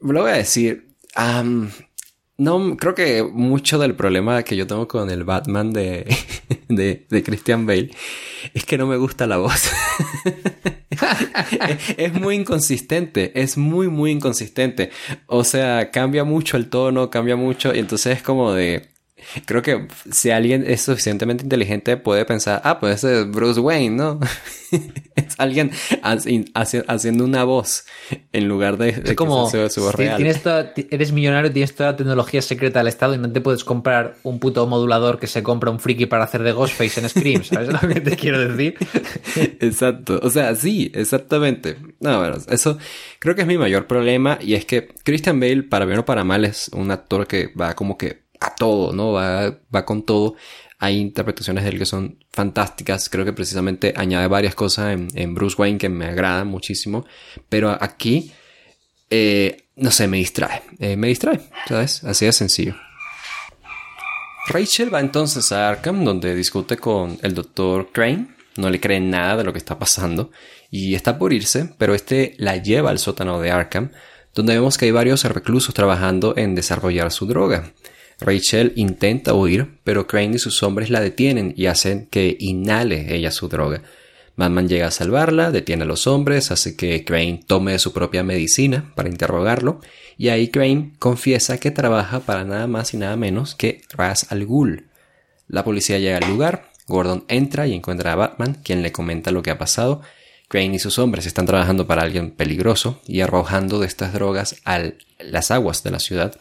lo 0.00 0.22
voy 0.22 0.32
a 0.32 0.34
decir 0.34 0.89
no, 1.16 2.76
creo 2.76 2.94
que 2.94 3.22
mucho 3.22 3.78
del 3.78 3.94
problema 3.94 4.42
que 4.42 4.56
yo 4.56 4.66
tengo 4.66 4.88
con 4.88 5.10
el 5.10 5.24
Batman 5.24 5.72
de, 5.72 6.06
de, 6.68 7.22
Christian 7.22 7.66
Bale 7.66 7.90
es 8.54 8.64
que 8.64 8.78
no 8.78 8.86
me 8.86 8.96
gusta 8.96 9.26
la 9.26 9.36
voz. 9.36 9.70
es, 11.96 12.14
muy 12.14 12.36
inconsistente, 12.36 13.32
es 13.40 13.58
muy, 13.58 13.88
muy 13.88 14.12
inconsistente. 14.12 14.90
O 15.26 15.44
sea, 15.44 15.90
cambia 15.90 16.24
mucho 16.24 16.56
el 16.56 16.68
tono, 16.68 17.10
cambia 17.10 17.36
mucho, 17.36 17.74
y 17.74 17.78
entonces 17.78 18.18
es 18.18 18.22
como 18.22 18.52
de, 18.52 18.88
Creo 19.44 19.62
que 19.62 19.88
si 20.10 20.30
alguien 20.30 20.64
es 20.66 20.82
suficientemente 20.82 21.44
inteligente 21.44 21.96
puede 21.96 22.24
pensar, 22.24 22.60
ah, 22.64 22.78
pues 22.78 22.96
ese 22.96 23.20
es 23.20 23.30
Bruce 23.30 23.60
Wayne, 23.60 23.96
¿no? 23.96 24.20
es 25.16 25.34
alguien 25.38 25.70
haciendo 26.02 27.24
una 27.24 27.44
voz 27.44 27.84
en 28.32 28.48
lugar 28.48 28.76
de, 28.78 28.90
es 28.90 29.14
como, 29.14 29.48
su 29.50 29.58
voz 29.58 29.94
real. 29.94 30.16
Tienes 30.16 30.40
eres 30.90 31.12
millonario, 31.12 31.52
tienes 31.52 31.74
toda 31.74 31.92
la 31.92 31.96
tecnología 31.96 32.42
secreta 32.42 32.80
del 32.80 32.88
Estado 32.88 33.14
y 33.14 33.18
no 33.18 33.30
te 33.30 33.40
puedes 33.40 33.64
comprar 33.64 34.16
un 34.22 34.38
puto 34.38 34.66
modulador 34.66 35.18
que 35.18 35.26
se 35.26 35.42
compra 35.42 35.70
un 35.70 35.80
friki 35.80 36.06
para 36.06 36.24
hacer 36.24 36.42
de 36.42 36.52
Ghostface 36.52 37.00
en 37.00 37.08
Scream, 37.08 37.44
¿sabes 37.44 37.68
lo 37.68 37.80
que 37.88 38.00
te 38.00 38.16
quiero 38.16 38.38
decir? 38.38 38.74
Exacto, 39.60 40.20
o 40.22 40.30
sea, 40.30 40.54
sí, 40.54 40.90
exactamente. 40.94 41.76
No, 42.00 42.18
bueno, 42.18 42.36
eso 42.48 42.78
creo 43.18 43.34
que 43.34 43.42
es 43.42 43.46
mi 43.46 43.58
mayor 43.58 43.86
problema 43.86 44.38
y 44.40 44.54
es 44.54 44.64
que 44.64 44.88
Christian 45.04 45.40
Bale, 45.40 45.62
para 45.64 45.84
bien 45.84 45.98
o 45.98 46.04
para 46.04 46.24
mal, 46.24 46.44
es 46.44 46.70
un 46.72 46.90
actor 46.90 47.26
que 47.26 47.52
va 47.58 47.74
como 47.74 47.98
que 47.98 48.29
a 48.40 48.54
todo, 48.54 48.92
¿no? 48.92 49.12
Va, 49.12 49.58
va 49.74 49.84
con 49.84 50.04
todo. 50.04 50.34
Hay 50.78 50.98
interpretaciones 50.98 51.62
de 51.64 51.70
él 51.70 51.78
que 51.78 51.86
son 51.86 52.18
fantásticas. 52.32 53.10
Creo 53.10 53.24
que 53.24 53.34
precisamente 53.34 53.92
añade 53.96 54.26
varias 54.28 54.54
cosas 54.54 54.98
en, 55.14 55.34
Bruce 55.34 55.56
Wayne 55.58 55.78
que 55.78 55.90
me 55.90 56.06
agradan 56.06 56.48
muchísimo. 56.48 57.04
Pero 57.50 57.76
aquí, 57.78 58.32
eh, 59.10 59.64
no 59.76 59.90
sé, 59.90 60.08
me 60.08 60.16
distrae. 60.16 60.62
Eh, 60.78 60.96
me 60.96 61.08
distrae, 61.08 61.40
¿sabes? 61.68 62.02
Así 62.04 62.24
de 62.24 62.32
sencillo. 62.32 62.76
Rachel 64.46 64.92
va 64.92 65.00
entonces 65.00 65.52
a 65.52 65.68
Arkham, 65.68 66.02
donde 66.02 66.34
discute 66.34 66.78
con 66.78 67.18
el 67.22 67.34
doctor 67.34 67.90
Crane. 67.92 68.28
No 68.56 68.70
le 68.70 68.80
cree 68.80 69.00
nada 69.00 69.36
de 69.36 69.44
lo 69.44 69.52
que 69.52 69.58
está 69.58 69.78
pasando. 69.78 70.30
Y 70.70 70.94
está 70.94 71.18
por 71.18 71.34
irse, 71.34 71.74
pero 71.76 71.94
este 71.94 72.34
la 72.38 72.56
lleva 72.56 72.88
al 72.88 72.98
sótano 72.98 73.38
de 73.38 73.50
Arkham, 73.50 73.90
donde 74.34 74.54
vemos 74.54 74.78
que 74.78 74.86
hay 74.86 74.92
varios 74.92 75.24
reclusos 75.24 75.74
trabajando 75.74 76.34
en 76.38 76.54
desarrollar 76.54 77.12
su 77.12 77.26
droga. 77.26 77.72
Rachel 78.20 78.72
intenta 78.76 79.34
huir, 79.34 79.78
pero 79.84 80.06
Crane 80.06 80.36
y 80.36 80.38
sus 80.38 80.62
hombres 80.62 80.90
la 80.90 81.00
detienen 81.00 81.54
y 81.56 81.66
hacen 81.66 82.06
que 82.10 82.36
inhale 82.38 83.14
ella 83.14 83.30
su 83.30 83.48
droga. 83.48 83.82
Batman 84.36 84.68
llega 84.68 84.86
a 84.86 84.90
salvarla, 84.90 85.50
detiene 85.50 85.84
a 85.84 85.86
los 85.86 86.06
hombres, 86.06 86.50
hace 86.50 86.76
que 86.76 87.04
Crane 87.04 87.40
tome 87.46 87.78
su 87.78 87.92
propia 87.92 88.22
medicina 88.22 88.92
para 88.94 89.08
interrogarlo, 89.08 89.80
y 90.16 90.28
ahí 90.28 90.48
Crane 90.48 90.92
confiesa 90.98 91.58
que 91.58 91.70
trabaja 91.70 92.20
para 92.20 92.44
nada 92.44 92.66
más 92.66 92.94
y 92.94 92.96
nada 92.96 93.16
menos 93.16 93.54
que 93.54 93.82
Ras 93.90 94.30
al 94.30 94.46
Ghul. 94.46 94.86
La 95.48 95.64
policía 95.64 95.98
llega 95.98 96.18
al 96.18 96.30
lugar, 96.30 96.70
Gordon 96.86 97.24
entra 97.28 97.66
y 97.66 97.74
encuentra 97.74 98.12
a 98.12 98.16
Batman, 98.16 98.58
quien 98.62 98.82
le 98.82 98.92
comenta 98.92 99.30
lo 99.30 99.42
que 99.42 99.50
ha 99.50 99.58
pasado. 99.58 100.00
Crane 100.48 100.76
y 100.76 100.78
sus 100.78 100.98
hombres 100.98 101.26
están 101.26 101.46
trabajando 101.46 101.86
para 101.86 102.02
alguien 102.02 102.30
peligroso 102.30 103.00
y 103.06 103.20
arrojando 103.20 103.78
de 103.78 103.86
estas 103.86 104.12
drogas 104.12 104.56
a 104.64 104.80
las 105.18 105.50
aguas 105.50 105.82
de 105.82 105.90
la 105.90 106.00
ciudad 106.00 106.34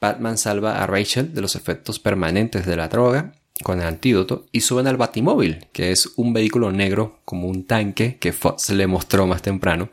Batman 0.00 0.38
salva 0.38 0.82
a 0.82 0.86
Rachel 0.86 1.34
de 1.34 1.40
los 1.40 1.56
efectos 1.56 1.98
permanentes 1.98 2.66
de 2.66 2.76
la 2.76 2.88
droga 2.88 3.32
con 3.62 3.80
el 3.80 3.86
antídoto 3.86 4.46
y 4.52 4.60
suben 4.60 4.86
al 4.86 4.96
Batimóvil, 4.96 5.66
que 5.72 5.92
es 5.92 6.12
un 6.16 6.32
vehículo 6.32 6.72
negro 6.72 7.20
como 7.24 7.48
un 7.48 7.66
tanque 7.66 8.16
que 8.18 8.32
Fox 8.32 8.70
le 8.70 8.86
mostró 8.86 9.26
más 9.26 9.42
temprano. 9.42 9.90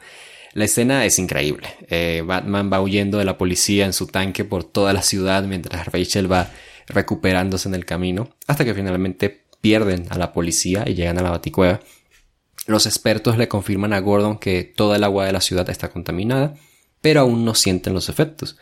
La 0.54 0.66
escena 0.66 1.06
es 1.06 1.18
increíble. 1.20 1.70
Eh, 1.88 2.24
Batman 2.26 2.70
va 2.72 2.82
huyendo 2.82 3.18
de 3.18 3.26
la 3.26 3.38
policía 3.38 3.86
en 3.86 3.93
su 3.93 4.08
tanque 4.08 4.43
por 4.43 4.64
toda 4.64 4.93
la 4.93 5.02
ciudad 5.02 5.43
mientras 5.43 5.88
Rachel 5.88 6.32
va 6.32 6.49
recuperándose 6.88 7.70
en 7.70 7.76
el 7.76 7.86
camino 7.86 8.30
hasta 8.47 8.66
que 8.66 8.74
finalmente 8.74 9.45
pierden 9.62 10.08
a 10.10 10.18
la 10.18 10.34
policía 10.34 10.84
y 10.88 10.95
llegan 10.95 11.20
a 11.20 11.24
la 11.24 11.30
baticueva. 11.30 11.80
Los 12.68 12.86
expertos 12.86 13.38
le 13.38 13.47
confirman 13.47 13.93
a 13.93 13.99
Gordon 13.99 14.38
que 14.38 14.64
toda 14.64 14.97
el 14.97 15.04
agua 15.04 15.26
de 15.26 15.32
la 15.32 15.41
ciudad 15.41 15.70
está 15.70 15.89
contaminada, 15.89 16.56
pero 16.99 17.22
aún 17.22 17.45
no 17.45 17.56
sienten 17.56 17.93
los 17.93 18.10
efectos. 18.10 18.58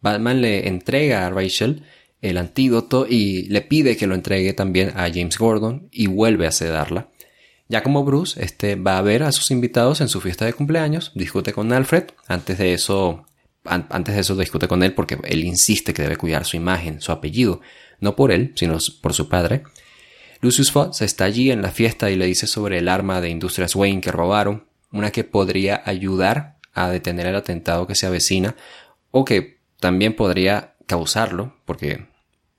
Batman 0.00 0.40
le 0.40 0.68
entrega 0.68 1.26
a 1.26 1.30
Rachel 1.30 1.84
el 2.20 2.36
antídoto 2.36 3.06
y 3.08 3.44
le 3.44 3.62
pide 3.62 3.96
que 3.96 4.06
lo 4.06 4.14
entregue 4.14 4.52
también 4.52 4.90
a 4.90 5.10
James 5.12 5.38
Gordon 5.38 5.88
y 5.90 6.06
vuelve 6.06 6.46
a 6.46 6.52
sedarla. 6.52 7.08
Ya 7.68 7.82
como 7.82 8.04
Bruce, 8.04 8.42
este 8.42 8.74
va 8.74 8.98
a 8.98 9.02
ver 9.02 9.22
a 9.22 9.32
sus 9.32 9.50
invitados 9.50 10.00
en 10.00 10.08
su 10.08 10.20
fiesta 10.20 10.44
de 10.44 10.52
cumpleaños, 10.52 11.12
discute 11.14 11.52
con 11.52 11.72
Alfred, 11.72 12.04
antes 12.26 12.58
de 12.58 12.74
eso, 12.74 13.24
antes 13.64 14.14
de 14.14 14.20
eso 14.20 14.36
discute 14.36 14.66
con 14.66 14.82
él 14.82 14.92
porque 14.92 15.18
él 15.24 15.44
insiste 15.44 15.94
que 15.94 16.02
debe 16.02 16.16
cuidar 16.16 16.44
su 16.44 16.56
imagen, 16.56 17.00
su 17.00 17.12
apellido, 17.12 17.60
no 18.00 18.16
por 18.16 18.32
él, 18.32 18.52
sino 18.56 18.78
por 19.00 19.14
su 19.14 19.28
padre. 19.28 19.62
Lucius 20.40 20.72
Fox 20.72 21.00
está 21.02 21.24
allí 21.24 21.50
en 21.50 21.62
la 21.62 21.70
fiesta 21.70 22.10
y 22.10 22.16
le 22.16 22.26
dice 22.26 22.46
sobre 22.46 22.78
el 22.78 22.88
arma 22.88 23.20
de 23.20 23.28
Industrias 23.28 23.76
Wayne 23.76 24.00
que 24.00 24.10
robaron, 24.10 24.64
una 24.90 25.12
que 25.12 25.22
podría 25.22 25.82
ayudar 25.84 26.56
a 26.72 26.90
detener 26.90 27.26
el 27.26 27.36
atentado 27.36 27.86
que 27.86 27.94
se 27.94 28.06
avecina 28.06 28.56
o 29.12 29.24
que 29.24 29.59
también 29.80 30.14
podría 30.14 30.76
causarlo, 30.86 31.56
porque 31.64 32.06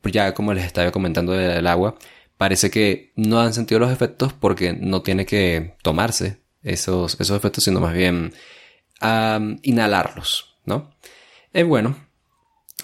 ya 0.04 0.34
como 0.34 0.54
les 0.54 0.66
estaba 0.66 0.92
comentando 0.92 1.32
del 1.34 1.68
agua, 1.68 1.96
parece 2.38 2.72
que 2.72 3.14
no 3.16 3.40
han 3.40 3.54
sentido 3.54 3.80
los 3.80 3.92
efectos 3.92 4.34
porque 4.34 4.74
no 4.74 5.02
tiene 5.04 5.26
que 5.26 5.76
tomarse 5.84 6.42
esos, 6.64 7.20
esos 7.20 7.38
efectos, 7.38 7.64
sino 7.64 7.80
más 7.80 7.94
bien 7.94 8.34
inhalarlos, 9.64 10.56
¿no? 10.66 10.92
Y 11.54 11.64
bueno, 11.64 11.96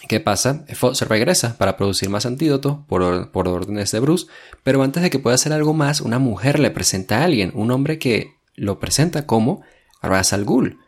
¿qué 0.08 0.20
pasa? 0.20 0.66
Se 0.94 1.06
regresa 1.06 1.58
para 1.58 1.78
producir 1.78 2.10
más 2.10 2.26
antídotos 2.26 2.80
por, 2.88 3.32
por 3.32 3.48
órdenes 3.48 3.92
de 3.92 4.00
Bruce, 4.00 4.28
pero 4.64 4.82
antes 4.84 5.04
de 5.04 5.10
que 5.10 5.20
pueda 5.20 5.36
hacer 5.36 5.54
algo 5.54 5.74
más, 5.74 6.02
una 6.02 6.20
mujer 6.20 6.60
le 6.60 6.72
presenta 6.72 7.20
a 7.20 7.24
alguien, 7.26 7.52
un 7.56 7.72
hombre 7.72 8.00
que 8.00 8.36
lo 8.56 8.80
presenta 8.80 9.26
como 9.26 9.62
Ras 10.02 10.34
al 10.34 10.46
Ghul. 10.46 10.80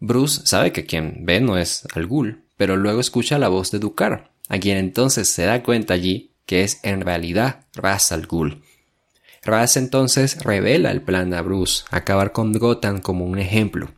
Bruce 0.00 0.42
sabe 0.44 0.72
que 0.72 0.86
quien 0.86 1.24
ve 1.24 1.40
no 1.40 1.56
es 1.56 1.86
al 1.94 2.06
Ghul, 2.06 2.43
pero 2.56 2.76
luego 2.76 3.00
escucha 3.00 3.38
la 3.38 3.48
voz 3.48 3.70
de 3.70 3.78
Dukar, 3.78 4.32
a 4.48 4.58
quien 4.58 4.76
entonces 4.76 5.28
se 5.28 5.44
da 5.44 5.62
cuenta 5.62 5.94
allí 5.94 6.34
que 6.46 6.62
es 6.62 6.80
en 6.82 7.00
realidad 7.00 7.66
Ras 7.74 8.12
al 8.12 8.26
Ghul. 8.26 8.62
Ras 9.42 9.76
entonces 9.76 10.42
revela 10.42 10.90
el 10.90 11.02
plan 11.02 11.34
a 11.34 11.42
Bruce, 11.42 11.84
acabar 11.90 12.32
con 12.32 12.52
Gotham 12.52 13.00
como 13.00 13.26
un 13.26 13.38
ejemplo. 13.38 13.90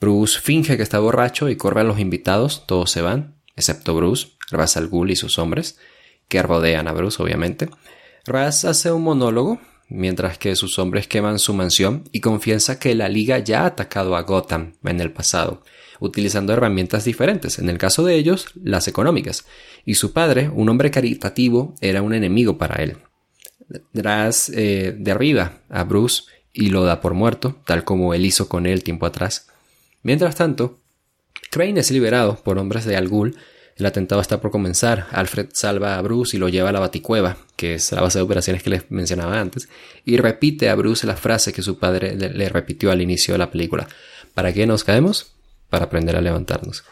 Bruce 0.00 0.40
finge 0.40 0.76
que 0.76 0.82
está 0.82 0.98
borracho 0.98 1.48
y 1.48 1.56
corre 1.56 1.80
a 1.80 1.84
los 1.84 1.98
invitados, 1.98 2.66
todos 2.66 2.90
se 2.90 3.02
van, 3.02 3.36
excepto 3.54 3.94
Bruce, 3.94 4.28
Ras 4.50 4.76
al 4.76 4.88
Ghul 4.88 5.10
y 5.10 5.16
sus 5.16 5.38
hombres, 5.38 5.78
que 6.28 6.42
rodean 6.42 6.88
a 6.88 6.92
Bruce 6.92 7.22
obviamente. 7.22 7.68
Ras 8.24 8.64
hace 8.64 8.92
un 8.92 9.02
monólogo, 9.02 9.60
mientras 9.88 10.38
que 10.38 10.56
sus 10.56 10.78
hombres 10.78 11.06
queman 11.06 11.38
su 11.38 11.54
mansión 11.54 12.04
y 12.12 12.20
confiesa 12.20 12.78
que 12.78 12.94
la 12.94 13.08
Liga 13.08 13.38
ya 13.38 13.62
ha 13.62 13.66
atacado 13.66 14.16
a 14.16 14.22
Gotham 14.22 14.74
en 14.84 15.00
el 15.00 15.12
pasado, 15.12 15.62
utilizando 16.00 16.52
herramientas 16.52 17.04
diferentes, 17.04 17.58
en 17.58 17.68
el 17.68 17.78
caso 17.78 18.04
de 18.04 18.14
ellos, 18.14 18.46
las 18.62 18.88
económicas, 18.88 19.46
y 19.84 19.94
su 19.94 20.12
padre, 20.12 20.50
un 20.52 20.68
hombre 20.68 20.90
caritativo, 20.90 21.74
era 21.80 22.02
un 22.02 22.14
enemigo 22.14 22.58
para 22.58 22.82
él. 22.82 22.96
Dras 23.92 24.48
eh, 24.50 24.94
derriba 24.98 25.60
a 25.68 25.84
Bruce 25.84 26.24
y 26.52 26.70
lo 26.70 26.84
da 26.84 27.00
por 27.00 27.14
muerto, 27.14 27.56
tal 27.64 27.84
como 27.84 28.14
él 28.14 28.24
hizo 28.24 28.48
con 28.48 28.66
él 28.66 28.82
tiempo 28.82 29.06
atrás. 29.06 29.48
Mientras 30.02 30.36
tanto, 30.36 30.80
Crane 31.50 31.80
es 31.80 31.90
liberado 31.90 32.36
por 32.42 32.58
hombres 32.58 32.84
de 32.84 32.96
Al 32.96 33.08
Ghul. 33.08 33.36
El 33.76 33.86
atentado 33.86 34.20
está 34.20 34.40
por 34.40 34.50
comenzar. 34.50 35.06
Alfred 35.10 35.48
salva 35.52 35.98
a 35.98 36.02
Bruce 36.02 36.36
y 36.36 36.40
lo 36.40 36.48
lleva 36.48 36.70
a 36.70 36.72
la 36.72 36.80
Baticueva, 36.80 37.36
que 37.56 37.74
es 37.74 37.92
la 37.92 38.00
base 38.00 38.18
de 38.18 38.22
operaciones 38.24 38.62
que 38.62 38.70
les 38.70 38.90
mencionaba 38.90 39.38
antes, 39.38 39.68
y 40.04 40.16
repite 40.16 40.70
a 40.70 40.74
Bruce 40.74 41.06
la 41.06 41.16
frase 41.16 41.52
que 41.52 41.62
su 41.62 41.78
padre 41.78 42.14
le 42.14 42.48
repitió 42.48 42.90
al 42.90 43.02
inicio 43.02 43.34
de 43.34 43.38
la 43.38 43.50
película. 43.50 43.86
¿Para 44.32 44.52
qué 44.52 44.66
nos 44.66 44.84
caemos? 44.84 45.35
Para 45.68 45.86
aprender 45.86 46.16
a 46.16 46.20
levantarnos. 46.20 46.84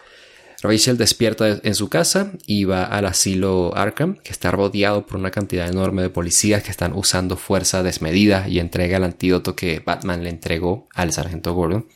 Rachel 0.65 0.97
despierta 0.97 1.61
en 1.63 1.75
su 1.75 1.91
casa 1.91 2.33
y 2.47 2.65
va 2.65 2.85
al 2.85 3.05
asilo 3.05 3.77
Arkham, 3.77 4.17
que 4.17 4.33
está 4.33 4.51
rodeado 4.51 5.05
por 5.05 5.19
una 5.19 5.31
cantidad 5.31 5.69
enorme 5.69 6.01
de 6.01 6.09
policías 6.09 6.63
que 6.63 6.71
están 6.71 6.95
usando 6.95 7.37
fuerza 7.37 7.83
desmedida 7.83 8.49
y 8.49 8.61
entrega 8.61 8.97
el 8.97 9.05
antídoto 9.05 9.55
que 9.55 9.81
Batman 9.81 10.25
le 10.25 10.31
entregó 10.31 10.89
al 10.95 11.13
sargento 11.13 11.53
Gordon. 11.53 11.87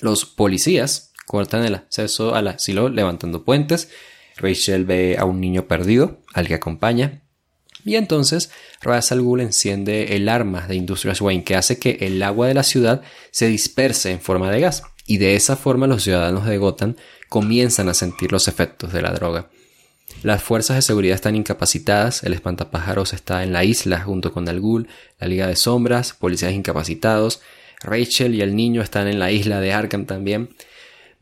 Los 0.00 0.26
policías 0.26 1.12
cortan 1.26 1.64
el 1.64 1.74
acceso 1.74 2.36
al 2.36 2.46
asilo 2.46 2.88
levantando 2.88 3.44
puentes. 3.44 3.90
Rachel 4.36 4.84
ve 4.84 5.16
a 5.18 5.24
un 5.24 5.40
niño 5.40 5.66
perdido, 5.66 6.20
al 6.32 6.46
que 6.46 6.54
acompaña. 6.54 7.22
Y 7.84 7.96
entonces 7.96 8.52
Ra's 8.80 9.10
al 9.10 9.22
Ghul 9.22 9.40
enciende 9.40 10.14
el 10.14 10.28
arma 10.28 10.68
de 10.68 10.76
Industrias 10.76 11.20
Wayne 11.20 11.42
que 11.42 11.56
hace 11.56 11.80
que 11.80 11.98
el 12.02 12.22
agua 12.22 12.46
de 12.46 12.54
la 12.54 12.62
ciudad 12.62 13.02
se 13.32 13.48
disperse 13.48 14.12
en 14.12 14.20
forma 14.20 14.52
de 14.52 14.60
gas 14.60 14.84
y 15.08 15.16
de 15.16 15.34
esa 15.34 15.56
forma 15.56 15.88
los 15.88 16.04
ciudadanos 16.04 16.46
de 16.46 16.58
Gotham 16.58 16.94
comienzan 17.28 17.88
a 17.88 17.94
sentir 17.94 18.30
los 18.30 18.46
efectos 18.46 18.92
de 18.92 19.02
la 19.02 19.10
droga. 19.10 19.48
Las 20.22 20.42
fuerzas 20.42 20.76
de 20.76 20.82
seguridad 20.82 21.14
están 21.14 21.34
incapacitadas, 21.34 22.22
el 22.24 22.34
espantapájaros 22.34 23.14
está 23.14 23.42
en 23.42 23.52
la 23.52 23.64
isla 23.64 24.00
junto 24.00 24.32
con 24.32 24.46
el 24.48 24.60
Ghul, 24.60 24.86
la 25.18 25.26
Liga 25.26 25.46
de 25.46 25.56
Sombras, 25.56 26.12
policías 26.12 26.52
incapacitados, 26.52 27.40
Rachel 27.80 28.34
y 28.34 28.42
el 28.42 28.54
niño 28.54 28.82
están 28.82 29.08
en 29.08 29.18
la 29.18 29.32
isla 29.32 29.60
de 29.60 29.72
Arkham 29.72 30.04
también. 30.04 30.50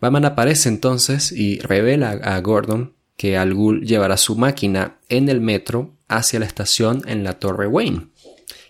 Batman 0.01 0.25
aparece 0.25 0.69
entonces 0.69 1.31
y 1.31 1.61
revela 1.61 2.11
a 2.11 2.41
Gordon 2.41 2.95
que 3.17 3.39
Al 3.39 3.55
Ghul 3.55 3.87
llevará 3.87 4.17
su 4.17 4.35
máquina 4.35 4.97
en 5.09 5.29
el 5.29 5.41
metro 5.41 5.95
hacia 6.09 6.41
la 6.41 6.47
estación 6.47 7.03
en 7.07 7.23
la 7.23 7.35
Torre 7.35 7.69
Wayne, 7.69 8.09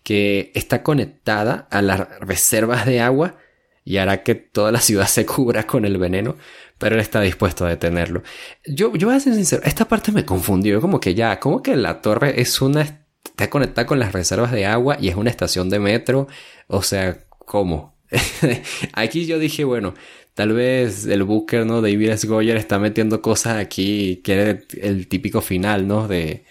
que 0.02 0.52
está 0.54 0.82
conectada 0.82 1.66
a 1.70 1.80
las 1.80 2.06
reservas 2.20 2.84
de 2.84 3.00
agua 3.00 3.38
y 3.86 3.96
hará 3.96 4.22
que 4.22 4.34
toda 4.34 4.70
la 4.70 4.80
ciudad 4.80 5.06
se 5.08 5.24
cubra 5.24 5.66
con 5.66 5.86
el 5.86 5.96
veneno, 5.96 6.36
pero 6.76 6.96
él 6.96 7.00
está 7.00 7.22
dispuesto 7.22 7.64
a 7.64 7.70
detenerlo. 7.70 8.22
Yo, 8.66 8.92
yo 8.94 9.06
voy 9.06 9.16
a 9.16 9.20
ser 9.20 9.34
sincero, 9.34 9.62
esta 9.64 9.86
parte 9.86 10.12
me 10.12 10.26
confundió, 10.26 10.82
como 10.82 11.00
que 11.00 11.14
ya, 11.14 11.40
como 11.40 11.62
que 11.62 11.74
la 11.76 12.02
torre 12.02 12.38
es 12.42 12.60
una, 12.60 13.06
está 13.24 13.48
conectada 13.48 13.86
con 13.86 13.98
las 13.98 14.12
reservas 14.12 14.52
de 14.52 14.66
agua 14.66 14.98
y 15.00 15.08
es 15.08 15.16
una 15.16 15.30
estación 15.30 15.70
de 15.70 15.78
metro, 15.78 16.28
o 16.66 16.82
sea, 16.82 17.24
¿cómo? 17.30 17.96
Aquí 18.92 19.24
yo 19.24 19.38
dije, 19.38 19.64
bueno, 19.64 19.94
Tal 20.36 20.52
vez 20.52 21.06
el 21.06 21.22
Booker, 21.22 21.64
¿no? 21.64 21.80
David 21.80 22.10
S. 22.10 22.26
Goyer 22.26 22.58
está 22.58 22.78
metiendo 22.78 23.22
cosas 23.22 23.56
aquí, 23.56 24.20
quiere 24.22 24.66
el 24.82 25.08
típico 25.08 25.40
final, 25.40 25.88
¿no? 25.88 26.08
De, 26.08 26.44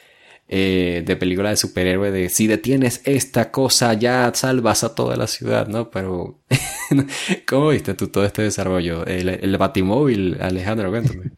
eh, 0.47 1.03
de 1.05 1.15
película 1.15 1.49
de 1.49 1.57
superhéroe, 1.57 2.11
de 2.11 2.29
si 2.29 2.47
detienes 2.47 3.01
esta 3.05 3.51
cosa 3.51 3.93
ya 3.93 4.31
salvas 4.33 4.83
a 4.83 4.93
toda 4.93 5.15
la 5.15 5.27
ciudad, 5.27 5.67
¿no? 5.67 5.89
Pero, 5.89 6.39
¿cómo 7.47 7.69
viste 7.69 7.93
tú 7.93 8.07
todo 8.09 8.25
este 8.25 8.43
desarrollo? 8.43 9.05
El, 9.05 9.29
el 9.29 9.57
batimóvil, 9.57 10.37
Alejandro, 10.39 10.89
cuéntame. 10.91 11.31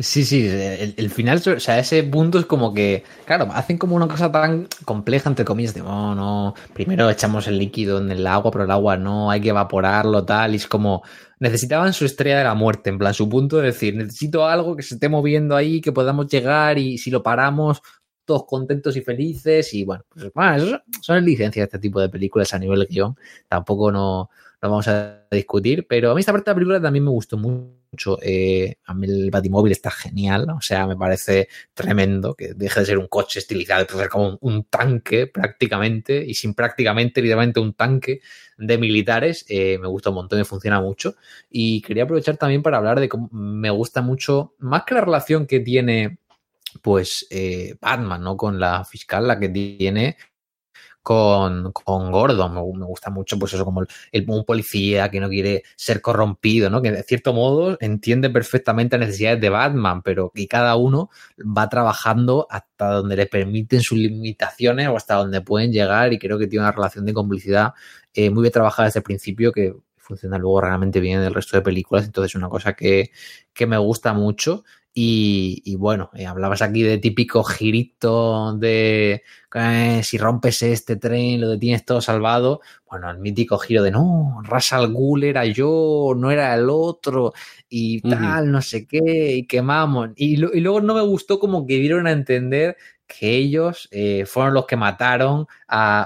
Sí, 0.00 0.24
sí, 0.24 0.46
el, 0.48 1.10
final, 1.10 1.40
o 1.56 1.60
sea, 1.60 1.78
ese 1.78 2.02
punto 2.02 2.38
es 2.38 2.46
como 2.46 2.74
que, 2.74 3.04
claro, 3.24 3.48
hacen 3.52 3.78
como 3.78 3.94
una 3.94 4.08
cosa 4.08 4.30
tan 4.32 4.68
compleja, 4.84 5.28
entre 5.28 5.44
comillas, 5.44 5.72
de, 5.74 5.82
oh, 5.82 6.14
no, 6.14 6.54
primero 6.74 7.08
echamos 7.08 7.46
el 7.46 7.58
líquido 7.58 7.98
en 7.98 8.10
el 8.10 8.26
agua, 8.26 8.50
pero 8.50 8.64
el 8.64 8.70
agua 8.72 8.96
no, 8.96 9.30
hay 9.30 9.40
que 9.40 9.50
evaporarlo, 9.50 10.24
tal, 10.24 10.54
y 10.54 10.56
es 10.56 10.66
como, 10.66 11.02
necesitaban 11.38 11.92
su 11.92 12.04
estrella 12.04 12.38
de 12.38 12.44
la 12.44 12.54
muerte, 12.54 12.90
en 12.90 12.98
plan, 12.98 13.14
su 13.14 13.28
punto 13.28 13.58
de 13.58 13.66
decir, 13.66 13.94
necesito 13.94 14.46
algo 14.46 14.74
que 14.74 14.82
se 14.82 14.94
esté 14.94 15.08
moviendo 15.08 15.54
ahí, 15.54 15.80
que 15.80 15.92
podamos 15.92 16.26
llegar 16.26 16.78
y 16.78 16.98
si 16.98 17.10
lo 17.10 17.22
paramos, 17.22 17.80
todos 18.28 18.44
contentos 18.44 18.94
y 18.94 19.00
felices, 19.00 19.72
y 19.72 19.84
bueno, 19.84 20.04
pues, 20.10 20.30
bueno 20.34 20.82
son 21.00 21.24
licencias 21.24 21.62
de 21.62 21.64
este 21.64 21.78
tipo 21.78 21.98
de 21.98 22.10
películas 22.10 22.52
a 22.52 22.58
nivel 22.58 22.86
guion, 22.86 23.16
tampoco 23.48 23.90
no, 23.90 24.28
no 24.60 24.70
vamos 24.70 24.86
a 24.88 25.24
discutir, 25.30 25.86
pero 25.88 26.10
a 26.10 26.14
mí 26.14 26.20
esta 26.20 26.32
parte 26.32 26.50
de 26.50 26.52
la 26.52 26.56
película 26.56 26.80
también 26.80 27.04
me 27.04 27.10
gustó 27.10 27.38
mucho. 27.38 28.18
Eh, 28.20 28.76
a 28.84 28.92
mí 28.92 29.06
el 29.06 29.30
Batimóvil 29.30 29.72
está 29.72 29.90
genial, 29.90 30.46
o 30.50 30.60
sea, 30.60 30.86
me 30.86 30.96
parece 30.96 31.48
tremendo 31.72 32.34
que 32.34 32.52
deje 32.54 32.80
de 32.80 32.86
ser 32.86 32.98
un 32.98 33.06
coche 33.06 33.38
estilizado, 33.38 33.84
de 33.84 33.94
ser 33.94 34.08
como 34.08 34.36
un, 34.42 34.64
tanque 34.64 35.26
prácticamente, 35.26 36.22
y 36.22 36.34
sin 36.34 36.54
prácticamente, 36.54 37.22
literalmente 37.22 37.60
un 37.60 37.72
tanque 37.72 38.20
de 38.58 38.78
militares. 38.78 39.46
Eh, 39.48 39.78
me 39.78 39.88
gusta 39.88 40.10
un 40.10 40.16
montón 40.16 40.40
y 40.40 40.44
funciona 40.44 40.80
mucho. 40.80 41.14
Y 41.48 41.80
quería 41.80 42.02
aprovechar 42.02 42.36
también 42.36 42.62
para 42.62 42.78
hablar 42.78 43.00
de 43.00 43.08
cómo 43.08 43.28
me 43.32 43.70
gusta 43.70 44.02
mucho, 44.02 44.54
más 44.58 44.82
que 44.84 44.94
la 44.94 45.00
relación 45.02 45.46
que 45.46 45.60
tiene 45.60 46.18
pues 46.88 47.26
eh, 47.28 47.76
Batman, 47.82 48.22
¿no? 48.22 48.34
Con 48.34 48.58
la 48.58 48.82
fiscal, 48.82 49.28
la 49.28 49.38
que 49.38 49.50
tiene 49.50 50.16
con, 51.02 51.70
con 51.72 52.10
Gordon. 52.10 52.54
Me, 52.54 52.86
gusta 52.86 53.10
mucho, 53.10 53.38
pues 53.38 53.52
eso, 53.52 53.66
como 53.66 53.82
el, 54.10 54.24
un 54.26 54.46
policía 54.46 55.10
que 55.10 55.20
no 55.20 55.28
quiere 55.28 55.64
ser 55.76 56.00
corrompido, 56.00 56.70
¿no? 56.70 56.80
Que 56.80 56.90
de 56.90 57.02
cierto 57.02 57.34
modo 57.34 57.76
entiende 57.78 58.30
perfectamente 58.30 58.96
las 58.96 59.08
necesidades 59.08 59.38
de 59.38 59.50
Batman, 59.50 60.00
pero 60.00 60.32
que 60.34 60.48
cada 60.48 60.76
uno 60.76 61.10
va 61.38 61.68
trabajando 61.68 62.46
hasta 62.48 62.92
donde 62.92 63.16
le 63.16 63.26
permiten 63.26 63.82
sus 63.82 63.98
limitaciones 63.98 64.88
o 64.88 64.96
hasta 64.96 65.16
donde 65.16 65.42
pueden 65.42 65.70
llegar 65.70 66.14
y 66.14 66.18
creo 66.18 66.38
que 66.38 66.46
tiene 66.46 66.64
una 66.64 66.72
relación 66.72 67.04
de 67.04 67.12
complicidad 67.12 67.74
eh, 68.14 68.30
muy 68.30 68.44
bien 68.44 68.52
trabajada 68.52 68.86
desde 68.86 69.00
el 69.00 69.04
principio 69.04 69.52
que 69.52 69.74
funciona 69.98 70.38
luego 70.38 70.62
realmente 70.62 71.00
bien 71.00 71.18
en 71.18 71.26
el 71.26 71.34
resto 71.34 71.54
de 71.58 71.62
películas. 71.62 72.06
Entonces, 72.06 72.30
es 72.30 72.34
una 72.34 72.48
cosa 72.48 72.72
que, 72.72 73.10
que 73.52 73.66
me 73.66 73.76
gusta 73.76 74.14
mucho. 74.14 74.64
Y, 75.00 75.76
bueno, 75.76 76.10
eh, 76.12 76.26
hablabas 76.26 76.60
aquí 76.60 76.82
de 76.82 76.98
típico 76.98 77.44
girito 77.44 78.52
de 78.54 79.22
eh, 79.54 80.00
si 80.02 80.18
rompes 80.18 80.60
este 80.62 80.96
tren, 80.96 81.40
lo 81.40 81.50
detienes 81.50 81.84
todo 81.84 82.00
salvado. 82.00 82.62
Bueno, 82.90 83.08
el 83.08 83.18
mítico 83.18 83.58
giro 83.58 83.84
de 83.84 83.92
no, 83.92 84.40
Rasal 84.42 84.92
Ghul 84.92 85.22
era 85.22 85.44
yo, 85.44 86.14
no 86.16 86.32
era 86.32 86.52
el 86.52 86.68
otro, 86.68 87.32
y 87.68 88.00
tal, 88.00 88.50
no 88.50 88.60
sé 88.60 88.88
qué, 88.88 89.36
y 89.36 89.46
quemamos. 89.46 90.10
Y, 90.16 90.32
y, 90.34 90.60
luego 90.60 90.80
no 90.80 90.94
me 90.94 91.02
gustó 91.02 91.38
como 91.38 91.64
que 91.64 91.78
dieron 91.78 92.08
a 92.08 92.10
entender 92.10 92.76
que 93.06 93.36
ellos 93.36 93.88
eh, 93.92 94.24
fueron 94.26 94.52
los 94.52 94.66
que 94.66 94.76
mataron 94.76 95.46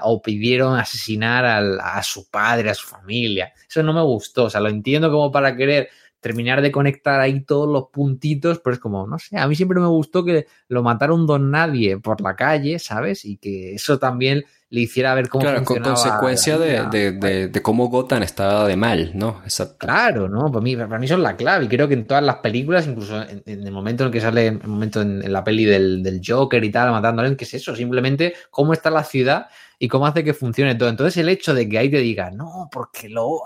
o 0.03 0.23
pidieron 0.23 0.79
asesinar 0.79 1.47
a 1.47 2.03
su 2.03 2.29
padre, 2.29 2.69
a 2.69 2.75
su 2.75 2.87
familia. 2.89 3.55
Eso 3.67 3.83
no 3.83 3.95
me 3.95 4.03
gustó, 4.03 4.45
o 4.45 4.51
sea, 4.51 4.61
lo 4.61 4.69
entiendo 4.69 5.11
como 5.11 5.33
para 5.33 5.57
querer 5.57 5.89
terminar 6.23 6.63
de 6.63 6.71
conectar 6.71 7.21
ahí 7.21 7.41
todos 7.41 7.69
los 7.69 7.89
puntitos, 7.93 8.61
pero 8.61 8.75
es 8.75 8.81
como, 8.81 9.07
no 9.09 9.19
sé, 9.19 9.37
a 9.37 9.49
mí 9.49 9.57
siempre 9.57 9.81
me 9.81 9.89
gustó 9.89 10.25
que 10.25 10.47
lo 10.69 10.83
matara 10.83 11.13
un 11.13 11.27
don 11.27 11.51
nadie 11.51 11.99
por 11.99 12.21
la 12.21 12.37
calle, 12.37 12.79
¿sabes? 12.79 13.25
Y 13.25 13.39
que 13.39 13.75
eso 13.75 13.99
también 13.99 14.45
le 14.71 14.81
hiciera 14.81 15.15
ver 15.15 15.29
cómo 15.29 15.43
claro, 15.43 15.65
con 15.65 15.81
consecuencia 15.81 16.57
de, 16.57 17.49
de, 17.49 17.63
cómo 17.63 17.89
Gotham 17.89 18.23
estaba 18.23 18.67
de 18.67 18.77
mal, 18.77 19.11
¿no? 19.15 19.43
Exacto. 19.43 19.77
Claro, 19.79 20.29
¿no? 20.31 20.51
Para 20.51 20.63
mí, 20.63 20.77
para 20.77 20.99
mí 20.99 21.05
es 21.05 21.19
la 21.19 21.37
clave. 21.37 21.67
Y 21.67 21.69
creo 21.69 21.89
que 21.89 21.95
en 21.95 22.07
todas 22.07 22.23
las 22.23 22.37
películas, 22.37 22.87
incluso 22.87 23.21
en, 23.21 23.43
el 23.45 23.71
momento 23.71 24.05
en 24.05 24.07
el 24.07 24.13
que 24.13 24.21
sale, 24.23 24.47
en 24.47 24.61
el 24.63 24.69
momento 24.69 25.03
en, 25.03 25.31
la 25.31 25.45
peli 25.45 25.67
del, 25.67 26.03
del, 26.03 26.23
Joker 26.27 26.65
y 26.65 26.71
tal, 26.71 26.91
matando 26.91 27.21
a 27.21 27.25
alguien, 27.25 27.37
¿qué 27.37 27.45
es 27.45 27.53
eso? 27.53 27.77
Simplemente 27.77 28.33
cómo 28.49 28.73
está 28.73 28.89
la 28.89 29.05
ciudad 29.05 29.49
y 29.83 29.89
cómo 29.89 30.07
hace 30.07 30.23
que 30.23 30.33
funcione 30.33 30.77
todo. 30.77 30.89
Entonces 30.89 31.17
el 31.17 31.29
hecho 31.29 31.55
de 31.55 31.69
que 31.69 31.77
ahí 31.77 31.91
te 31.91 31.99
diga, 31.99 32.31
no, 32.31 32.69
porque 32.71 33.09
lo... 33.09 33.43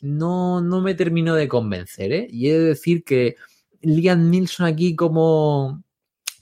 No, 0.00 0.60
no 0.60 0.80
me 0.80 0.94
terminó 0.94 1.34
de 1.34 1.48
convencer, 1.48 2.12
¿eh? 2.12 2.28
Y 2.30 2.50
he 2.50 2.52
de 2.56 2.64
decir 2.66 3.02
que 3.02 3.34
Liam 3.80 4.30
Nilsson 4.30 4.66
aquí 4.66 4.94
como, 4.94 5.82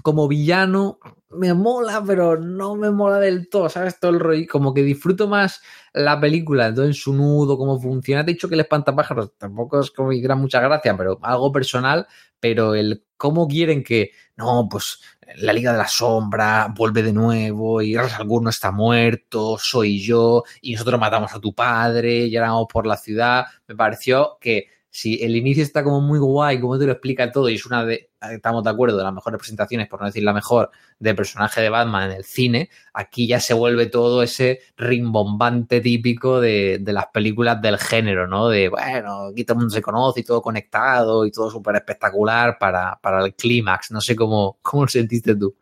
como 0.03 0.29
villano 0.29 0.99
me 1.31 1.55
mola, 1.55 2.03
pero 2.07 2.39
no 2.39 2.77
me 2.77 2.91
mola 2.91 3.19
del 3.19 3.49
todo, 3.49 3.69
¿sabes? 3.69 3.99
Todo 3.99 4.13
el 4.13 4.21
rollo, 4.21 4.47
como 4.51 4.73
que 4.73 4.83
disfruto 4.83 5.29
más 5.29 5.61
la 5.93 6.21
película, 6.21 6.73
todo 6.75 6.85
en 6.87 6.95
su 6.95 7.13
nudo, 7.13 7.59
cómo 7.59 7.81
funciona. 7.81 8.25
Te 8.25 8.31
he 8.31 8.35
dicho 8.35 8.49
que 8.49 8.55
el 8.55 8.61
espantapájaros 8.61 9.37
tampoco 9.37 9.81
es 9.81 9.91
como 9.91 10.11
que 10.11 10.21
gran 10.21 10.41
mucha 10.41 10.61
gracia, 10.61 10.97
pero 10.97 11.19
algo 11.23 11.51
personal, 11.53 12.07
pero 12.39 12.75
el 12.75 13.05
cómo 13.17 13.49
quieren 13.49 13.83
que, 13.83 14.13
no, 14.37 14.69
pues 14.71 15.01
la 15.37 15.53
Liga 15.53 15.73
de 15.73 15.79
la 15.79 15.89
Sombra 15.89 16.73
vuelve 16.77 17.03
de 17.03 17.13
nuevo 17.13 17.83
y 17.83 17.97
Ras 17.97 18.19
no 18.25 18.49
está 18.51 18.71
muerto, 18.71 19.59
soy 19.59 20.01
yo 20.01 20.45
y 20.61 20.75
nosotros 20.75 21.01
matamos 21.01 21.35
a 21.35 21.41
tu 21.41 21.55
padre 21.55 22.31
vamos 22.39 22.67
por 22.73 22.87
la 22.87 22.97
ciudad. 22.97 23.47
Me 23.67 23.75
pareció 23.75 24.39
que 24.41 24.69
si 24.97 25.23
el 25.23 25.37
inicio 25.37 25.63
está 25.63 25.85
como 25.85 26.01
muy 26.01 26.19
guay, 26.19 26.59
como 26.59 26.79
te 26.79 26.87
lo 26.87 26.93
explica 26.93 27.31
todo, 27.31 27.51
y 27.51 27.57
es 27.57 27.67
una 27.67 27.85
de, 27.85 28.09
estamos 28.33 28.65
de 28.65 28.71
acuerdo, 28.71 28.97
de 28.97 29.05
las 29.05 29.13
mejores 29.13 29.35
representaciones, 29.35 29.89
por 29.89 30.01
no 30.01 30.07
decir 30.07 30.23
la 30.23 30.33
mejor, 30.33 30.71
del 30.99 31.15
personaje 31.15 31.61
de 31.61 31.69
Batman 31.69 32.11
en 32.11 32.17
el 32.17 32.25
cine, 32.25 32.71
aquí 32.95 33.27
ya 33.27 33.39
se 33.39 33.53
vuelve 33.53 33.89
todo 33.89 34.23
ese 34.23 34.61
rimbombante 34.79 35.83
típico 35.83 36.41
de, 36.41 36.83
las 36.87 37.09
películas 37.09 37.61
del 37.61 37.77
género, 37.77 38.27
¿no? 38.27 38.49
De, 38.49 38.71
bueno, 38.71 39.27
aquí 39.27 39.45
todo 39.45 39.57
el 39.57 39.59
mundo 39.65 39.75
se 39.75 39.83
conoce 39.83 40.21
y 40.21 40.25
todo 40.25 40.41
conectado 40.41 41.27
y 41.27 41.31
todo 41.31 41.51
súper 41.51 41.77
espectacular 41.77 42.57
para, 42.59 42.99
para 43.03 43.23
el 43.23 43.35
clímax. 43.35 43.91
No 43.91 44.01
sé 44.01 44.17
cómo, 44.17 44.57
cómo 44.63 44.85
lo 44.85 44.89
sentiste 44.89 45.37
tú. 45.37 45.55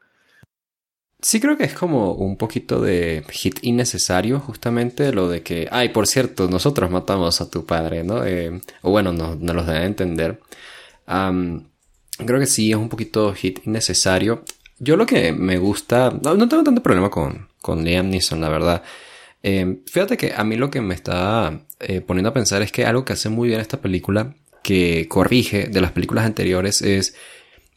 Sí 1.25 1.41
creo 1.41 1.57
que 1.57 1.65
es 1.65 1.73
como 1.73 2.13
un 2.13 2.37
poquito 2.37 2.83
de 2.83 3.25
hit 3.31 3.61
innecesario, 3.63 4.41
justamente 4.41 5.11
lo 5.11 5.27
de 5.27 5.43
que, 5.43 5.69
ay, 5.71 5.89
por 5.89 6.07
cierto, 6.07 6.49
nosotros 6.49 6.91
matamos 6.91 7.41
a 7.41 7.49
tu 7.51 7.65
padre, 7.65 8.05
¿no? 8.05 8.27
Eh, 8.27 8.61
o 8.83 8.91
bueno, 8.91 9.11
no, 9.11 9.35
no 9.35 9.55
los 9.55 9.67
deben 9.67 9.85
entender. 9.85 10.39
creo 11.07 12.39
que 12.39 12.47
sí 12.47 12.71
es 12.73 12.77
un 12.77 12.91
poquito 12.91 13.33
hit 13.33 13.67
innecesario. 13.67 14.45
Yo 14.79 14.99
lo 14.99 15.07
que 15.07 15.33
me 15.33 15.57
gusta, 15.57 16.11
no, 16.11 16.47
tengo 16.47 16.63
tanto 16.63 16.83
problema 16.83 17.09
con, 17.11 17.49
con 17.63 17.85
Liam 17.85 18.11
Neeson, 18.11 18.43
la 18.43 18.51
verdad. 18.51 18.83
Eh, 19.43 19.79
fíjate 19.91 20.19
que 20.19 20.35
a 20.37 20.45
mí 20.45 20.57
lo 20.57 20.71
que 20.71 20.83
me 20.83 20.95
está 20.95 21.59
eh, 21.81 22.03
poniendo 22.03 22.29
a 22.29 22.35
pensar 22.35 22.61
es 22.61 22.71
que 22.71 22.85
algo 22.85 23.07
que 23.07 23.15
hace 23.15 23.31
muy 23.31 23.49
bien 23.49 23.61
esta 23.61 23.81
película, 23.81 24.35
que 24.63 25.09
corrige 25.09 25.69
de 25.69 25.81
las 25.81 25.93
películas 25.93 26.27
anteriores, 26.27 26.83
es 26.83 27.17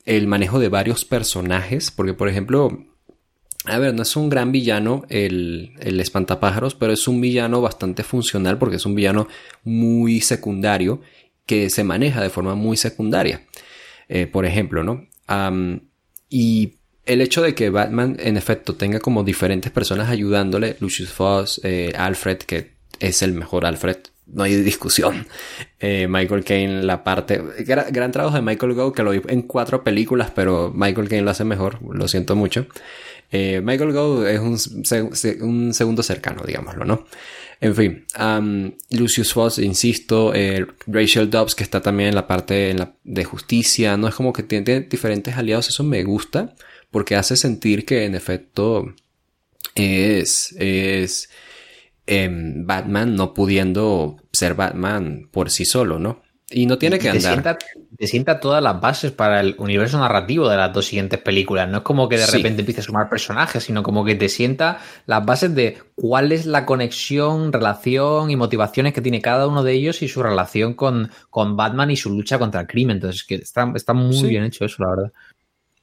el 0.06 0.28
manejo 0.28 0.60
de 0.60 0.68
varios 0.68 1.06
personajes, 1.06 1.92
porque 1.92 2.14
por 2.14 2.28
ejemplo, 2.28 2.86
a 3.68 3.80
ver, 3.80 3.94
no 3.94 4.04
es 4.04 4.16
un 4.16 4.30
gran 4.30 4.52
villano 4.52 5.04
el, 5.10 5.74
el, 5.80 6.00
espantapájaros, 6.00 6.76
pero 6.76 6.94
es 6.94 7.08
un 7.08 7.22
villano 7.22 7.62
bastante 7.62 8.04
funcional 8.04 8.58
porque 8.58 8.78
es 8.78 8.86
un 8.86 8.96
villano 8.96 9.28
muy 9.64 10.22
secundario 10.22 11.02
que 11.46 11.70
se 11.70 11.84
maneja 11.84 12.22
de 12.22 12.30
forma 12.30 12.56
muy 12.56 12.78
secundaria. 12.78 13.42
Eh, 14.10 14.26
por 14.26 14.46
ejemplo, 14.46 14.84
¿no? 14.84 15.06
y 16.30 16.74
el 17.06 17.22
hecho 17.22 17.42
de 17.42 17.54
que 17.54 17.70
Batman 17.70 18.16
en 18.20 18.38
efecto 18.38 18.76
tenga 18.76 19.00
como 19.00 19.24
diferentes 19.24 19.72
personas 19.72 20.10
ayudándole, 20.10 20.78
Lucius 20.80 21.10
Foss, 21.10 21.60
eh, 21.64 21.92
Alfred, 21.98 22.38
que 22.38 22.72
es 23.00 23.22
el 23.22 23.34
mejor 23.34 23.66
Alfred, 23.66 23.98
no 24.28 24.44
hay 24.44 24.56
discusión. 24.56 25.28
Eh, 25.80 26.08
Michael 26.10 26.44
Caine, 26.44 26.84
la 26.84 27.04
parte. 27.04 27.42
Gran, 27.60 28.12
trabajo 28.12 28.36
de 28.36 28.42
Michael 28.42 28.74
Gough, 28.74 28.94
que 28.94 29.04
lo 29.04 29.12
vi 29.12 29.22
en 29.28 29.44
cuatro 29.44 29.84
películas, 29.84 30.32
pero 30.34 30.72
Michael 30.74 31.08
Caine 31.08 31.24
lo 31.24 31.32
hace 31.32 31.44
mejor, 31.44 31.80
lo 31.82 32.08
siento 32.08 32.36
mucho. 32.36 32.68
Eh, 33.32 33.62
Michael 33.62 33.92
Gough 33.92 34.26
es 34.26 34.40
un, 34.40 34.58
un, 35.42 35.74
segundo 35.74 36.04
cercano, 36.04 36.44
digámoslo, 36.46 36.86
¿no? 36.86 37.06
En 37.60 37.76
fin, 37.76 38.06
Lucius 38.92 39.34
Foss, 39.34 39.58
insisto, 39.58 40.34
eh, 40.34 40.68
Rachel 40.86 41.30
Dobbs, 41.30 41.56
que 41.56 41.64
está 41.64 41.82
también 41.82 42.10
en 42.10 42.16
la 42.16 42.28
parte 42.28 42.76
de 43.04 43.24
justicia, 43.24 43.98
no 43.98 44.08
es 44.08 44.16
como 44.16 44.32
que 44.32 44.44
tiene 44.44 44.82
diferentes 44.82 45.36
aliados, 45.36 45.68
eso 45.70 45.84
me 45.84 46.04
gusta, 46.04 46.56
porque 46.92 47.16
hace 47.16 47.36
sentir 47.36 47.84
que 47.84 48.06
en 48.06 48.14
efecto 48.14 48.94
es, 49.74 50.56
es 50.60 51.30
em, 52.06 52.66
Batman 52.66 53.16
no 53.16 53.34
pudiendo 53.34 54.18
ser 54.32 54.54
Batman 54.54 55.28
por 55.32 55.50
sí 55.50 55.66
solo, 55.66 55.98
¿no? 55.98 56.22
Y 56.50 56.66
no 56.66 56.78
tiene 56.78 56.98
que 56.98 57.10
andar. 57.10 57.58
Te 57.98 58.08
sienta, 58.08 58.40
todas 58.40 58.64
las 58.64 58.80
bases 58.80 59.12
para 59.12 59.42
el 59.42 59.56
universo 59.58 60.00
narrativo 60.00 60.48
de 60.48 60.56
las 60.56 60.72
dos 60.72 60.86
siguientes 60.86 61.20
películas. 61.20 61.68
No 61.68 61.80
es 61.80 61.84
como 61.84 62.08
que 62.08 62.18
de 62.18 62.26
repente 62.26 62.62
empiece 62.62 62.80
a 62.80 62.84
sumar 62.84 63.10
personajes, 63.10 63.64
sino 63.64 63.84
como 63.84 64.06
que 64.06 64.16
te 64.16 64.30
sienta 64.30 64.80
las 65.08 65.26
bases 65.26 65.54
de 65.54 65.78
cuál 65.96 66.32
es 66.32 66.46
la 66.46 66.66
conexión, 66.66 67.52
relación 67.52 68.32
y 68.32 68.38
motivaciones 68.38 68.94
que 68.94 69.02
tiene 69.02 69.22
cada 69.22 69.48
uno 69.48 69.62
de 69.62 69.74
ellos 69.74 70.02
y 70.02 70.08
su 70.08 70.24
relación 70.24 70.74
con, 70.74 71.12
con 71.30 71.58
Batman 71.58 71.92
y 71.92 71.98
su 71.98 72.12
lucha 72.12 72.40
contra 72.40 72.62
el 72.62 72.68
crimen. 72.68 72.98
Entonces, 72.98 73.26
que 73.26 73.36
está, 73.36 73.70
está 73.76 73.94
muy 73.94 74.30
bien 74.30 74.46
hecho 74.46 74.64
eso, 74.64 74.84
la 74.84 74.90
verdad. 74.90 75.14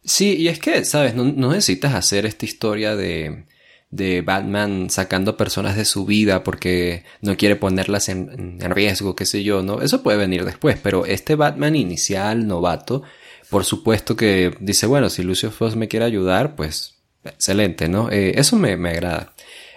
Sí, 0.02 0.36
y 0.36 0.48
es 0.48 0.58
que, 0.58 0.84
¿sabes? 0.84 1.14
no 1.14 1.50
necesitas 1.50 1.94
hacer 1.94 2.24
esta 2.24 2.46
historia 2.46 2.96
de 2.96 3.44
de 3.94 4.22
Batman 4.22 4.90
sacando 4.90 5.36
personas 5.36 5.76
de 5.76 5.84
su 5.84 6.04
vida 6.04 6.42
porque 6.42 7.04
no 7.20 7.36
quiere 7.36 7.54
ponerlas 7.54 8.08
en, 8.08 8.58
riesgo, 8.60 9.14
qué 9.14 9.24
sé 9.24 9.44
yo, 9.44 9.62
¿no? 9.62 9.82
Eso 9.82 10.02
puede 10.02 10.18
venir 10.18 10.44
después, 10.44 10.76
pero 10.82 11.06
este 11.06 11.36
Batman 11.36 11.76
inicial, 11.76 12.48
novato, 12.48 13.04
por 13.50 13.64
supuesto 13.64 14.16
que 14.16 14.52
dice, 14.58 14.86
bueno, 14.86 15.10
si 15.10 15.22
Lucio 15.22 15.52
Foss 15.52 15.76
me 15.76 15.86
quiere 15.86 16.06
ayudar, 16.06 16.56
pues 16.56 16.96
excelente, 17.24 17.88
¿no? 17.88 18.10
Eh, 18.10 18.32
eso 18.36 18.56
me, 18.56 18.72
agrada. 18.72 19.32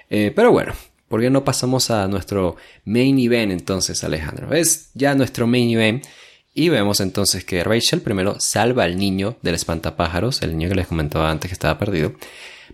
Eh, 0.10 0.34
pero 0.36 0.52
bueno, 0.52 0.74
¿por 1.08 1.22
qué 1.22 1.30
no 1.30 1.44
pasamos 1.44 1.92
a 1.92 2.08
nuestro 2.08 2.56
main 2.86 3.20
event 3.20 3.52
entonces, 3.52 4.04
Alejandro? 4.04 4.52
Es 4.52 4.90
ya 4.96 5.14
nuestro 5.14 5.46
main 5.46 5.70
event. 5.70 6.04
Y 6.56 6.70
vemos 6.70 7.02
entonces 7.02 7.46
que 7.46 7.64
Rachel 7.64 8.02
primero 8.02 8.40
salva 8.40 8.86
al 8.86 8.98
niño 8.98 9.38
del 9.44 9.54
espantapájaros, 9.54 10.42
el 10.42 10.58
niño 10.58 10.70
que 10.70 10.76
les 10.76 10.88
comentaba 10.88 11.30
antes 11.30 11.50
que 11.50 11.54
estaba 11.54 11.78
perdido. 11.78 12.14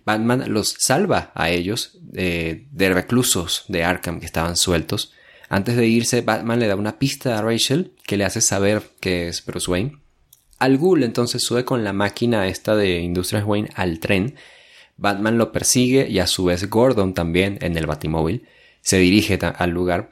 Batman 0.06 0.46
los 0.48 0.76
salva 0.80 1.32
a 1.36 1.50
ellos 1.50 2.00
eh, 2.14 2.68
de 2.72 2.94
reclusos 2.94 3.66
de 3.68 3.84
Arkham 3.84 4.20
que 4.20 4.26
estaban 4.26 4.58
sueltos. 4.58 5.14
Antes 5.50 5.76
de 5.76 5.88
irse, 5.88 6.22
Batman 6.22 6.60
le 6.60 6.68
da 6.68 6.76
una 6.76 7.00
pista 7.00 7.38
a 7.38 7.42
Rachel 7.42 7.94
que 8.06 8.18
le 8.18 8.26
hace 8.26 8.42
saber 8.42 8.84
que 9.00 9.28
es 9.28 9.46
Bruce 9.46 9.70
Wayne. 9.70 10.00
Al 10.60 10.78
Ghul 10.78 11.04
entonces 11.04 11.44
sube 11.44 11.66
con 11.66 11.84
la 11.84 11.94
máquina 11.94 12.48
esta 12.48 12.76
de 12.76 13.00
Industrias 13.00 13.44
Wayne 13.46 13.70
al 13.76 14.00
tren. 14.00 14.36
Batman 14.98 15.38
lo 15.38 15.52
persigue 15.52 16.08
y 16.10 16.20
a 16.20 16.28
su 16.28 16.46
vez 16.46 16.70
Gordon 16.70 17.14
también 17.14 17.58
en 17.62 17.78
el 17.78 17.86
batimóvil. 17.86 18.48
Se 18.82 18.98
dirige 18.98 19.40
al 19.42 19.70
lugar. 19.70 20.10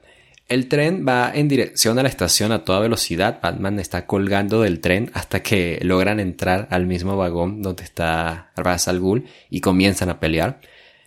El 0.52 0.68
tren 0.68 1.06
va 1.08 1.32
en 1.34 1.48
dirección 1.48 1.98
a 1.98 2.04
la 2.04 2.10
estación 2.10 2.52
a 2.52 2.66
toda 2.66 2.82
velocidad. 2.82 3.40
Batman 3.42 3.80
está 3.80 4.06
colgando 4.06 4.62
del 4.62 4.82
tren 4.82 5.10
hasta 5.14 5.42
que 5.42 5.80
logran 5.82 6.20
entrar 6.20 6.68
al 6.72 6.88
mismo 6.88 7.16
vagón 7.16 7.62
donde 7.62 7.86
está 7.86 8.52
Raz 8.58 8.90
al 8.90 9.00
Ghul 9.00 9.28
y 9.50 9.62
comienzan 9.62 10.10
a 10.10 10.20
pelear. 10.20 10.60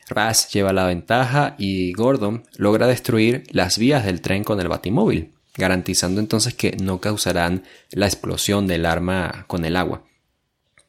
Raz 0.09 0.49
lleva 0.51 0.73
la 0.73 0.87
ventaja 0.87 1.57
y 1.59 1.93
Gordon 1.93 2.45
logra 2.57 2.87
destruir 2.87 3.43
las 3.51 3.77
vías 3.77 4.07
del 4.07 4.23
tren 4.23 4.45
con 4.45 4.61
el 4.61 4.69
batimóvil, 4.69 5.33
garantizando 5.59 6.23
entonces 6.23 6.55
que 6.55 6.79
no 6.79 7.03
causarán 7.03 7.65
la 7.91 8.07
explosión 8.07 8.67
del 8.67 8.87
arma 8.87 9.45
con 9.47 9.67
el 9.67 9.77
agua. 9.77 10.05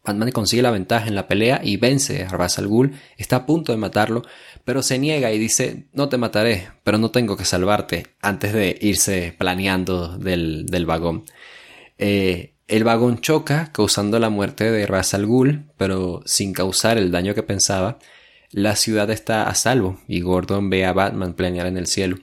Batman 0.05 0.31
consigue 0.31 0.61
la 0.61 0.71
ventaja 0.71 1.07
en 1.07 1.15
la 1.15 1.27
pelea 1.27 1.61
y 1.63 1.77
vence 1.77 2.23
a 2.23 2.29
Ra's 2.29 2.59
al 2.59 2.67
Ghul, 2.67 2.93
está 3.17 3.37
a 3.37 3.45
punto 3.45 3.71
de 3.71 3.77
matarlo, 3.77 4.21
pero 4.63 4.83
se 4.83 4.99
niega 4.99 5.31
y 5.31 5.39
dice, 5.39 5.87
no 5.93 6.09
te 6.09 6.17
mataré, 6.17 6.69
pero 6.83 6.97
no 6.97 7.11
tengo 7.11 7.35
que 7.37 7.45
salvarte, 7.45 8.07
antes 8.21 8.53
de 8.53 8.77
irse 8.81 9.35
planeando 9.37 10.17
del, 10.17 10.85
vagón. 10.85 11.25
Eh, 11.97 12.55
el 12.67 12.83
vagón 12.83 13.21
choca, 13.21 13.71
causando 13.71 14.19
la 14.19 14.29
muerte 14.29 14.71
de 14.71 14.85
Ra's 14.87 15.13
al 15.13 15.25
Ghul, 15.25 15.71
pero 15.77 16.21
sin 16.25 16.53
causar 16.53 16.97
el 16.97 17.11
daño 17.11 17.35
que 17.35 17.43
pensaba. 17.43 17.99
La 18.51 18.75
ciudad 18.75 19.09
está 19.09 19.49
a 19.49 19.55
salvo 19.55 19.99
y 20.07 20.21
Gordon 20.21 20.69
ve 20.69 20.85
a 20.85 20.93
Batman 20.93 21.33
planear 21.33 21.67
en 21.67 21.77
el 21.77 21.87
cielo. 21.87 22.17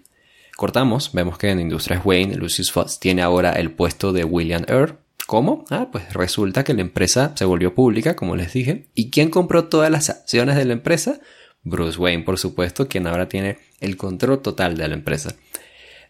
Cortamos, 0.56 1.12
vemos 1.12 1.38
que 1.38 1.50
en 1.50 1.60
Industrias 1.60 2.04
Wayne, 2.04 2.36
Lucius 2.36 2.72
Fox 2.72 2.98
tiene 3.00 3.22
ahora 3.22 3.52
el 3.52 3.72
puesto 3.72 4.12
de 4.12 4.24
William 4.24 4.64
Earl. 4.68 5.01
¿Cómo? 5.32 5.64
Ah, 5.70 5.88
pues 5.90 6.12
resulta 6.12 6.62
que 6.62 6.74
la 6.74 6.82
empresa 6.82 7.32
se 7.36 7.46
volvió 7.46 7.74
pública, 7.74 8.16
como 8.16 8.36
les 8.36 8.52
dije. 8.52 8.90
¿Y 8.94 9.08
quién 9.08 9.30
compró 9.30 9.64
todas 9.64 9.90
las 9.90 10.10
acciones 10.10 10.56
de 10.56 10.66
la 10.66 10.74
empresa? 10.74 11.20
Bruce 11.62 11.98
Wayne, 11.98 12.22
por 12.22 12.38
supuesto, 12.38 12.86
quien 12.86 13.06
ahora 13.06 13.30
tiene 13.30 13.56
el 13.80 13.96
control 13.96 14.42
total 14.42 14.76
de 14.76 14.86
la 14.88 14.92
empresa. 14.92 15.34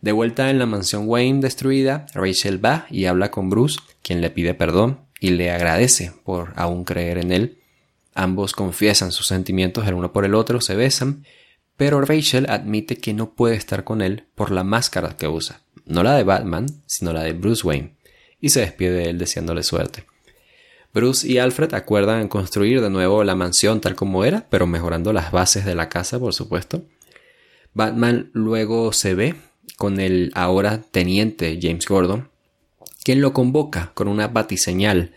De 0.01 0.11
vuelta 0.11 0.51
en 0.51 0.59
la 0.59 0.67
mansión 0.67 1.05
Wayne 1.07 1.39
destruida, 1.41 2.07
Rachel 2.15 2.65
va 2.65 2.87
y 2.91 3.05
habla 3.05 3.31
con 3.31 3.49
Bruce, 3.49 3.79
quien 4.03 4.21
le 4.21 4.31
pide 4.31 4.55
perdón 4.55 4.99
y 5.21 5.31
le 5.31 5.53
agradece 5.53 6.11
por 6.25 6.53
aún 6.57 6.83
creer 6.83 7.19
en 7.19 7.31
él. 7.31 7.59
Ambos 8.17 8.55
confiesan 8.55 9.13
sus 9.13 9.29
sentimientos 9.29 9.87
el 9.87 9.95
uno 9.95 10.13
por 10.13 10.25
el 10.25 10.35
otro, 10.35 10.61
se 10.61 10.75
besan, 10.75 11.25
pero 11.77 12.01
Rachel 12.01 12.47
admite 12.51 12.97
que 12.97 13.15
no 13.15 13.35
puede 13.35 13.55
estar 13.55 13.85
con 13.85 14.03
él 14.03 14.25
por 14.35 14.51
la 14.51 14.65
máscara 14.65 15.17
que 15.17 15.29
usa, 15.29 15.61
no 15.87 16.03
la 16.03 16.17
de 16.17 16.25
Batman, 16.25 16.67
sino 16.87 17.13
la 17.13 17.23
de 17.23 17.35
Bruce 17.35 17.65
Wayne, 17.65 17.95
y 18.43 18.51
se 18.51 18.61
despide 18.61 18.91
de 18.91 19.05
él 19.09 19.19
deseándole 19.19 19.63
suerte. 19.63 20.05
Bruce 20.93 21.27
y 21.27 21.39
Alfred 21.39 21.73
acuerdan 21.73 22.29
construir 22.29 22.83
de 22.83 22.91
nuevo 22.91 23.25
la 23.25 23.35
mansión 23.35 23.81
tal 23.81 23.95
como 23.95 24.27
era, 24.27 24.47
pero 24.51 24.67
mejorando 24.67 25.15
las 25.15 25.33
bases 25.33 25.65
de 25.65 25.75
la 25.75 25.89
casa, 25.89 26.19
por 26.19 26.35
supuesto. 26.35 26.83
Batman 27.73 28.31
luego 28.35 28.93
se 28.93 29.15
ve 29.15 29.35
con 29.79 30.01
el 30.01 30.31
ahora 30.35 30.83
teniente 30.83 31.59
James 31.63 31.87
Gordon, 31.87 32.29
quien 33.05 33.23
lo 33.23 33.33
convoca 33.33 33.93
con 33.95 34.09
una 34.09 34.29
batiseñal. 34.29 35.13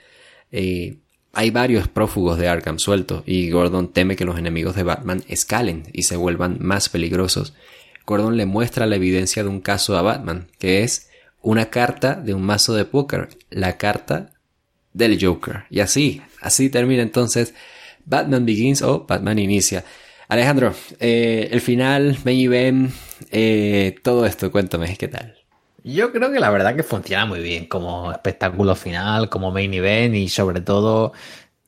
Eh, 0.51 0.99
hay 1.34 1.49
varios 1.49 1.89
prófugos 1.89 2.38
de 2.38 2.47
Arkham 2.47 2.80
sueltos 2.80 3.23
y 3.26 3.49
Gordon 3.49 3.91
teme 3.91 4.15
que 4.15 4.23
los 4.23 4.39
enemigos 4.39 4.76
de 4.76 4.84
Batman 4.84 5.23
escalen 5.28 5.84
y 5.91 6.03
se 6.03 6.15
vuelvan 6.15 6.57
más 6.61 6.88
peligrosos. 6.88 7.53
Gordon 8.05 8.38
le 8.38 8.45
muestra 8.45 8.86
la 8.86 8.95
evidencia 8.95 9.43
de 9.43 9.49
un 9.49 9.59
caso 9.59 9.97
a 9.97 10.01
Batman, 10.01 10.47
que 10.59 10.84
es 10.84 11.09
una 11.45 11.69
carta 11.69 12.15
de 12.15 12.33
un 12.33 12.41
mazo 12.41 12.73
de 12.73 12.85
póker, 12.85 13.29
la 13.51 13.77
carta 13.77 14.31
del 14.93 15.23
Joker. 15.23 15.65
Y 15.69 15.79
así, 15.79 16.21
así 16.41 16.69
termina 16.69 17.03
entonces 17.03 17.53
Batman 18.03 18.45
Begins 18.45 18.81
o 18.81 19.05
Batman 19.07 19.37
Inicia. 19.37 19.85
Alejandro, 20.27 20.73
eh, 20.99 21.49
el 21.51 21.61
final, 21.61 22.17
Ben 22.23 22.35
y 22.35 22.47
Ben, 22.47 22.91
todo 24.01 24.25
esto, 24.25 24.51
cuéntame, 24.51 24.97
¿qué 24.97 25.07
tal? 25.07 25.35
Yo 25.83 26.11
creo 26.11 26.31
que 26.31 26.39
la 26.39 26.49
verdad 26.49 26.75
que 26.75 26.81
funciona 26.81 27.27
muy 27.27 27.41
bien 27.41 27.67
como 27.67 28.11
espectáculo 28.11 28.75
final, 28.75 29.29
como 29.29 29.51
main 29.51 29.71
event 29.71 30.15
y 30.15 30.29
sobre 30.29 30.61
todo 30.61 31.13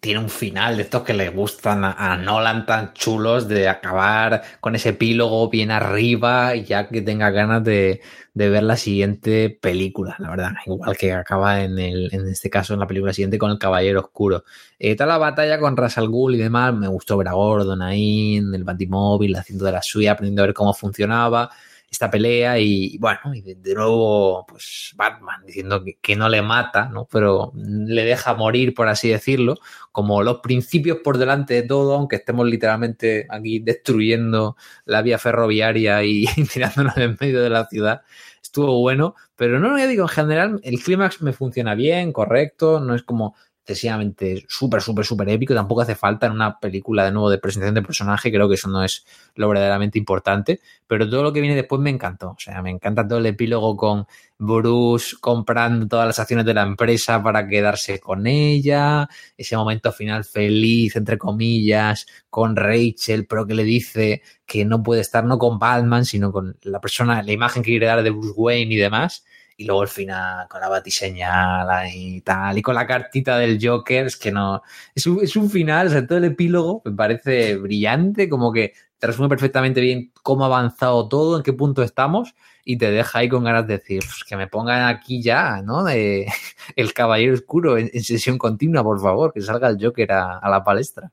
tiene 0.07 0.21
un 0.21 0.29
final 0.29 0.77
de 0.77 0.83
estos 0.83 1.03
que 1.03 1.13
le 1.13 1.27
gustan 1.27 1.83
a, 1.83 2.15
Nolan 2.15 2.65
tan 2.65 2.93
chulos 2.93 3.45
de 3.49 3.67
acabar 3.67 4.41
con 4.61 4.73
ese 4.73 4.89
epílogo 4.91 5.49
bien 5.49 5.69
arriba 5.69 6.55
ya 6.55 6.87
que 6.87 7.01
tenga 7.01 7.29
ganas 7.29 7.61
de, 7.61 7.99
ver 8.33 8.63
la 8.63 8.77
siguiente 8.77 9.49
película, 9.49 10.15
la 10.19 10.29
verdad, 10.29 10.51
igual 10.65 10.95
que 10.95 11.11
acaba 11.11 11.61
en, 11.61 11.77
el, 11.77 12.07
en 12.13 12.25
este 12.25 12.49
caso 12.49 12.73
en 12.73 12.79
la 12.79 12.87
película 12.87 13.11
siguiente 13.11 13.37
con 13.37 13.51
el 13.51 13.59
Caballero 13.59 13.99
Oscuro. 13.99 14.45
Eh, 14.79 14.95
la 14.97 15.17
batalla 15.17 15.59
con 15.59 15.75
Ras 15.75 15.97
al 15.97 16.07
Ghul 16.07 16.35
y 16.35 16.37
demás, 16.37 16.73
me 16.73 16.87
gustó 16.87 17.17
ver 17.17 17.27
a 17.27 17.33
Gordon 17.33 17.81
ahí 17.81 18.37
en 18.37 18.55
el 18.55 18.63
batimóvil 18.63 19.35
haciendo 19.35 19.65
de 19.65 19.73
la 19.73 19.81
suya, 19.81 20.13
aprendiendo 20.13 20.43
a 20.43 20.45
ver 20.45 20.53
cómo 20.53 20.73
funcionaba 20.73 21.49
esta 21.89 22.11
pelea 22.11 22.59
y 22.59 22.97
bueno, 22.99 23.33
y 23.33 23.41
de, 23.41 23.73
nuevo, 23.73 24.45
pues 24.47 24.93
Batman 24.95 25.45
diciendo 25.45 25.83
que, 26.01 26.15
no 26.15 26.27
le 26.27 26.41
mata, 26.41 26.89
¿no? 26.89 27.07
Pero 27.09 27.53
le 27.55 28.03
deja 28.03 28.33
morir, 28.33 28.73
por 28.73 28.87
así 28.87 29.09
decirlo, 29.09 29.55
como 29.91 30.21
los 30.21 30.39
principios 30.39 30.99
por 31.03 31.17
delante 31.17 31.53
de 31.53 31.63
todo, 31.63 31.95
aunque 31.95 32.17
estemos 32.17 32.45
literalmente 32.45 33.25
aquí 33.29 33.59
destruyendo 33.59 34.57
la 34.85 35.01
vía 35.01 35.17
ferroviaria 35.17 36.03
y 36.03 36.25
tirándonos 36.53 36.97
en 36.97 37.17
medio 37.19 37.41
de 37.41 37.49
la 37.49 37.65
ciudad. 37.67 38.01
Estuvo 38.41 38.79
bueno, 38.79 39.15
pero 39.35 39.59
no, 39.59 39.77
ya 39.77 39.87
digo, 39.87 40.03
en 40.03 40.09
general 40.09 40.59
el 40.63 40.81
clímax 40.81 41.21
me 41.21 41.33
funciona 41.33 41.75
bien, 41.75 42.11
correcto, 42.11 42.79
no 42.79 42.95
es 42.95 43.03
como 43.03 43.35
excesivamente 43.67 44.45
súper, 44.47 44.81
súper, 44.81 45.05
súper 45.05 45.29
épico. 45.29 45.53
Tampoco 45.53 45.81
hace 45.81 45.95
falta 45.95 46.27
en 46.27 46.31
una 46.31 46.57
película 46.57 47.03
de 47.03 47.11
nuevo 47.11 47.29
de 47.29 47.37
presentación 47.37 47.75
de 47.75 47.81
personaje. 47.81 48.31
Creo 48.31 48.47
que 48.47 48.55
eso 48.55 48.69
no 48.69 48.81
es 48.81 49.05
lo 49.35 49.49
verdaderamente 49.49 49.99
importante. 49.99 50.61
Pero 50.87 51.09
todo 51.09 51.21
lo 51.21 51.33
que 51.33 51.41
viene 51.41 51.55
después 51.55 51.81
me 51.81 51.89
encantó. 51.89 52.29
O 52.29 52.39
sea, 52.39 52.61
me 52.61 52.69
encanta 52.69 53.05
todo 53.05 53.19
el 53.19 53.25
epílogo 53.25 53.75
con 53.75 54.07
Bruce 54.37 55.17
comprando 55.19 55.85
todas 55.87 56.07
las 56.07 56.17
acciones 56.17 56.45
de 56.45 56.53
la 56.53 56.61
empresa 56.61 57.21
para 57.21 57.45
quedarse 57.45 57.99
con 57.99 58.25
ella. 58.25 59.09
Ese 59.35 59.57
momento 59.57 59.91
final 59.91 60.23
feliz, 60.23 60.95
entre 60.95 61.17
comillas, 61.17 62.07
con 62.29 62.55
Rachel, 62.55 63.27
pero 63.27 63.45
que 63.45 63.53
le 63.53 63.65
dice 63.65 64.21
que 64.45 64.63
no 64.63 64.81
puede 64.81 65.01
estar 65.01 65.25
no 65.25 65.37
con 65.37 65.59
Batman, 65.59 66.05
sino 66.05 66.31
con 66.31 66.57
la 66.61 66.79
persona, 66.79 67.21
la 67.21 67.31
imagen 67.33 67.63
que 67.63 67.71
quiere 67.71 67.87
dar 67.87 68.01
de 68.01 68.11
Bruce 68.11 68.33
Wayne 68.37 68.73
y 68.73 68.77
demás 68.77 69.25
y 69.57 69.65
luego 69.65 69.81
el 69.83 69.89
final 69.89 70.47
con 70.47 70.61
la 70.61 70.69
batiseñal 70.69 71.89
y 71.93 72.21
tal, 72.21 72.57
y 72.57 72.61
con 72.61 72.75
la 72.75 72.85
cartita 72.87 73.37
del 73.37 73.59
Joker, 73.61 74.05
es 74.05 74.15
que 74.15 74.31
no, 74.31 74.61
es 74.93 75.05
un, 75.07 75.23
es 75.23 75.35
un 75.35 75.49
final, 75.49 75.87
o 75.87 75.89
sea, 75.89 76.05
todo 76.05 76.19
el 76.19 76.25
epílogo 76.25 76.81
me 76.85 76.91
parece 76.91 77.57
brillante, 77.57 78.29
como 78.29 78.53
que 78.53 78.73
te 78.99 79.07
perfectamente 79.07 79.79
bien 79.81 80.11
cómo 80.23 80.43
ha 80.43 80.47
avanzado 80.47 81.07
todo, 81.07 81.37
en 81.37 81.43
qué 81.43 81.53
punto 81.53 81.83
estamos 81.83 82.33
y 82.65 82.77
te 82.77 82.91
deja 82.91 83.19
ahí 83.19 83.29
con 83.29 83.43
ganas 83.43 83.67
de 83.67 83.77
decir 83.77 84.03
pues, 84.03 84.23
que 84.27 84.35
me 84.35 84.47
pongan 84.47 84.87
aquí 84.87 85.21
ya, 85.21 85.61
¿no? 85.61 85.87
El 86.75 86.93
Caballero 86.93 87.33
Oscuro 87.33 87.77
en, 87.77 87.89
sesión 88.03 88.37
continua, 88.37 88.83
por 88.83 88.99
favor, 88.99 89.33
que 89.33 89.41
salga 89.41 89.69
el 89.69 89.77
Joker 89.81 90.11
a, 90.11 90.49
la 90.49 90.63
palestra. 90.63 91.11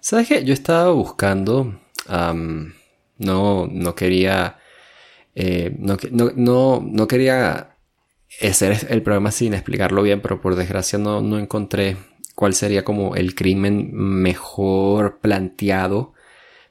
¿Sabes 0.00 0.28
qué? 0.28 0.44
Yo 0.44 0.52
estaba 0.52 0.90
buscando, 0.90 1.80
no, 2.08 3.66
no 3.66 3.94
quería, 3.94 4.58
eh, 5.34 5.74
no, 5.78 5.96
no, 6.36 6.82
no, 6.84 7.08
quería 7.08 7.76
hacer 8.42 8.86
el 8.88 9.02
programa 9.02 9.30
sin 9.30 9.54
explicarlo 9.54 10.02
bien, 10.02 10.20
pero 10.20 10.40
por 10.40 10.56
desgracia 10.56 10.98
no, 10.98 11.20
no 11.20 11.38
encontré 11.38 11.96
cuál 12.34 12.54
sería 12.54 12.84
como 12.84 13.16
el 13.16 13.34
crimen 13.34 13.90
mejor 13.92 15.18
planteado 15.20 16.14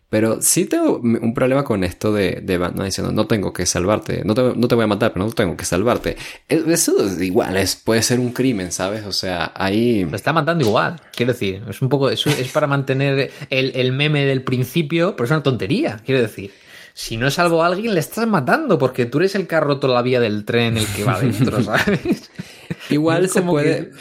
pero 0.10 0.41
sí 0.41 0.66
tengo 0.66 0.97
un 0.97 1.34
problema 1.36 1.64
con 1.64 1.84
esto 1.84 2.12
de, 2.12 2.41
de 2.41 2.57
Batman 2.57 2.86
diciendo, 2.86 3.14
no 3.14 3.28
tengo 3.28 3.53
que 3.53 3.68
salvarte, 3.68 4.24
no 4.26 4.34
te, 4.34 4.41
no 4.55 4.68
te 4.68 4.74
voy 4.74 4.86
a 4.86 4.88
matar, 4.88 5.14
pero 5.14 5.26
no 5.26 5.32
tengo 5.32 5.55
que 5.55 5.66
salvarte. 5.66 6.18
Eso 6.47 7.05
es 7.05 7.22
igual, 7.22 7.57
es, 7.57 7.76
puede 7.76 8.01
ser 8.01 8.20
un 8.20 8.32
crimen, 8.32 8.72
¿sabes? 8.72 9.05
O 9.05 9.12
sea, 9.12 9.51
ahí... 9.55 10.05
Lo 10.05 10.16
está 10.16 10.34
matando 10.34 10.66
igual, 10.66 10.99
quiero 11.16 11.34
decir, 11.34 11.62
es 11.70 11.82
un 11.84 11.89
poco, 11.89 12.10
es, 12.10 12.26
es 12.26 12.51
para 12.51 12.66
mantener 12.66 13.32
el, 13.51 13.72
el 13.76 13.91
meme 13.91 14.26
del 14.26 14.41
principio, 14.41 15.16
pero 15.16 15.26
es 15.26 15.32
una 15.32 15.43
tontería, 15.43 16.01
quiero 16.03 16.22
decir. 16.22 16.51
Si 17.00 17.16
no 17.16 17.32
salvo 17.32 17.64
a 17.64 17.68
alguien, 17.68 17.93
le 17.93 18.02
estás 18.02 18.28
matando 18.28 18.78
porque 18.78 19.06
tú 19.06 19.20
eres 19.20 19.34
el 19.36 19.47
que 19.47 19.56
ha 19.56 19.62
roto 19.62 19.88
la 19.88 20.02
vía 20.02 20.20
del 20.20 20.43
tren 20.43 20.76
el 20.76 20.86
que 20.86 21.06
va 21.06 21.18
dentro, 21.22 21.64
¿sabes? 21.64 22.30
Igual 22.89 23.30
se 23.30 23.41
puede, 23.41 23.91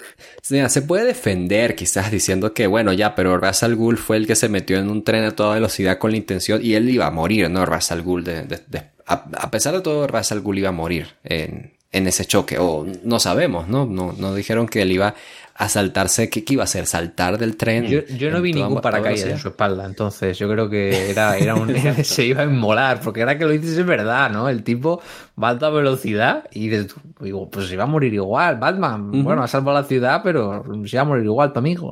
se 0.42 0.82
puede 0.82 1.05
defender 1.05 1.76
quizás 1.76 2.11
diciendo 2.11 2.53
que, 2.53 2.66
bueno, 2.66 2.92
ya, 2.92 3.14
pero 3.14 3.38
Ra's 3.38 3.62
al 3.62 3.76
Ghul 3.76 3.99
fue 3.99 4.16
el 4.16 4.26
que 4.26 4.34
se 4.34 4.49
metió 4.49 4.78
en 4.78 4.90
un 4.90 5.05
tren 5.05 5.22
a 5.22 5.36
toda 5.36 5.55
velocidad 5.55 5.99
con 5.99 6.11
la 6.11 6.16
intención 6.16 6.59
y 6.61 6.74
él 6.74 6.90
iba 6.90 7.07
a 7.07 7.12
morir, 7.12 7.49
¿no? 7.49 7.64
Ra's 7.64 7.92
al 7.92 8.03
Ghul, 8.03 8.24
de, 8.24 8.59
a, 9.07 9.51
pesar 9.53 9.74
de 9.74 9.80
todo, 9.80 10.09
Ra's 10.09 10.32
al 10.32 10.40
Ghul 10.40 10.59
iba 10.59 10.70
a 10.70 10.72
morir 10.72 11.14
en, 11.22 11.78
en 11.91 12.07
ese 12.07 12.24
choque, 12.26 12.59
o 12.59 12.86
no 13.05 13.18
sabemos, 13.18 13.68
¿no? 13.68 13.86
No, 13.86 14.12
no 14.12 14.34
dijeron 14.34 14.66
que 14.68 14.82
él 14.82 14.93
iba 14.93 15.14
a 15.59 15.68
saltarse, 15.68 16.30
¿qué, 16.30 16.45
iba 16.49 16.62
a 16.62 16.64
hacer? 16.64 16.86
¿Saltar 16.86 17.36
del 17.36 17.57
tren? 17.57 17.86
Yo, 17.86 18.30
no 18.30 18.41
vi 18.41 18.53
ningún 18.53 18.80
paracaídas 18.80 19.28
en 19.28 19.39
su 19.39 19.49
espalda, 19.49 19.86
entonces 19.86 20.39
yo 20.39 20.49
creo 20.49 20.70
que 20.70 21.11
era, 21.11 21.36
era 21.36 21.57
un, 21.57 21.74
se 22.05 22.26
iba 22.26 22.43
a 22.43 22.45
inmolar, 22.45 23.01
porque 23.01 23.20
ahora 23.22 23.36
que 23.39 23.45
lo 23.45 23.51
dices 23.51 23.76
es 23.76 23.84
verdad, 23.86 24.30
¿no? 24.30 24.49
El 24.49 24.62
tipo 24.62 25.03
va 25.43 25.49
a 25.49 25.51
alta 25.51 25.70
velocidad 25.70 26.45
y 26.53 26.68
digo, 26.68 27.51
pues 27.51 27.66
se 27.66 27.76
va 27.76 27.84
a 27.84 27.89
morir 27.89 28.14
igual, 28.14 28.59
Batman. 28.59 29.24
Bueno, 29.24 29.43
ha 29.43 29.49
salvado 29.49 29.80
la 29.80 29.84
ciudad, 29.84 30.20
pero 30.22 30.64
se 30.86 30.97
va 30.97 31.03
a 31.03 31.07
morir 31.07 31.24
igual 31.24 31.53
tu 31.53 31.59
amigo. 31.59 31.91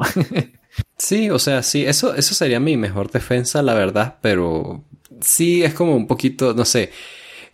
sí, 0.97 1.30
o 1.30 1.40
sea, 1.40 1.64
sí, 1.64 1.84
eso, 1.84 2.14
eso 2.14 2.34
sería 2.34 2.61
mi 2.61 2.76
mejor 2.76 3.11
defensa, 3.11 3.62
la 3.62 3.74
verdad, 3.74 4.16
pero 4.20 4.84
sí 5.20 5.64
es 5.64 5.74
como 5.74 5.97
un 5.97 6.07
poquito, 6.07 6.55
no 6.55 6.64
sé. 6.64 6.92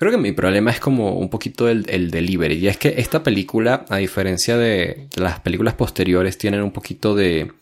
Creo 0.03 0.11
que 0.11 0.19
mi 0.19 0.33
problema 0.33 0.73
es 0.73 0.81
como 0.81 1.13
un 1.13 1.29
poquito 1.29 1.69
el, 1.69 1.85
el 1.89 2.11
delivery. 2.11 2.57
Y 2.57 2.67
es 2.67 2.77
que 2.77 2.95
esta 2.99 3.23
película, 3.23 3.85
a 3.89 3.99
diferencia 3.99 4.57
de, 4.57 5.07
las 5.15 5.39
películas 5.39 5.75
posteriores, 5.75 6.37
tienen 6.39 6.61
un 6.63 6.73
poquito 6.73 7.15
de. 7.15 7.53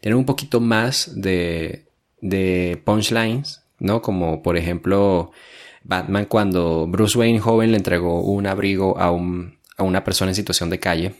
Tienen 0.00 0.16
un 0.16 0.24
poquito 0.24 0.60
más 0.60 1.12
de. 1.14 1.84
de 2.22 2.80
punchlines, 2.86 3.64
¿no? 3.80 4.00
Como 4.00 4.42
por 4.42 4.56
ejemplo. 4.56 5.30
Batman 5.82 6.24
cuando 6.24 6.86
Bruce 6.86 7.18
Wayne 7.18 7.38
joven 7.38 7.72
le 7.72 7.76
entregó 7.76 8.22
un 8.22 8.46
abrigo 8.46 8.98
a, 8.98 9.10
un, 9.10 9.58
a 9.76 9.82
una 9.82 10.04
persona 10.04 10.30
en 10.30 10.36
situación 10.36 10.70
de 10.70 10.80
calle. 10.80 11.16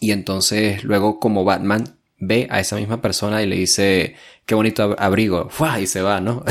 Y 0.00 0.12
entonces 0.12 0.84
luego 0.84 1.20
como 1.20 1.44
Batman 1.44 1.98
ve 2.18 2.46
a 2.50 2.60
esa 2.60 2.76
misma 2.76 3.02
persona 3.02 3.42
y 3.42 3.46
le 3.46 3.56
dice, 3.56 4.16
qué 4.46 4.54
bonito 4.54 4.96
abrigo, 4.98 5.48
¡Fua! 5.50 5.80
y 5.80 5.86
se 5.86 6.00
va, 6.00 6.20
¿no? 6.20 6.44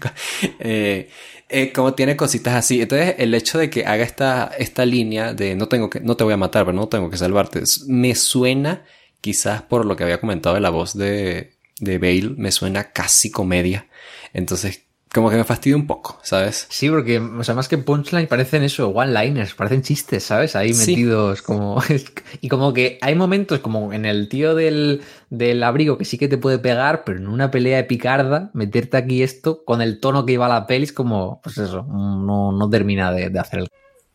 eh, 0.58 1.08
eh, 1.52 1.72
como 1.72 1.94
tiene 1.94 2.16
cositas 2.16 2.54
así. 2.54 2.80
Entonces, 2.82 3.16
el 3.18 3.34
hecho 3.34 3.58
de 3.58 3.70
que 3.70 3.86
haga 3.86 4.04
esta, 4.04 4.50
esta 4.58 4.84
línea 4.84 5.34
de 5.34 5.54
no 5.54 5.68
tengo 5.68 5.90
que, 5.90 6.00
no 6.00 6.16
te 6.16 6.24
voy 6.24 6.32
a 6.32 6.36
matar, 6.36 6.64
pero 6.64 6.76
no 6.76 6.88
tengo 6.88 7.10
que 7.10 7.16
salvarte, 7.16 7.62
me 7.86 8.14
suena, 8.14 8.84
quizás 9.20 9.62
por 9.62 9.84
lo 9.86 9.96
que 9.96 10.04
había 10.04 10.20
comentado 10.20 10.54
de 10.54 10.60
la 10.60 10.70
voz 10.70 10.96
de, 10.96 11.52
de 11.78 11.98
Bale, 11.98 12.34
me 12.36 12.52
suena 12.52 12.92
casi 12.92 13.30
comedia. 13.30 13.88
Entonces, 14.32 14.82
como 15.12 15.28
que 15.28 15.36
me 15.36 15.44
fastidia 15.44 15.76
un 15.76 15.86
poco, 15.86 16.18
¿sabes? 16.22 16.66
Sí, 16.70 16.88
porque, 16.88 17.18
o 17.18 17.44
sea, 17.44 17.54
más 17.54 17.68
que 17.68 17.76
punchline 17.76 18.26
parecen 18.26 18.62
eso, 18.62 18.88
one-liners, 18.88 19.54
parecen 19.54 19.82
chistes, 19.82 20.24
¿sabes? 20.24 20.56
Ahí 20.56 20.72
metidos 20.72 21.42
como... 21.42 21.82
y 22.40 22.48
como 22.48 22.72
que 22.72 22.98
hay 23.02 23.14
momentos 23.14 23.60
como 23.60 23.92
en 23.92 24.06
el 24.06 24.28
tío 24.28 24.54
del, 24.54 25.02
del 25.28 25.62
abrigo 25.62 25.98
que 25.98 26.06
sí 26.06 26.16
que 26.16 26.28
te 26.28 26.38
puede 26.38 26.58
pegar, 26.58 27.04
pero 27.04 27.18
en 27.18 27.28
una 27.28 27.50
pelea 27.50 27.76
de 27.76 27.84
picarda, 27.84 28.50
meterte 28.54 28.96
aquí 28.96 29.22
esto 29.22 29.64
con 29.64 29.82
el 29.82 30.00
tono 30.00 30.24
que 30.24 30.32
iba 30.32 30.48
la 30.48 30.66
peli 30.66 30.84
es 30.84 30.92
como, 30.92 31.40
pues 31.42 31.58
eso, 31.58 31.82
no, 31.82 32.52
no 32.52 32.70
termina 32.70 33.12
de, 33.12 33.38
hacer 33.38 33.60
el... 33.60 33.68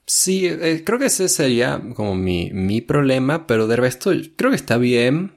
Sí, 0.07 0.47
eh, 0.47 0.81
creo 0.83 0.97
que 0.97 1.07
ese 1.07 1.29
sería 1.29 1.79
como 1.95 2.15
mi, 2.15 2.49
mi 2.51 2.81
problema, 2.81 3.45
pero 3.45 3.67
de 3.67 3.75
resto 3.75 4.11
creo 4.35 4.49
que 4.49 4.55
está 4.55 4.77
bien. 4.77 5.33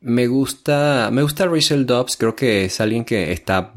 Me 0.00 0.28
gusta, 0.28 1.10
me 1.12 1.22
gusta 1.22 1.46
Rachel 1.46 1.84
Dobbs, 1.84 2.16
creo 2.16 2.36
que 2.36 2.66
es 2.66 2.80
alguien 2.80 3.04
que 3.04 3.32
está 3.32 3.72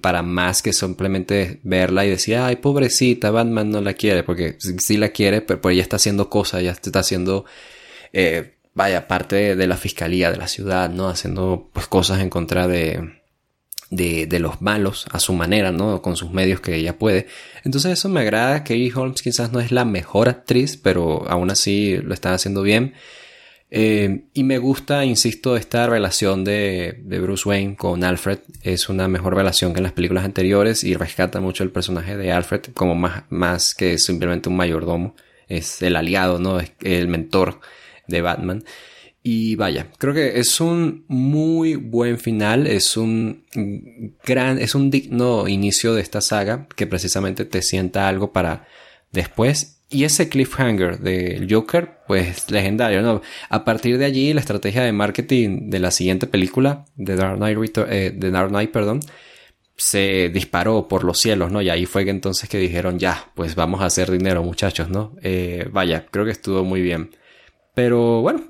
para 0.00 0.22
más 0.22 0.62
que 0.62 0.72
simplemente 0.72 1.60
verla 1.64 2.06
y 2.06 2.10
decir, 2.10 2.36
ay, 2.36 2.56
pobrecita, 2.56 3.30
Batman 3.30 3.70
no 3.70 3.82
la 3.82 3.92
quiere, 3.92 4.22
porque 4.22 4.56
sí 4.58 4.96
la 4.96 5.10
quiere, 5.10 5.42
pero, 5.42 5.68
ella 5.68 5.82
está 5.82 5.96
haciendo 5.96 6.30
cosas, 6.30 6.62
ya 6.62 6.70
está 6.70 7.00
haciendo, 7.00 7.44
eh, 8.14 8.54
vaya, 8.72 9.06
parte 9.06 9.54
de, 9.54 9.66
la 9.66 9.76
fiscalía 9.76 10.30
de 10.30 10.38
la 10.38 10.48
ciudad, 10.48 10.88
¿no? 10.88 11.08
Haciendo 11.10 11.68
pues 11.74 11.86
cosas 11.88 12.20
en 12.20 12.30
contra 12.30 12.66
de, 12.68 13.20
de, 13.90 14.26
de, 14.26 14.38
los 14.38 14.62
malos 14.62 15.04
a 15.12 15.20
su 15.20 15.34
manera, 15.34 15.72
¿no? 15.72 16.00
Con 16.00 16.16
sus 16.16 16.30
medios 16.30 16.60
que 16.60 16.74
ella 16.76 16.98
puede. 16.98 17.26
Entonces 17.64 17.92
eso 17.92 18.08
me 18.08 18.20
agrada. 18.20 18.60
Katie 18.60 18.92
Holmes 18.94 19.20
quizás 19.20 19.52
no 19.52 19.60
es 19.60 19.72
la 19.72 19.84
mejor 19.84 20.30
actriz, 20.30 20.78
pero 20.78 21.28
aún 21.28 21.50
así 21.50 21.98
lo 21.98 22.14
está 22.14 22.32
haciendo 22.32 22.62
bien. 22.62 22.94
Eh, 23.70 24.26
y 24.32 24.44
me 24.44 24.58
gusta, 24.58 25.04
insisto, 25.04 25.56
esta 25.56 25.86
relación 25.86 26.44
de, 26.44 27.00
de, 27.02 27.18
Bruce 27.18 27.48
Wayne 27.48 27.76
con 27.76 28.04
Alfred. 28.04 28.38
Es 28.62 28.88
una 28.88 29.08
mejor 29.08 29.34
relación 29.34 29.72
que 29.72 29.78
en 29.78 29.84
las 29.84 29.92
películas 29.92 30.24
anteriores 30.24 30.84
y 30.84 30.94
rescata 30.94 31.40
mucho 31.40 31.64
el 31.64 31.72
personaje 31.72 32.16
de 32.16 32.32
Alfred 32.32 32.62
como 32.74 32.94
más, 32.94 33.24
más 33.28 33.74
que 33.74 33.98
simplemente 33.98 34.48
un 34.48 34.56
mayordomo. 34.56 35.16
Es 35.48 35.82
el 35.82 35.96
aliado, 35.96 36.38
¿no? 36.38 36.60
Es 36.60 36.72
el 36.82 37.08
mentor 37.08 37.60
de 38.06 38.20
Batman. 38.22 38.64
Y 39.28 39.56
vaya, 39.56 39.88
creo 39.98 40.14
que 40.14 40.38
es 40.38 40.60
un 40.60 41.04
muy 41.08 41.74
buen 41.74 42.18
final, 42.18 42.68
es 42.68 42.96
un 42.96 43.44
gran, 44.24 44.60
es 44.60 44.76
un 44.76 44.88
digno 44.88 45.48
inicio 45.48 45.94
de 45.94 46.02
esta 46.02 46.20
saga 46.20 46.68
que 46.76 46.86
precisamente 46.86 47.44
te 47.44 47.60
sienta 47.62 48.06
algo 48.06 48.32
para 48.32 48.68
después 49.10 49.75
y 49.88 50.04
ese 50.04 50.28
cliffhanger 50.28 50.98
del 50.98 51.46
Joker, 51.52 51.98
pues 52.06 52.50
legendario, 52.50 53.02
¿no? 53.02 53.22
A 53.48 53.64
partir 53.64 53.98
de 53.98 54.04
allí, 54.04 54.32
la 54.32 54.40
estrategia 54.40 54.82
de 54.82 54.92
marketing 54.92 55.70
de 55.70 55.78
la 55.78 55.90
siguiente 55.90 56.26
película, 56.26 56.84
de 56.96 57.14
Dark 57.16 57.36
Knight, 57.36 57.78
eh, 57.78 58.12
de 58.14 58.30
Dark 58.30 58.48
Knight, 58.48 58.70
perdón, 58.72 59.00
se 59.76 60.30
disparó 60.30 60.88
por 60.88 61.04
los 61.04 61.18
cielos, 61.18 61.52
¿no? 61.52 61.62
Y 61.62 61.68
ahí 61.68 61.86
fue 61.86 62.04
que 62.04 62.10
entonces 62.10 62.48
que 62.48 62.58
dijeron, 62.58 62.98
ya, 62.98 63.30
pues 63.34 63.54
vamos 63.54 63.80
a 63.80 63.86
hacer 63.86 64.10
dinero, 64.10 64.42
muchachos, 64.42 64.88
¿no? 64.88 65.14
Eh, 65.22 65.68
vaya, 65.70 66.06
creo 66.10 66.24
que 66.24 66.32
estuvo 66.32 66.64
muy 66.64 66.80
bien. 66.80 67.10
Pero 67.74 68.22
bueno, 68.22 68.42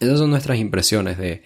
esas 0.00 0.18
son 0.18 0.30
nuestras 0.30 0.58
impresiones 0.58 1.18
de 1.18 1.42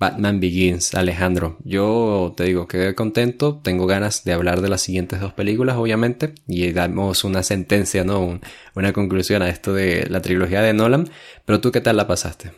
Batman 0.00 0.40
Begins, 0.40 0.94
Alejandro. 0.94 1.58
Yo 1.62 2.32
te 2.34 2.44
digo, 2.44 2.66
quedé 2.66 2.94
contento, 2.94 3.60
tengo 3.62 3.86
ganas 3.86 4.24
de 4.24 4.32
hablar 4.32 4.62
de 4.62 4.70
las 4.70 4.80
siguientes 4.80 5.20
dos 5.20 5.34
películas, 5.34 5.76
obviamente, 5.76 6.32
y 6.48 6.72
damos 6.72 7.22
una 7.22 7.42
sentencia, 7.42 8.02
¿no? 8.02 8.40
una 8.74 8.92
conclusión 8.94 9.42
a 9.42 9.50
esto 9.50 9.74
de 9.74 10.06
la 10.08 10.22
trilogía 10.22 10.62
de 10.62 10.72
Nolan. 10.72 11.10
Pero 11.44 11.60
tú, 11.60 11.70
¿qué 11.70 11.82
tal 11.82 11.98
la 11.98 12.06
pasaste? 12.06 12.52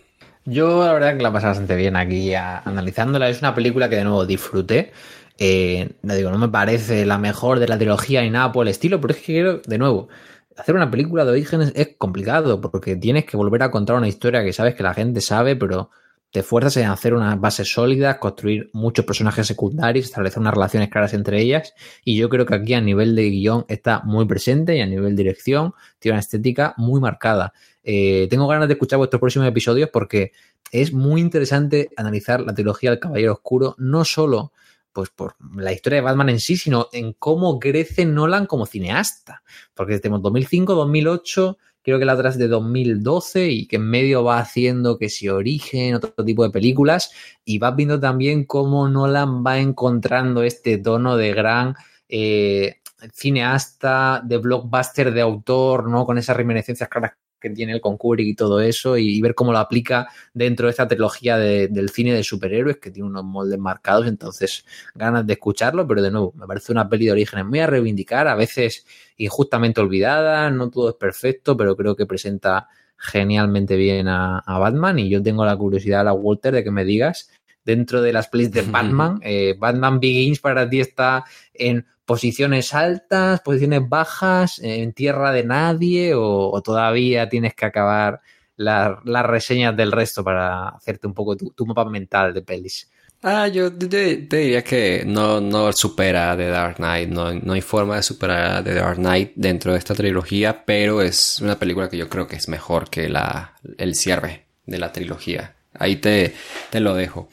Yo 0.44 0.86
la 0.86 0.92
verdad 0.92 1.16
que 1.16 1.22
la 1.24 1.32
pasé 1.32 1.46
bastante 1.46 1.74
bien 1.74 1.96
aquí 1.96 2.32
analizándola. 2.32 3.28
Es 3.28 3.40
una 3.40 3.56
película 3.56 3.88
que 3.88 3.96
de 3.96 4.04
nuevo 4.04 4.24
disfruté. 4.24 4.92
Eh, 5.36 5.90
no 6.02 6.14
digo, 6.14 6.30
no 6.30 6.38
me 6.38 6.48
parece 6.48 7.04
la 7.04 7.18
mejor 7.18 7.58
de 7.58 7.66
la 7.66 7.76
trilogía 7.76 8.22
ni 8.22 8.30
nada 8.30 8.52
por 8.52 8.66
el 8.66 8.70
estilo, 8.70 9.00
pero 9.00 9.14
es 9.14 9.18
que 9.18 9.32
quiero, 9.32 9.60
de 9.66 9.78
nuevo, 9.78 10.08
hacer 10.56 10.76
una 10.76 10.92
película 10.92 11.24
de 11.24 11.32
orígenes 11.32 11.72
es 11.74 11.96
complicado 11.98 12.60
porque 12.60 12.94
tienes 12.94 13.24
que 13.24 13.36
volver 13.36 13.64
a 13.64 13.72
contar 13.72 13.96
una 13.96 14.06
historia 14.06 14.44
que 14.44 14.52
sabes 14.52 14.76
que 14.76 14.84
la 14.84 14.94
gente 14.94 15.20
sabe, 15.20 15.56
pero 15.56 15.90
te 16.32 16.42
fuerzas 16.42 16.78
en 16.78 16.86
hacer 16.86 17.12
unas 17.12 17.38
bases 17.38 17.70
sólidas, 17.70 18.16
construir 18.16 18.70
muchos 18.72 19.04
personajes 19.04 19.46
secundarios, 19.46 20.06
establecer 20.06 20.40
unas 20.40 20.54
relaciones 20.54 20.88
claras 20.88 21.12
entre 21.12 21.42
ellas. 21.42 21.74
Y 22.04 22.16
yo 22.16 22.30
creo 22.30 22.46
que 22.46 22.54
aquí 22.54 22.72
a 22.72 22.80
nivel 22.80 23.14
de 23.14 23.28
guion 23.28 23.66
está 23.68 24.00
muy 24.00 24.24
presente 24.24 24.74
y 24.74 24.80
a 24.80 24.86
nivel 24.86 25.14
de 25.14 25.22
dirección 25.22 25.74
tiene 25.98 26.14
una 26.14 26.20
estética 26.20 26.72
muy 26.78 27.02
marcada. 27.02 27.52
Eh, 27.84 28.28
tengo 28.30 28.48
ganas 28.48 28.66
de 28.66 28.74
escuchar 28.74 28.96
vuestros 28.96 29.20
próximos 29.20 29.46
episodios 29.46 29.90
porque 29.90 30.32
es 30.70 30.94
muy 30.94 31.20
interesante 31.20 31.90
analizar 31.98 32.40
la 32.40 32.54
trilogía 32.54 32.88
del 32.88 32.98
Caballero 32.98 33.34
Oscuro, 33.34 33.74
no 33.76 34.06
solo 34.06 34.52
pues 34.94 35.10
por 35.10 35.36
la 35.54 35.72
historia 35.72 35.98
de 35.98 36.02
Batman 36.02 36.30
en 36.30 36.40
sí, 36.40 36.56
sino 36.56 36.88
en 36.92 37.12
cómo 37.12 37.58
crece 37.58 38.06
Nolan 38.06 38.46
como 38.46 38.64
cineasta. 38.64 39.42
Porque 39.74 39.98
tenemos 39.98 40.22
2005, 40.22 40.74
2008 40.74 41.58
creo 41.82 41.98
que 41.98 42.04
la 42.04 42.14
otra 42.14 42.30
es 42.30 42.38
de 42.38 42.48
2012 42.48 43.48
y 43.48 43.66
que 43.66 43.76
en 43.76 43.88
medio 43.88 44.24
va 44.24 44.38
haciendo 44.38 44.98
que 44.98 45.08
si 45.08 45.28
origen, 45.28 45.94
otro 45.94 46.24
tipo 46.24 46.44
de 46.44 46.50
películas, 46.50 47.12
y 47.44 47.58
vas 47.58 47.76
viendo 47.76 48.00
también 48.00 48.44
cómo 48.44 48.88
Nolan 48.88 49.44
va 49.44 49.58
encontrando 49.58 50.42
este 50.42 50.78
tono 50.78 51.16
de 51.16 51.34
gran 51.34 51.74
eh, 52.08 52.76
cineasta, 53.12 54.22
de 54.24 54.38
blockbuster 54.38 55.12
de 55.12 55.20
autor, 55.20 55.88
¿no? 55.88 56.06
Con 56.06 56.18
esas 56.18 56.36
reminiscencias 56.36 56.88
claras 56.88 57.12
que 57.42 57.50
tiene 57.50 57.72
el 57.72 57.80
con 57.80 57.98
y 58.18 58.34
todo 58.34 58.60
eso 58.60 58.96
y, 58.96 59.20
ver 59.20 59.34
cómo 59.34 59.52
lo 59.52 59.58
aplica 59.58 60.08
dentro 60.32 60.66
de 60.66 60.70
esta 60.70 60.88
trilogía 60.88 61.36
del 61.36 61.90
cine 61.90 62.14
de 62.14 62.22
superhéroes 62.22 62.78
que 62.78 62.90
tiene 62.90 63.08
unos 63.08 63.24
moldes 63.24 63.58
marcados, 63.58 64.06
entonces 64.06 64.64
ganas 64.94 65.26
de 65.26 65.34
escucharlo, 65.34 65.86
pero 65.86 66.00
de 66.00 66.10
nuevo, 66.10 66.32
me 66.36 66.46
parece 66.46 66.72
una 66.72 66.88
peli 66.88 67.06
de 67.06 67.12
orígenes 67.12 67.44
muy 67.44 67.60
a 67.60 67.66
reivindicar, 67.66 68.28
a 68.28 68.34
veces 68.34 68.86
injustamente 69.16 69.80
olvidada, 69.80 70.50
no 70.50 70.70
todo 70.70 70.90
es 70.90 70.94
perfecto, 70.94 71.56
pero 71.56 71.76
creo 71.76 71.96
que 71.96 72.06
presenta 72.06 72.68
genialmente 72.96 73.76
bien 73.76 74.06
a, 74.08 74.42
Batman 74.46 75.00
y 75.00 75.08
yo 75.08 75.22
tengo 75.22 75.44
la 75.44 75.56
curiosidad, 75.56 76.04
la 76.04 76.12
Walter, 76.12 76.54
de 76.54 76.62
que 76.62 76.70
me 76.70 76.84
digas 76.84 77.30
dentro 77.64 78.00
de 78.00 78.12
las 78.12 78.28
pelis 78.28 78.52
de 78.52 78.62
Batman, 78.70 79.18
eh, 79.22 79.56
Batman 79.58 79.98
Begins 79.98 80.38
para 80.38 80.68
ti 80.70 80.80
está 80.80 81.24
en 81.52 81.84
posiciones 82.04 82.74
altas, 82.74 83.40
posiciones 83.40 83.88
bajas, 83.88 84.58
en 84.58 84.92
tierra 84.92 85.32
de 85.32 85.44
nadie 85.44 86.12
o, 86.14 86.60
todavía 86.62 87.28
tienes 87.28 87.54
que 87.54 87.66
acabar 87.66 88.20
las 88.56 89.26
reseñas 89.26 89.76
del 89.76 89.92
resto 89.92 90.22
para 90.22 90.68
hacerte 90.68 91.06
un 91.06 91.14
poco 91.14 91.36
tu, 91.36 91.66
mapa 91.66 91.84
mental 91.84 92.32
de 92.34 92.42
pelis? 92.42 92.88
Ah, 93.24 93.46
yo 93.46 93.72
te, 93.72 94.16
diría 94.16 94.64
que 94.64 95.04
no, 95.06 95.40
no 95.40 95.72
supera 95.72 96.36
The 96.36 96.48
Dark 96.48 96.76
Knight, 96.76 97.08
no, 97.08 97.32
no, 97.32 97.52
hay 97.52 97.60
forma 97.60 97.96
de 97.96 98.02
superar 98.02 98.56
a 98.56 98.64
The 98.64 98.74
Dark 98.74 98.96
Knight 98.96 99.32
dentro 99.36 99.72
de 99.72 99.78
esta 99.78 99.94
trilogía, 99.94 100.64
pero 100.64 101.02
es 101.02 101.38
una 101.40 101.56
película 101.56 101.88
que 101.88 101.96
yo 101.96 102.08
creo 102.08 102.26
que 102.26 102.34
es 102.34 102.48
mejor 102.48 102.90
que 102.90 103.08
la, 103.08 103.54
el 103.78 103.94
cierre 103.94 104.46
de 104.66 104.78
la 104.78 104.92
trilogía. 104.92 105.54
Ahí 105.74 105.96
te, 105.96 106.34
te 106.70 106.80
lo 106.80 106.94
dejo. 106.94 107.28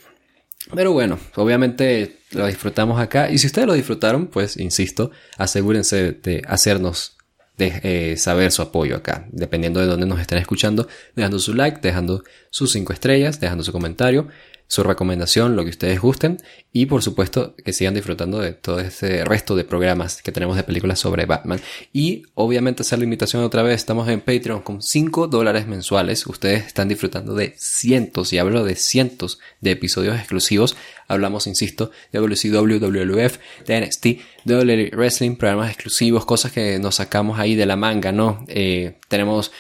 Pero 0.74 0.94
bueno, 0.94 1.18
obviamente 1.36 2.18
lo 2.32 2.46
disfrutamos 2.46 3.00
acá. 3.00 3.30
Y 3.30 3.38
si 3.38 3.48
ustedes 3.48 3.68
lo 3.68 3.74
disfrutaron, 3.74 4.28
pues 4.28 4.58
insisto, 4.58 5.12
asegúrense 5.38 6.12
de 6.12 6.44
hacernos 6.48 7.18
de, 7.58 7.80
eh, 7.84 8.18
saber 8.18 8.52
su 8.52 8.62
apoyo 8.62 8.96
acá, 8.96 9.28
dependiendo 9.32 9.80
de 9.80 9.88
dónde 9.88 10.06
nos 10.06 10.20
estén 10.20 10.38
escuchando, 10.38 10.88
dejando 11.16 11.40
su 11.40 11.54
like, 11.54 11.80
dejando 11.82 12.24
sus 12.50 12.72
cinco 12.72 12.94
estrellas, 12.94 13.40
dejando 13.40 13.64
su 13.64 13.72
comentario 13.72 14.28
su 14.70 14.84
recomendación, 14.84 15.56
lo 15.56 15.64
que 15.64 15.72
ustedes 15.72 16.00
gusten 16.00 16.38
y 16.72 16.86
por 16.86 17.02
supuesto 17.02 17.56
que 17.56 17.74
sigan 17.74 17.96
disfrutando 17.96 18.38
de 18.38 18.54
todo 18.54 18.80
este 18.80 19.26
resto 19.26 19.56
de 19.56 19.64
programas 19.64 20.22
que 20.22 20.32
tenemos 20.32 20.56
de 20.56 20.64
películas 20.64 21.00
sobre 21.00 21.26
Batman. 21.26 21.60
Y 21.92 22.22
obviamente 22.36 22.84
hacer 22.84 23.00
la 23.00 23.06
invitación 23.06 23.44
otra 23.44 23.64
vez, 23.64 23.78
estamos 23.78 24.08
en 24.10 24.22
Patreon 24.22 24.62
con 24.62 24.84
5 24.84 25.28
dólares 25.28 25.66
mensuales, 25.66 26.28
ustedes 26.28 26.68
están 26.68 26.88
disfrutando 26.88 27.34
de 27.34 27.56
cientos 27.58 28.32
y 28.32 28.38
hablo 28.38 28.64
de 28.64 28.76
cientos 28.76 29.40
de 29.60 29.72
episodios 29.72 30.16
exclusivos. 30.16 30.78
Hablamos, 31.08 31.48
insisto, 31.48 31.90
de 32.12 32.20
WCW, 32.20 32.78
WWF, 32.78 33.40
NXT, 33.68 34.06
de 34.46 34.92
Wrestling, 34.96 35.36
programas 35.38 35.72
exclusivos, 35.72 36.26
cosas 36.26 36.52
que 36.52 36.78
nos 36.78 36.96
sacamos 36.96 37.40
ahí 37.40 37.56
de 37.56 37.66
la 37.66 37.76
manga, 37.76 38.12
¿no? 38.12 38.46
Eh, 38.48 39.00
tenemos 39.08 39.52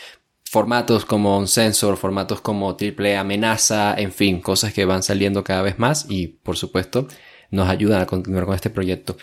formatos 0.50 1.06
como 1.06 1.46
Sensor, 1.46 1.96
formatos 1.96 2.42
como 2.42 2.76
Triple 2.76 3.16
Amenaza, 3.16 3.94
en 3.96 4.12
fin, 4.12 4.42
cosas 4.42 4.74
que 4.74 4.84
van 4.84 5.04
saliendo 5.04 5.44
cada 5.44 5.62
vez 5.62 5.78
más 5.78 6.08
y 6.10 6.26
por 6.26 6.58
supuesto 6.58 7.08
nos 7.52 7.70
ayudan 7.70 8.02
a 8.02 8.08
continuar 8.08 8.46
con 8.46 8.56
este 8.56 8.72
proyecto. 8.72 9.16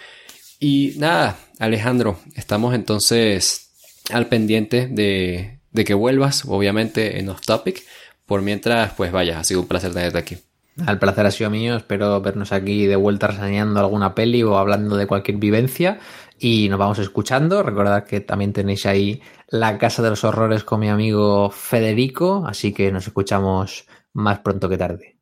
Y 0.61 0.95
nada, 0.99 1.37
Alejandro, 1.59 2.21
estamos 2.37 2.77
entonces 2.77 3.73
al 4.13 4.29
pendiente 4.29 4.87
de, 4.87 5.59
de 5.73 5.85
que 5.85 5.95
vuelvas, 5.95 6.45
obviamente 6.47 7.19
en 7.19 7.29
Off 7.29 7.41
Topic. 7.41 7.83
Por 8.25 8.43
mientras, 8.43 8.93
pues 8.95 9.11
vaya, 9.11 9.41
ha 9.41 9.45
sido 9.45 9.63
un 9.63 9.67
placer 9.67 9.93
tenerte 9.93 10.19
aquí. 10.19 10.39
El 10.87 10.99
placer 10.99 11.27
ha 11.27 11.31
sido 11.33 11.51
mío, 11.51 11.75
espero 11.77 12.21
vernos 12.21 12.53
aquí 12.53 12.87
de 12.87 12.97
vuelta 12.97 13.27
reseñando 13.27 13.81
alguna 13.81 14.15
peli 14.15 14.45
o 14.45 14.59
hablando 14.59 14.97
de 14.97 15.07
cualquier 15.09 15.39
vivencia 15.39 15.99
y 16.39 16.69
nos 16.69 16.79
vamos 16.79 16.99
escuchando. 16.99 17.63
Recordad 17.63 18.05
que 18.05 18.21
también 18.21 18.53
tenéis 18.53 18.87
ahí 18.87 19.21
la 19.49 19.79
Casa 19.79 20.03
de 20.03 20.11
los 20.11 20.25
Horrores 20.25 20.65
con 20.65 20.81
mi 20.81 20.89
amigo 20.89 21.51
Federico, 21.51 22.45
así 22.47 22.73
que 22.73 22.91
nos 22.93 23.07
escuchamos 23.07 23.87
más 24.13 24.41
pronto 24.41 24.69
que 24.69 24.79
tarde. 24.79 25.19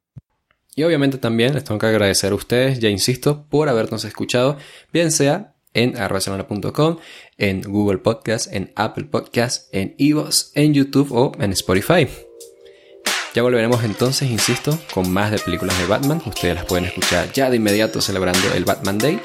Y 0.77 0.83
obviamente 0.83 1.19
también 1.19 1.55
les 1.55 1.65
tengo 1.65 1.79
que 1.79 1.87
agradecer 1.87 2.33
a 2.33 2.35
ustedes, 2.35 2.81
ya 2.81 2.89
insisto, 2.89 3.47
por 3.49 3.69
habernos 3.69 4.05
escuchado, 4.05 4.57
bien 4.93 5.13
sea 5.13 5.55
en 5.73 5.97
arrobasemana.com, 5.97 6.99
en 7.37 7.63
Google 7.63 7.99
Podcast, 7.99 8.53
en 8.53 8.73
Apple 8.75 9.05
Podcast, 9.05 9.73
en 9.75 9.95
Evox, 9.99 10.53
en 10.55 10.75
YouTube 10.75 11.13
o 11.13 11.33
en 11.39 11.53
Spotify. 11.53 12.09
Ya 13.35 13.43
volveremos 13.43 13.83
entonces, 13.83 14.31
insisto, 14.31 14.79
con 14.93 15.13
más 15.13 15.33
de 15.33 15.39
películas 15.39 15.77
de 15.79 15.87
Batman. 15.87 16.23
Ustedes 16.25 16.55
las 16.55 16.65
pueden 16.67 16.85
escuchar 16.85 17.33
ya 17.33 17.51
de 17.51 17.57
inmediato 17.57 18.01
celebrando 18.01 18.55
el 18.55 18.65
Batman 18.65 18.99
Day. 18.99 19.21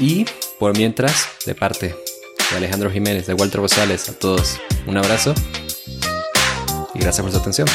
Y 0.00 0.24
por 0.64 0.78
mientras, 0.78 1.28
de 1.44 1.54
parte 1.54 1.94
de 2.50 2.56
Alejandro 2.56 2.90
Jiménez, 2.90 3.26
de 3.26 3.34
Walter 3.34 3.60
Rosales, 3.60 4.08
a 4.08 4.18
todos 4.18 4.58
un 4.86 4.96
abrazo 4.96 5.34
y 6.94 7.00
gracias 7.00 7.20
por 7.20 7.32
su 7.32 7.36
atención. 7.36 7.68